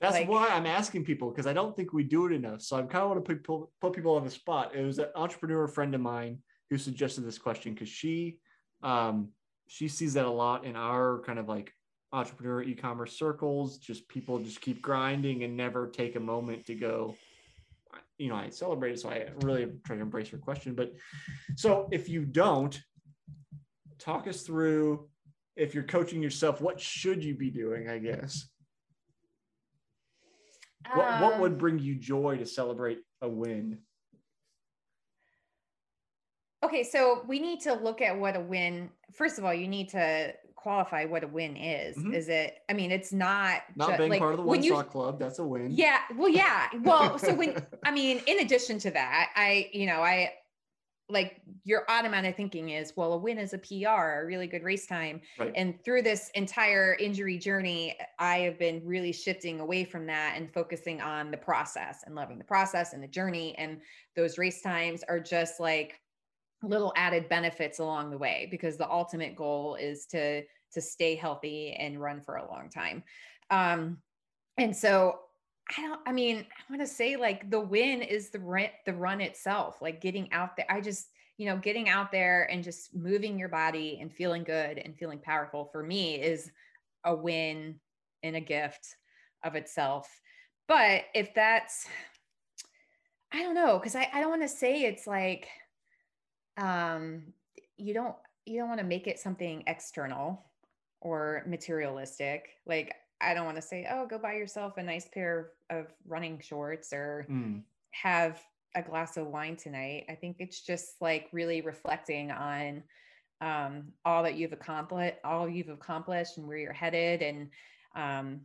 That's 0.00 0.14
Like- 0.14 0.28
why 0.28 0.48
I'm 0.48 0.66
asking 0.66 1.04
people 1.04 1.30
because 1.30 1.46
I 1.46 1.52
don't 1.52 1.74
think 1.74 1.92
we 1.92 2.04
do 2.04 2.26
it 2.26 2.32
enough. 2.32 2.60
So 2.60 2.76
I 2.76 2.82
kind 2.82 3.02
of 3.04 3.10
want 3.10 3.24
to 3.24 3.28
put 3.34 3.38
people, 3.38 3.72
put 3.80 3.92
people 3.94 4.16
on 4.16 4.24
the 4.24 4.30
spot. 4.30 4.74
It 4.74 4.82
was 4.82 4.98
an 4.98 5.08
entrepreneur 5.14 5.66
friend 5.66 5.94
of 5.94 6.00
mine 6.00 6.42
who 6.68 6.78
suggested 6.78 7.22
this 7.22 7.38
question 7.38 7.72
because 7.72 7.88
she 7.88 8.38
um, 8.82 9.30
she 9.66 9.88
sees 9.88 10.12
that 10.14 10.26
a 10.26 10.30
lot 10.30 10.64
in 10.64 10.76
our 10.76 11.20
kind 11.20 11.38
of 11.38 11.48
like 11.48 11.72
entrepreneur 12.12 12.62
e-commerce 12.62 13.18
circles. 13.18 13.78
Just 13.78 14.06
people 14.08 14.38
just 14.38 14.60
keep 14.60 14.82
grinding 14.82 15.42
and 15.42 15.56
never 15.56 15.88
take 15.88 16.16
a 16.16 16.20
moment 16.20 16.66
to 16.66 16.74
go. 16.74 17.16
You 18.18 18.28
know, 18.28 18.36
I 18.36 18.48
celebrated, 18.50 19.00
so 19.00 19.10
I 19.10 19.26
really 19.42 19.66
try 19.84 19.96
to 19.96 20.02
embrace 20.02 20.30
your 20.30 20.40
question. 20.40 20.74
But 20.74 20.92
so 21.56 21.88
if 21.90 22.08
you 22.08 22.24
don't, 22.24 22.80
talk 23.98 24.28
us 24.28 24.42
through 24.42 25.08
if 25.56 25.74
you're 25.74 25.84
coaching 25.84 26.22
yourself, 26.22 26.60
what 26.60 26.80
should 26.80 27.24
you 27.24 27.34
be 27.34 27.50
doing? 27.50 27.88
I 27.88 27.98
guess. 27.98 28.48
What, 30.94 31.20
what 31.22 31.34
Um, 31.34 31.40
would 31.40 31.58
bring 31.58 31.78
you 31.78 31.94
joy 31.94 32.36
to 32.38 32.46
celebrate 32.46 32.98
a 33.22 33.28
win? 33.28 33.78
Okay, 36.62 36.82
so 36.82 37.24
we 37.26 37.38
need 37.38 37.60
to 37.60 37.74
look 37.74 38.00
at 38.00 38.18
what 38.18 38.36
a 38.36 38.40
win. 38.40 38.90
First 39.12 39.38
of 39.38 39.44
all, 39.44 39.54
you 39.54 39.68
need 39.68 39.90
to 39.90 40.34
qualify 40.64 41.04
what 41.04 41.22
a 41.22 41.28
win 41.28 41.58
is. 41.58 41.94
Mhm. 41.98 42.14
Is 42.14 42.30
it? 42.30 42.62
I 42.70 42.72
mean, 42.72 42.90
it's 42.90 43.12
not 43.12 43.62
Not 43.76 43.98
being 43.98 44.08
like, 44.08 44.18
part 44.18 44.32
of 44.32 44.38
the 44.38 44.44
when 44.44 44.60
One 44.60 44.68
Sock 44.68 44.90
Club, 44.90 45.18
that's 45.18 45.38
a 45.38 45.44
win. 45.44 45.70
Yeah, 45.70 46.00
well, 46.16 46.30
yeah. 46.30 46.68
Well, 46.80 47.18
so 47.18 47.34
when 47.34 47.54
I 47.84 47.90
mean, 47.90 48.22
in 48.26 48.40
addition 48.40 48.78
to 48.78 48.90
that, 48.92 49.30
I, 49.36 49.68
you 49.74 49.84
know, 49.84 50.00
I 50.00 50.32
like 51.10 51.42
your 51.64 51.84
automatic 51.90 52.34
thinking 52.34 52.70
is, 52.70 52.94
well, 52.96 53.12
a 53.12 53.18
win 53.18 53.38
is 53.38 53.52
a 53.52 53.58
PR, 53.58 54.22
a 54.22 54.24
really 54.24 54.46
good 54.46 54.62
race 54.62 54.86
time. 54.86 55.20
Right. 55.38 55.52
And 55.54 55.78
through 55.84 56.00
this 56.00 56.30
entire 56.34 56.94
injury 56.94 57.36
journey, 57.36 57.94
I 58.18 58.38
have 58.38 58.58
been 58.58 58.80
really 58.86 59.12
shifting 59.12 59.60
away 59.60 59.84
from 59.84 60.06
that 60.06 60.32
and 60.38 60.50
focusing 60.50 61.02
on 61.02 61.30
the 61.30 61.36
process 61.36 62.04
and 62.06 62.14
loving 62.14 62.38
the 62.38 62.44
process 62.44 62.94
and 62.94 63.02
the 63.02 63.08
journey. 63.08 63.54
And 63.58 63.82
those 64.16 64.38
race 64.38 64.62
times 64.62 65.04
are 65.06 65.20
just 65.20 65.60
like 65.60 66.00
little 66.68 66.92
added 66.96 67.28
benefits 67.28 67.78
along 67.78 68.10
the 68.10 68.18
way 68.18 68.48
because 68.50 68.76
the 68.76 68.90
ultimate 68.90 69.36
goal 69.36 69.76
is 69.76 70.06
to 70.06 70.42
to 70.72 70.80
stay 70.80 71.14
healthy 71.14 71.72
and 71.72 72.00
run 72.00 72.20
for 72.20 72.36
a 72.36 72.50
long 72.50 72.68
time. 72.68 73.04
Um, 73.50 73.98
and 74.58 74.76
so 74.76 75.20
I 75.76 75.82
don't, 75.82 76.00
I 76.06 76.12
mean, 76.12 76.38
I 76.38 76.72
want 76.72 76.82
to 76.82 76.86
say 76.86 77.16
like 77.16 77.48
the 77.50 77.60
win 77.60 78.02
is 78.02 78.30
the 78.30 78.40
run, 78.40 78.68
the 78.84 78.92
run 78.92 79.20
itself, 79.20 79.80
like 79.80 80.00
getting 80.00 80.32
out 80.32 80.56
there. 80.56 80.66
I 80.68 80.80
just, 80.80 81.08
you 81.38 81.46
know, 81.46 81.56
getting 81.56 81.88
out 81.88 82.12
there 82.12 82.50
and 82.50 82.62
just 82.62 82.94
moving 82.94 83.38
your 83.38 83.48
body 83.48 83.98
and 84.00 84.12
feeling 84.12 84.44
good 84.44 84.78
and 84.78 84.96
feeling 84.96 85.18
powerful 85.18 85.68
for 85.72 85.82
me 85.82 86.16
is 86.16 86.50
a 87.04 87.14
win 87.14 87.80
and 88.22 88.36
a 88.36 88.40
gift 88.40 88.96
of 89.42 89.54
itself. 89.54 90.08
But 90.68 91.04
if 91.14 91.34
that's, 91.34 91.86
I 93.32 93.42
don't 93.42 93.54
know, 93.54 93.78
because 93.78 93.96
I, 93.96 94.08
I 94.12 94.20
don't 94.20 94.30
want 94.30 94.42
to 94.42 94.48
say 94.48 94.82
it's 94.82 95.06
like, 95.06 95.48
um, 96.56 97.22
you 97.76 97.94
don't, 97.94 98.14
you 98.46 98.58
don't 98.58 98.68
want 98.68 98.80
to 98.80 98.86
make 98.86 99.06
it 99.06 99.18
something 99.18 99.64
external 99.66 100.44
or 101.00 101.42
materialistic. 101.46 102.48
Like, 102.66 102.94
I 103.20 103.34
don't 103.34 103.46
want 103.46 103.56
to 103.56 103.62
say, 103.62 103.86
oh, 103.90 104.06
go 104.06 104.18
buy 104.18 104.34
yourself 104.34 104.76
a 104.76 104.82
nice 104.82 105.08
pair 105.08 105.52
of 105.70 105.86
running 106.06 106.40
shorts 106.40 106.92
or 106.92 107.26
Mm, 107.30 107.62
have 107.92 108.40
a 108.74 108.82
glass 108.82 109.16
of 109.16 109.28
wine 109.28 109.56
tonight. 109.56 110.04
I 110.08 110.14
think 110.14 110.36
it's 110.40 110.60
just 110.60 111.00
like 111.00 111.28
really 111.32 111.60
reflecting 111.60 112.30
on 112.32 112.82
um, 113.40 113.92
all 114.04 114.22
that 114.24 114.34
you've 114.34 114.52
accomplished, 114.52 115.16
all 115.24 115.48
you've 115.48 115.68
accomplished, 115.68 116.38
and 116.38 116.46
where 116.46 116.56
you're 116.56 116.72
headed, 116.72 117.22
and 117.22 117.50
um, 117.94 118.40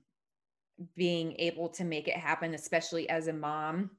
being 0.95 1.35
able 1.39 1.69
to 1.69 1.83
make 1.83 2.07
it 2.07 2.15
happen, 2.15 2.53
especially 2.53 3.09
as 3.09 3.27
a 3.27 3.33
mom. 3.33 3.91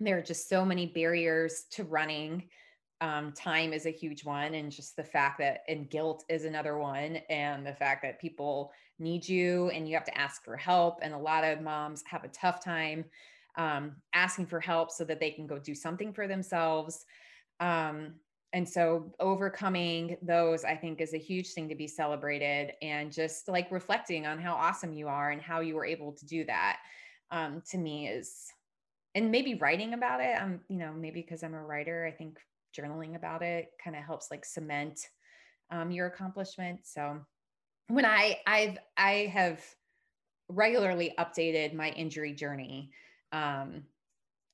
There 0.00 0.18
are 0.18 0.22
just 0.22 0.48
so 0.48 0.64
many 0.64 0.86
barriers 0.86 1.64
to 1.72 1.84
running. 1.84 2.48
Um, 3.00 3.32
time 3.32 3.72
is 3.74 3.84
a 3.84 3.90
huge 3.90 4.24
one, 4.24 4.54
and 4.54 4.72
just 4.72 4.96
the 4.96 5.04
fact 5.04 5.38
that, 5.38 5.64
and 5.68 5.90
guilt 5.90 6.24
is 6.28 6.44
another 6.44 6.78
one, 6.78 7.16
and 7.28 7.66
the 7.66 7.74
fact 7.74 8.02
that 8.02 8.20
people 8.20 8.72
need 8.98 9.28
you 9.28 9.68
and 9.68 9.86
you 9.86 9.94
have 9.94 10.06
to 10.06 10.18
ask 10.18 10.42
for 10.42 10.56
help. 10.56 11.00
And 11.02 11.12
a 11.12 11.18
lot 11.18 11.44
of 11.44 11.60
moms 11.60 12.02
have 12.06 12.24
a 12.24 12.28
tough 12.28 12.64
time 12.64 13.04
um, 13.58 13.96
asking 14.14 14.46
for 14.46 14.60
help 14.60 14.90
so 14.90 15.04
that 15.04 15.20
they 15.20 15.30
can 15.30 15.46
go 15.46 15.58
do 15.58 15.74
something 15.74 16.12
for 16.12 16.26
themselves. 16.26 17.04
Um, 17.60 18.14
and 18.54 18.66
so 18.66 19.12
overcoming 19.20 20.16
those, 20.22 20.64
I 20.64 20.76
think, 20.76 21.02
is 21.02 21.12
a 21.12 21.18
huge 21.18 21.52
thing 21.52 21.68
to 21.68 21.74
be 21.74 21.86
celebrated 21.86 22.72
and 22.80 23.12
just 23.12 23.48
like 23.48 23.70
reflecting 23.70 24.26
on 24.26 24.38
how 24.38 24.54
awesome 24.54 24.94
you 24.94 25.08
are 25.08 25.30
and 25.30 25.42
how 25.42 25.60
you 25.60 25.74
were 25.74 25.84
able 25.84 26.12
to 26.12 26.24
do 26.24 26.44
that 26.46 26.78
um, 27.30 27.62
to 27.70 27.76
me 27.76 28.08
is, 28.08 28.46
and 29.14 29.30
maybe 29.30 29.56
writing 29.56 29.92
about 29.92 30.22
it. 30.22 30.40
I'm, 30.40 30.60
you 30.68 30.78
know, 30.78 30.92
maybe 30.94 31.20
because 31.20 31.42
I'm 31.42 31.54
a 31.54 31.62
writer, 31.62 32.06
I 32.06 32.16
think 32.16 32.38
journaling 32.76 33.16
about 33.16 33.42
it 33.42 33.70
kind 33.82 33.96
of 33.96 34.02
helps 34.02 34.30
like 34.30 34.44
cement 34.44 35.08
um, 35.70 35.90
your 35.90 36.06
accomplishment. 36.06 36.80
So 36.84 37.20
when 37.88 38.04
I, 38.04 38.38
I've, 38.46 38.78
I 38.96 39.30
have 39.32 39.60
regularly 40.48 41.14
updated 41.18 41.74
my 41.74 41.90
injury 41.90 42.32
journey 42.32 42.90
um, 43.32 43.82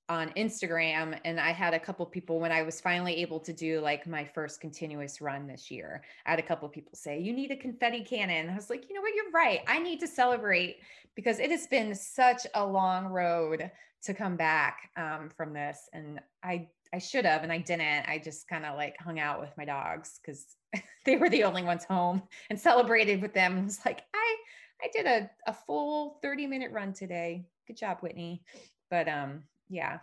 on 0.09 0.31
Instagram. 0.31 1.19
And 1.25 1.41
I 1.41 1.53
had 1.53 1.75
a 1.75 1.79
couple 1.79 2.05
people 2.07 2.41
when 2.41 2.53
I 2.53 2.63
was 2.63 2.81
finally 2.81 3.17
able 3.17 3.41
to 3.41 3.53
do 3.53 3.81
like 3.81 4.07
my 4.07 4.25
first 4.25 4.61
continuous 4.61 5.21
run 5.21 5.47
this 5.47 5.71
year. 5.71 6.03
I 6.27 6.31
had 6.31 6.39
a 6.39 6.43
couple 6.43 6.69
people 6.69 6.93
say, 6.95 7.19
You 7.19 7.33
need 7.33 7.51
a 7.51 7.57
confetti 7.57 8.05
cannon. 8.05 8.51
I 8.51 8.55
was 8.55 8.71
like, 8.71 8.89
You 8.89 8.95
know 8.95 9.01
what? 9.01 9.15
You're 9.15 9.31
right. 9.33 9.61
I 9.67 9.79
need 9.79 10.01
to 10.01 10.07
celebrate 10.07 10.79
because 11.15 11.39
it 11.39 11.51
has 11.51 11.67
been 11.67 11.95
such 11.95 12.47
a 12.55 12.65
long 12.65 13.07
road 13.07 13.71
to 14.03 14.15
come 14.15 14.37
back 14.37 14.91
um, 14.97 15.31
from 15.37 15.53
this. 15.53 15.89
And 15.93 16.21
I, 16.43 16.69
I 16.95 16.99
should 16.99 17.25
have, 17.25 17.43
and 17.43 17.53
I 17.53 17.59
didn't. 17.59 18.07
I 18.09 18.21
just 18.23 18.47
kind 18.49 18.67
of 18.67 18.77
like 18.77 18.97
hung 19.01 19.19
out 19.19 19.41
with 19.41 19.51
my 19.57 19.65
dogs 19.65 20.21
because 20.21 20.45
they 21.05 21.17
were 21.17 21.31
the 21.31 21.45
only 21.45 21.63
ones 21.63 21.85
home 21.85 22.23
and 22.51 22.61
celebrated 22.61 23.23
with 23.23 23.33
them. 23.33 23.57
And 23.57 23.65
was 23.65 23.81
like, 23.85 24.03
I, 24.15 24.37
I 24.83 24.89
did 24.93 25.07
a, 25.07 25.31
a 25.47 25.55
full 25.67 26.19
30 26.23 26.47
minute 26.47 26.71
run 26.71 26.93
today. 26.93 27.47
Good 27.67 27.79
job, 27.79 27.99
Whitney. 28.01 28.43
But 28.91 29.09
um, 29.09 29.45
yeah, 29.71 29.99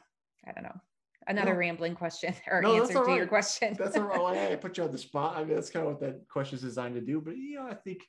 I 0.47 0.51
don't 0.51 0.63
know. 0.63 0.79
Another 1.27 1.53
No. 1.53 1.59
rambling 1.59 1.93
question 1.95 2.33
or 2.47 2.61
No, 2.61 2.73
answer 2.73 3.05
to 3.05 3.11
your 3.13 3.27
question. 3.27 3.75
that's 3.77 3.95
all 3.95 4.03
right. 4.05 4.19
Well, 4.19 4.51
I 4.51 4.55
put 4.55 4.77
you 4.77 4.83
on 4.83 4.91
the 4.91 4.97
spot. 5.09 5.37
I 5.37 5.43
mean, 5.43 5.53
that's 5.53 5.69
kind 5.69 5.85
of 5.85 5.91
what 5.91 6.01
that 6.01 6.27
question 6.27 6.55
is 6.55 6.63
designed 6.63 6.95
to 6.95 7.01
do. 7.01 7.21
But 7.21 7.37
you 7.37 7.57
know, 7.59 7.67
I 7.67 7.75
think 7.75 7.99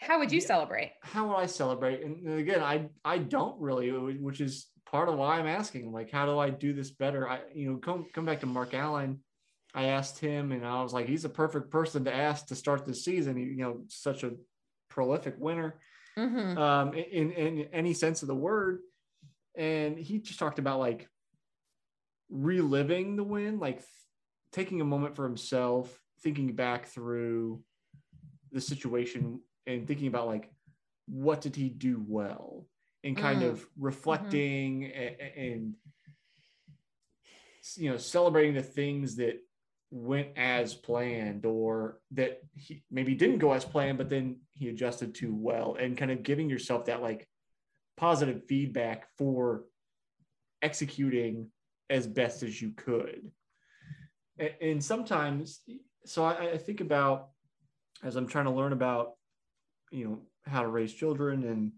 How 0.00 0.18
would 0.20 0.32
you 0.32 0.40
Yeah. 0.40 0.46
celebrate? 0.46 0.92
how 1.02 1.28
would 1.28 1.36
I 1.36 1.46
celebrate? 1.46 2.02
And 2.02 2.38
again, 2.38 2.62
I 2.62 2.88
I 3.04 3.18
don't 3.18 3.60
really, 3.60 3.90
which 4.16 4.40
is 4.40 4.68
part 4.92 5.08
of 5.08 5.16
why 5.16 5.38
I'm 5.38 5.46
asking. 5.46 5.90
Like, 5.90 6.10
how 6.10 6.26
do 6.26 6.38
I 6.38 6.50
do 6.50 6.72
this 6.72 6.90
better? 6.90 7.28
I 7.28 7.40
you 7.54 7.70
know 7.70 7.76
come 7.78 8.06
come 8.14 8.24
back 8.26 8.40
to 8.40 8.46
Mark 8.46 8.74
Allen. 8.74 9.20
I 9.74 9.84
asked 9.86 10.18
him, 10.18 10.52
and 10.52 10.66
I 10.66 10.82
was 10.82 10.92
like, 10.92 11.06
he's 11.08 11.24
a 11.24 11.30
perfect 11.30 11.70
person 11.70 12.04
to 12.04 12.14
ask 12.14 12.46
to 12.48 12.54
start 12.54 12.84
the 12.84 12.94
season. 12.94 13.36
He, 13.38 13.44
you 13.44 13.56
know, 13.56 13.80
such 13.88 14.22
a 14.22 14.32
prolific 14.90 15.34
winner 15.38 15.80
Mhm. 16.18 16.58
um, 16.58 16.92
in, 16.92 17.32
in 17.32 17.58
in 17.58 17.68
any 17.72 17.94
sense 17.94 18.20
of 18.22 18.28
the 18.28 18.34
word. 18.34 18.80
And 19.56 19.98
he 19.98 20.18
just 20.18 20.38
talked 20.38 20.58
about 20.58 20.78
like 20.78 21.08
reliving 22.30 23.16
the 23.16 23.24
win, 23.24 23.58
like 23.58 23.76
th- 23.78 23.88
taking 24.52 24.80
a 24.80 24.84
moment 24.84 25.16
for 25.16 25.24
himself, 25.24 25.98
thinking 26.22 26.54
back 26.54 26.86
through 26.86 27.62
the 28.50 28.60
situation 28.60 29.40
and 29.66 29.86
thinking 29.86 30.08
about 30.08 30.26
like 30.26 30.50
what 31.06 31.40
did 31.40 31.56
he 31.56 31.68
do 31.70 32.02
well 32.06 32.66
and 33.04 33.16
kind 33.16 33.42
Mm. 33.42 33.50
of 33.50 33.66
reflecting 33.76 34.84
a- 34.84 35.16
a- 35.20 35.52
and, 35.52 35.74
you 37.76 37.90
know 37.90 37.96
celebrating 37.96 38.54
the 38.54 38.62
things 38.62 39.16
that 39.16 39.40
went 39.90 40.36
as 40.36 40.74
planned 40.74 41.44
or 41.44 42.00
that 42.12 42.40
he 42.56 42.82
maybe 42.90 43.14
didn't 43.14 43.38
go 43.38 43.52
as 43.52 43.64
planned 43.64 43.98
but 43.98 44.08
then 44.08 44.40
he 44.54 44.68
adjusted 44.68 45.14
to 45.14 45.34
well 45.34 45.74
and 45.74 45.96
kind 45.98 46.10
of 46.10 46.22
giving 46.22 46.48
yourself 46.50 46.86
that 46.86 47.02
like 47.02 47.28
positive 47.96 48.44
feedback 48.46 49.06
for 49.16 49.64
executing 50.60 51.50
as 51.90 52.06
best 52.06 52.42
as 52.42 52.60
you 52.60 52.70
could 52.72 53.30
and, 54.38 54.54
and 54.60 54.84
sometimes 54.84 55.60
so 56.04 56.24
I, 56.24 56.52
I 56.52 56.58
think 56.58 56.80
about 56.80 57.28
as 58.02 58.16
i'm 58.16 58.26
trying 58.26 58.46
to 58.46 58.50
learn 58.50 58.72
about 58.72 59.12
you 59.92 60.04
know 60.08 60.22
how 60.46 60.62
to 60.62 60.68
raise 60.68 60.92
children 60.92 61.44
and 61.44 61.72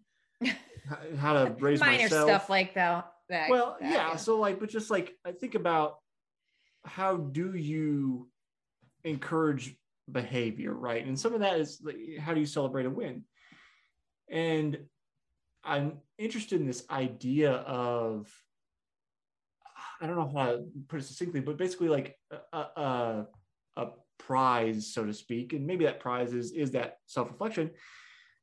how 1.19 1.33
to 1.33 1.55
raise 1.59 1.81
Minor 1.81 2.03
myself 2.05 2.29
stuff 2.29 2.51
like 2.51 2.75
that. 2.75 3.13
that 3.29 3.51
well 3.51 3.77
that, 3.81 3.91
yeah 3.91 4.17
so 4.17 4.39
like 4.39 4.61
but 4.61 4.69
just 4.69 4.91
like 4.91 5.15
i 5.25 5.33
think 5.33 5.55
about 5.55 5.99
how 6.85 7.17
do 7.17 7.55
you 7.55 8.29
encourage 9.05 9.77
behavior 10.11 10.73
right 10.73 11.07
and 11.07 11.19
some 11.19 11.33
of 11.35 11.41
that 11.41 11.59
is 11.59 11.81
like, 11.83 11.97
how 12.21 12.35
do 12.35 12.41
you 12.41 12.47
celebrate 12.47 12.87
a 12.87 12.91
win 12.91 13.25
and 14.31 14.79
i'm 15.65 15.99
interested 16.19 16.61
in 16.61 16.67
this 16.67 16.85
idea 16.91 17.53
of 17.53 18.31
i 20.01 20.07
don't 20.07 20.17
know 20.17 20.31
how 20.39 20.53
to 20.53 20.65
put 20.89 21.01
it 21.01 21.05
succinctly 21.05 21.41
but 21.41 21.57
basically 21.57 21.89
like 21.89 22.17
a, 22.53 22.59
a, 22.59 23.27
a 23.77 23.87
prize, 24.19 24.93
so 24.93 25.05
to 25.05 25.13
speak. 25.13 25.53
And 25.53 25.67
maybe 25.67 25.85
that 25.85 26.01
prize 26.01 26.33
is, 26.33 26.53
is 26.53 26.73
that 26.73 26.99
self 27.07 27.31
reflection. 27.31 27.71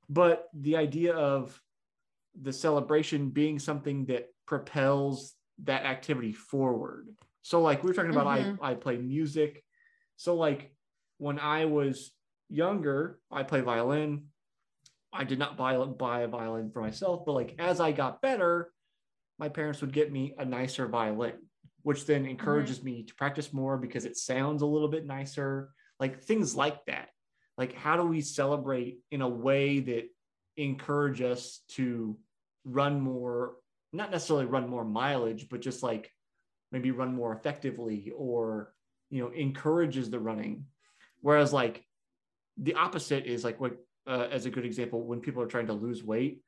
But 0.10 0.48
the 0.54 0.78
idea 0.78 1.14
of 1.14 1.60
the 2.40 2.54
celebration 2.54 3.30
being 3.30 3.60
something 3.60 4.06
that 4.06 4.28
propels 4.48 5.34
that 5.64 5.86
activity 5.86 6.34
forward. 6.34 7.08
So, 7.42 7.62
like 7.62 7.84
we 7.84 7.90
were 7.90 7.94
talking 7.94 8.12
about, 8.12 8.28
mm-hmm. 8.28 8.64
I, 8.64 8.72
I 8.72 8.74
play 8.76 8.98
music. 8.98 9.64
So, 10.18 10.36
like 10.36 10.74
when 11.18 11.40
I 11.40 11.66
was 11.66 12.12
younger, 12.50 13.20
I 13.32 13.44
play 13.44 13.62
violin. 13.62 14.26
I 15.14 15.24
did 15.24 15.40
not 15.40 15.58
buy, 15.58 15.78
buy 15.78 16.22
a 16.22 16.28
violin 16.28 16.72
for 16.72 16.82
myself, 16.82 17.26
but 17.26 17.34
like 17.34 17.56
as 17.60 17.80
I 17.82 17.92
got 17.92 18.22
better, 18.22 18.72
my 19.38 19.50
parents 19.50 19.82
would 19.82 19.92
get 19.92 20.12
me 20.12 20.36
a 20.38 20.46
nicer 20.46 20.88
violin, 20.88 21.34
which 21.82 22.06
then 22.06 22.26
encourages 22.26 22.78
mm-hmm. 22.78 22.86
me 22.86 23.04
to 23.04 23.16
practice 23.16 23.52
more 23.52 23.78
because 23.78 24.06
it 24.06 24.16
sounds 24.16 24.62
a 24.62 24.68
little 24.68 24.88
bit 24.88 25.06
nicer. 25.06 25.72
Like 26.00 26.22
things 26.22 26.56
like 26.56 26.86
that. 26.86 27.10
Like, 27.58 27.74
how 27.76 27.98
do 27.98 28.04
we 28.04 28.22
celebrate 28.22 29.00
in 29.12 29.22
a 29.22 29.28
way 29.28 29.80
that 29.82 30.06
encourage 30.58 31.22
us 31.22 31.62
to 31.70 32.18
run 32.66 33.02
more, 33.02 33.54
not 33.94 34.12
necessarily 34.12 34.46
run 34.46 34.70
more 34.70 34.86
mileage, 34.86 35.48
but 35.50 35.62
just 35.62 35.84
like 35.84 36.12
maybe 36.72 36.92
run 36.92 37.14
more 37.16 37.34
effectively 37.34 38.12
or, 38.16 38.74
you 39.10 39.22
know, 39.22 39.32
encourages 39.32 40.10
the 40.10 40.20
running. 40.20 40.66
Whereas, 41.22 41.52
like, 41.54 41.84
the 42.58 42.76
opposite 42.76 43.26
is 43.26 43.44
like 43.44 43.60
what, 43.60 43.78
uh, 44.08 44.28
as 44.32 44.46
a 44.46 44.50
good 44.50 44.66
example, 44.66 45.04
when 45.04 45.20
people 45.20 45.42
are 45.42 45.48
trying 45.48 45.68
to 45.68 45.74
lose 45.74 46.04
weight, 46.04 46.42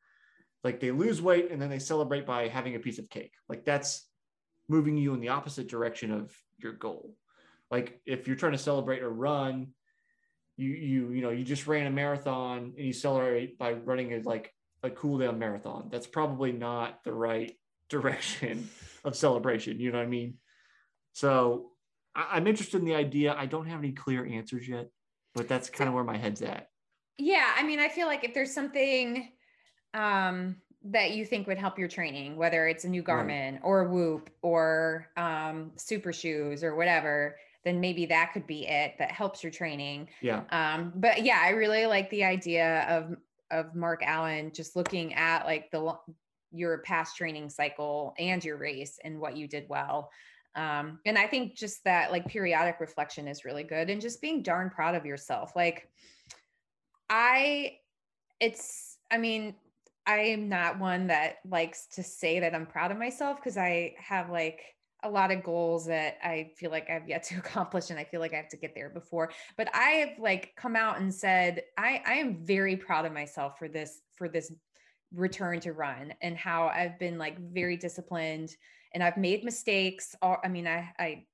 like 0.63 0.79
they 0.79 0.91
lose 0.91 1.21
weight 1.21 1.51
and 1.51 1.61
then 1.61 1.69
they 1.69 1.79
celebrate 1.79 2.25
by 2.25 2.47
having 2.47 2.75
a 2.75 2.79
piece 2.79 2.99
of 2.99 3.09
cake 3.09 3.33
like 3.49 3.65
that's 3.65 4.07
moving 4.69 4.97
you 4.97 5.13
in 5.13 5.19
the 5.19 5.29
opposite 5.29 5.67
direction 5.67 6.11
of 6.11 6.35
your 6.57 6.73
goal 6.73 7.15
like 7.69 7.99
if 8.05 8.27
you're 8.27 8.35
trying 8.35 8.53
to 8.53 8.57
celebrate 8.57 9.03
a 9.03 9.09
run 9.09 9.67
you 10.57 10.69
you 10.69 11.11
you 11.11 11.21
know 11.21 11.29
you 11.29 11.43
just 11.43 11.67
ran 11.67 11.87
a 11.87 11.91
marathon 11.91 12.73
and 12.77 12.85
you 12.85 12.93
celebrate 12.93 13.57
by 13.57 13.73
running 13.73 14.13
a 14.13 14.19
like 14.19 14.53
a 14.83 14.89
cool 14.89 15.17
down 15.17 15.39
marathon. 15.39 15.89
That's 15.91 16.07
probably 16.07 16.51
not 16.51 17.03
the 17.03 17.13
right 17.13 17.53
direction 17.89 18.69
of 19.03 19.15
celebration 19.15 19.79
you 19.79 19.91
know 19.91 19.99
what 19.99 20.05
i 20.05 20.09
mean? 20.09 20.35
So 21.13 21.71
I, 22.15 22.27
i'm 22.33 22.47
interested 22.47 22.79
in 22.79 22.85
the 22.85 22.95
idea. 22.95 23.35
I 23.37 23.45
don't 23.45 23.67
have 23.67 23.79
any 23.79 23.91
clear 23.91 24.25
answers 24.25 24.67
yet 24.67 24.89
but 25.35 25.47
that's 25.47 25.69
kind 25.69 25.87
of 25.87 25.95
where 25.95 26.03
my 26.03 26.17
head's 26.17 26.41
at. 26.41 26.69
Yeah 27.17 27.51
i 27.55 27.63
mean 27.63 27.79
i 27.79 27.89
feel 27.89 28.07
like 28.07 28.23
if 28.23 28.33
there's 28.33 28.53
something 28.53 29.29
um, 29.93 30.55
that 30.85 31.11
you 31.11 31.25
think 31.25 31.47
would 31.47 31.57
help 31.57 31.79
your 31.79 31.87
training, 31.87 32.35
whether 32.35 32.67
it's 32.67 32.83
a 32.83 32.89
new 32.89 33.03
Garmin 33.03 33.53
right. 33.53 33.61
or 33.63 33.85
Whoop 33.85 34.29
or 34.41 35.07
um, 35.15 35.71
Super 35.75 36.11
Shoes 36.11 36.63
or 36.63 36.75
whatever, 36.75 37.37
then 37.63 37.79
maybe 37.79 38.05
that 38.07 38.31
could 38.33 38.45
be 38.45 38.67
it 38.67 38.95
that 38.99 39.11
helps 39.11 39.43
your 39.43 39.51
training. 39.51 40.09
Yeah. 40.21 40.43
Um, 40.49 40.93
but 40.95 41.23
yeah, 41.23 41.39
I 41.41 41.49
really 41.49 41.85
like 41.85 42.09
the 42.09 42.23
idea 42.23 42.85
of 42.89 43.15
of 43.51 43.75
Mark 43.75 44.01
Allen 44.03 44.51
just 44.53 44.75
looking 44.75 45.13
at 45.13 45.45
like 45.45 45.71
the 45.71 45.95
your 46.51 46.79
past 46.79 47.17
training 47.17 47.49
cycle 47.49 48.13
and 48.19 48.43
your 48.43 48.57
race 48.57 48.99
and 49.03 49.19
what 49.19 49.37
you 49.37 49.47
did 49.47 49.65
well. 49.69 50.09
Um, 50.55 50.99
and 51.05 51.17
I 51.17 51.25
think 51.25 51.55
just 51.55 51.83
that 51.85 52.11
like 52.11 52.27
periodic 52.27 52.79
reflection 52.79 53.27
is 53.27 53.43
really 53.43 53.63
good 53.63 53.89
and 53.89 54.01
just 54.01 54.21
being 54.21 54.43
darn 54.43 54.69
proud 54.69 54.93
of 54.95 55.05
yourself. 55.05 55.55
Like 55.55 55.89
I 57.09 57.77
it's 58.39 58.97
I 59.09 59.17
mean, 59.17 59.55
I 60.05 60.17
am 60.17 60.49
not 60.49 60.79
one 60.79 61.07
that 61.07 61.37
likes 61.49 61.87
to 61.95 62.03
say 62.03 62.39
that 62.39 62.53
I'm 62.53 62.65
proud 62.65 62.91
of 62.91 62.97
myself 62.97 63.37
because 63.37 63.57
I 63.57 63.95
have 63.97 64.29
like 64.29 64.61
a 65.03 65.09
lot 65.09 65.31
of 65.31 65.43
goals 65.43 65.85
that 65.85 66.17
I 66.23 66.51
feel 66.57 66.71
like 66.71 66.89
I've 66.89 67.07
yet 67.07 67.23
to 67.23 67.37
accomplish 67.39 67.89
and 67.89 67.99
I 67.99 68.03
feel 68.03 68.19
like 68.19 68.33
I 68.33 68.37
have 68.37 68.49
to 68.49 68.57
get 68.57 68.75
there 68.75 68.89
before. 68.89 69.31
But 69.57 69.73
I 69.73 69.89
have 69.89 70.19
like 70.19 70.53
come 70.55 70.75
out 70.75 70.99
and 70.99 71.13
said 71.13 71.63
I 71.77 72.01
I 72.05 72.13
am 72.15 72.43
very 72.43 72.75
proud 72.75 73.05
of 73.05 73.13
myself 73.13 73.57
for 73.57 73.67
this 73.67 74.01
for 74.15 74.27
this 74.27 74.51
return 75.13 75.59
to 75.59 75.73
run 75.73 76.13
and 76.21 76.35
how 76.35 76.67
I've 76.67 76.97
been 76.97 77.17
like 77.17 77.39
very 77.39 77.77
disciplined 77.77 78.55
and 78.93 79.03
I've 79.03 79.17
made 79.17 79.43
mistakes. 79.43 80.15
I 80.21 80.47
mean 80.47 80.67
I 80.67 80.91
I 80.99 81.25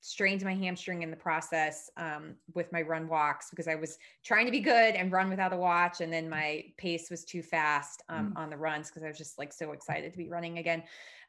strained 0.00 0.44
my 0.44 0.54
hamstring 0.54 1.02
in 1.02 1.10
the 1.10 1.16
process 1.16 1.90
um, 1.96 2.34
with 2.54 2.70
my 2.72 2.82
run 2.82 3.08
walks 3.08 3.50
because 3.50 3.66
I 3.66 3.74
was 3.74 3.98
trying 4.24 4.46
to 4.46 4.52
be 4.52 4.60
good 4.60 4.94
and 4.94 5.10
run 5.10 5.28
without 5.28 5.52
a 5.52 5.56
watch. 5.56 6.00
And 6.00 6.12
then 6.12 6.28
my 6.28 6.64
pace 6.76 7.10
was 7.10 7.24
too 7.24 7.42
fast 7.42 8.02
um, 8.08 8.32
mm. 8.32 8.38
on 8.38 8.50
the 8.50 8.56
runs 8.56 8.88
because 8.88 9.02
I 9.02 9.08
was 9.08 9.18
just 9.18 9.38
like 9.38 9.52
so 9.52 9.72
excited 9.72 10.12
to 10.12 10.18
be 10.18 10.28
running 10.28 10.58
again. 10.58 10.84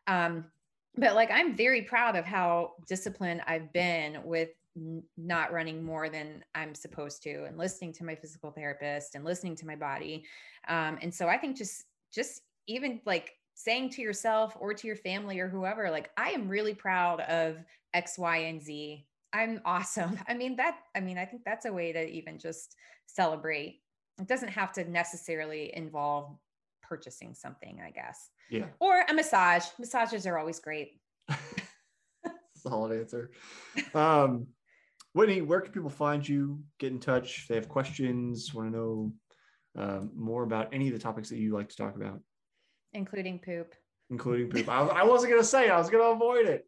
Um, 0.07 0.45
but 0.99 1.15
like, 1.15 1.31
I'm 1.31 1.55
very 1.55 1.83
proud 1.83 2.15
of 2.15 2.25
how 2.25 2.73
disciplined 2.87 3.41
I've 3.47 3.71
been 3.71 4.19
with 4.23 4.49
n- 4.75 5.03
not 5.17 5.53
running 5.53 5.83
more 5.83 6.09
than 6.09 6.43
I'm 6.55 6.75
supposed 6.75 7.23
to 7.23 7.45
and 7.45 7.57
listening 7.57 7.93
to 7.93 8.03
my 8.03 8.15
physical 8.15 8.51
therapist 8.51 9.15
and 9.15 9.23
listening 9.23 9.55
to 9.57 9.67
my 9.67 9.75
body. 9.75 10.25
Um, 10.67 10.97
and 11.01 11.13
so 11.13 11.27
I 11.27 11.37
think 11.37 11.57
just, 11.57 11.85
just 12.13 12.41
even 12.67 13.01
like 13.05 13.31
saying 13.53 13.91
to 13.91 14.01
yourself 14.01 14.55
or 14.59 14.73
to 14.73 14.87
your 14.87 14.95
family 14.95 15.39
or 15.39 15.47
whoever, 15.47 15.89
like, 15.89 16.09
I 16.17 16.31
am 16.31 16.49
really 16.49 16.73
proud 16.73 17.21
of 17.21 17.63
X, 17.93 18.17
Y, 18.17 18.37
and 18.37 18.61
Z. 18.61 19.05
I'm 19.33 19.61
awesome. 19.65 20.19
I 20.27 20.33
mean, 20.33 20.55
that, 20.57 20.79
I 20.95 20.99
mean, 20.99 21.17
I 21.17 21.25
think 21.25 21.43
that's 21.45 21.65
a 21.65 21.73
way 21.73 21.91
to 21.93 22.07
even 22.07 22.39
just 22.39 22.75
celebrate. 23.05 23.81
It 24.19 24.27
doesn't 24.27 24.49
have 24.49 24.73
to 24.73 24.89
necessarily 24.89 25.75
involve 25.75 26.37
purchasing 26.81 27.33
something, 27.35 27.79
I 27.85 27.91
guess. 27.91 28.31
Yeah. 28.49 28.65
Or 28.79 29.03
a 29.07 29.13
massage. 29.13 29.65
Massages 29.77 30.25
are 30.25 30.37
always 30.37 30.59
great. 30.59 30.99
Solid 32.55 32.99
answer. 32.99 33.31
Um, 33.93 34.47
Whitney, 35.13 35.41
where 35.41 35.61
can 35.61 35.71
people 35.71 35.89
find 35.89 36.27
you? 36.27 36.59
Get 36.79 36.91
in 36.91 36.99
touch. 36.99 37.39
If 37.39 37.47
they 37.47 37.55
have 37.55 37.69
questions, 37.69 38.53
want 38.53 38.71
to 38.71 38.77
know 38.77 39.13
um, 39.77 40.11
more 40.15 40.43
about 40.43 40.73
any 40.73 40.87
of 40.87 40.93
the 40.93 40.99
topics 40.99 41.29
that 41.29 41.37
you 41.37 41.53
like 41.53 41.69
to 41.69 41.75
talk 41.75 41.95
about, 41.95 42.19
including 42.93 43.39
poop. 43.39 43.73
Including 44.09 44.49
poop. 44.49 44.67
I, 44.67 44.81
I 44.81 45.03
wasn't 45.03 45.31
going 45.31 45.41
to 45.41 45.47
say. 45.47 45.69
I 45.69 45.77
was 45.77 45.89
going 45.89 46.03
to 46.03 46.09
avoid 46.09 46.47
it. 46.47 46.65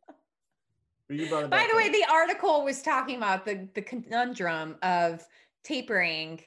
By 1.09 1.67
the 1.69 1.75
way, 1.75 1.89
the 1.89 2.05
article 2.09 2.63
was 2.63 2.82
talking 2.82 3.17
about 3.17 3.45
the 3.45 3.67
the 3.73 3.82
conundrum 3.82 4.77
of 4.82 5.25
tapering 5.63 6.41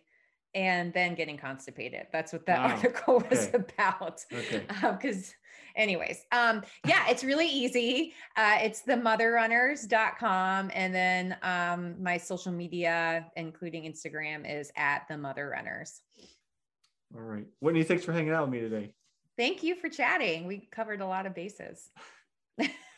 and 0.55 0.93
then 0.93 1.15
getting 1.15 1.37
constipated. 1.37 2.07
That's 2.13 2.33
what 2.33 2.47
that 2.47 2.59
wow. 2.63 2.77
article 2.77 3.25
was 3.31 3.49
okay. 3.49 3.57
about. 3.57 4.25
Okay. 4.33 4.65
Because, 4.83 5.29
um, 5.29 5.35
anyways, 5.77 6.25
um, 6.33 6.63
yeah, 6.87 7.09
it's 7.09 7.25
really 7.25 7.49
easy. 7.49 8.15
Uh, 8.37 8.59
it's 8.61 8.83
the 8.83 8.95
motherrunners.com. 8.95 10.71
And 10.73 10.95
then 10.95 11.37
um, 11.43 12.03
my 12.03 12.17
social 12.17 12.53
media, 12.53 13.27
including 13.37 13.85
Instagram, 13.85 14.51
is 14.51 14.71
at 14.77 15.07
the 15.09 15.17
mother 15.17 15.49
runners. 15.49 16.01
All 17.15 17.23
right. 17.23 17.47
Whitney, 17.61 17.85
thanks 17.85 18.05
for 18.05 18.13
hanging 18.13 18.33
out 18.33 18.43
with 18.43 18.51
me 18.51 18.61
today. 18.61 18.93
Thank 19.37 19.63
you 19.63 19.75
for 19.75 19.89
chatting. 19.89 20.47
We 20.47 20.69
covered 20.71 21.01
a 21.01 21.07
lot 21.07 21.27
of 21.27 21.35
bases. 21.35 21.91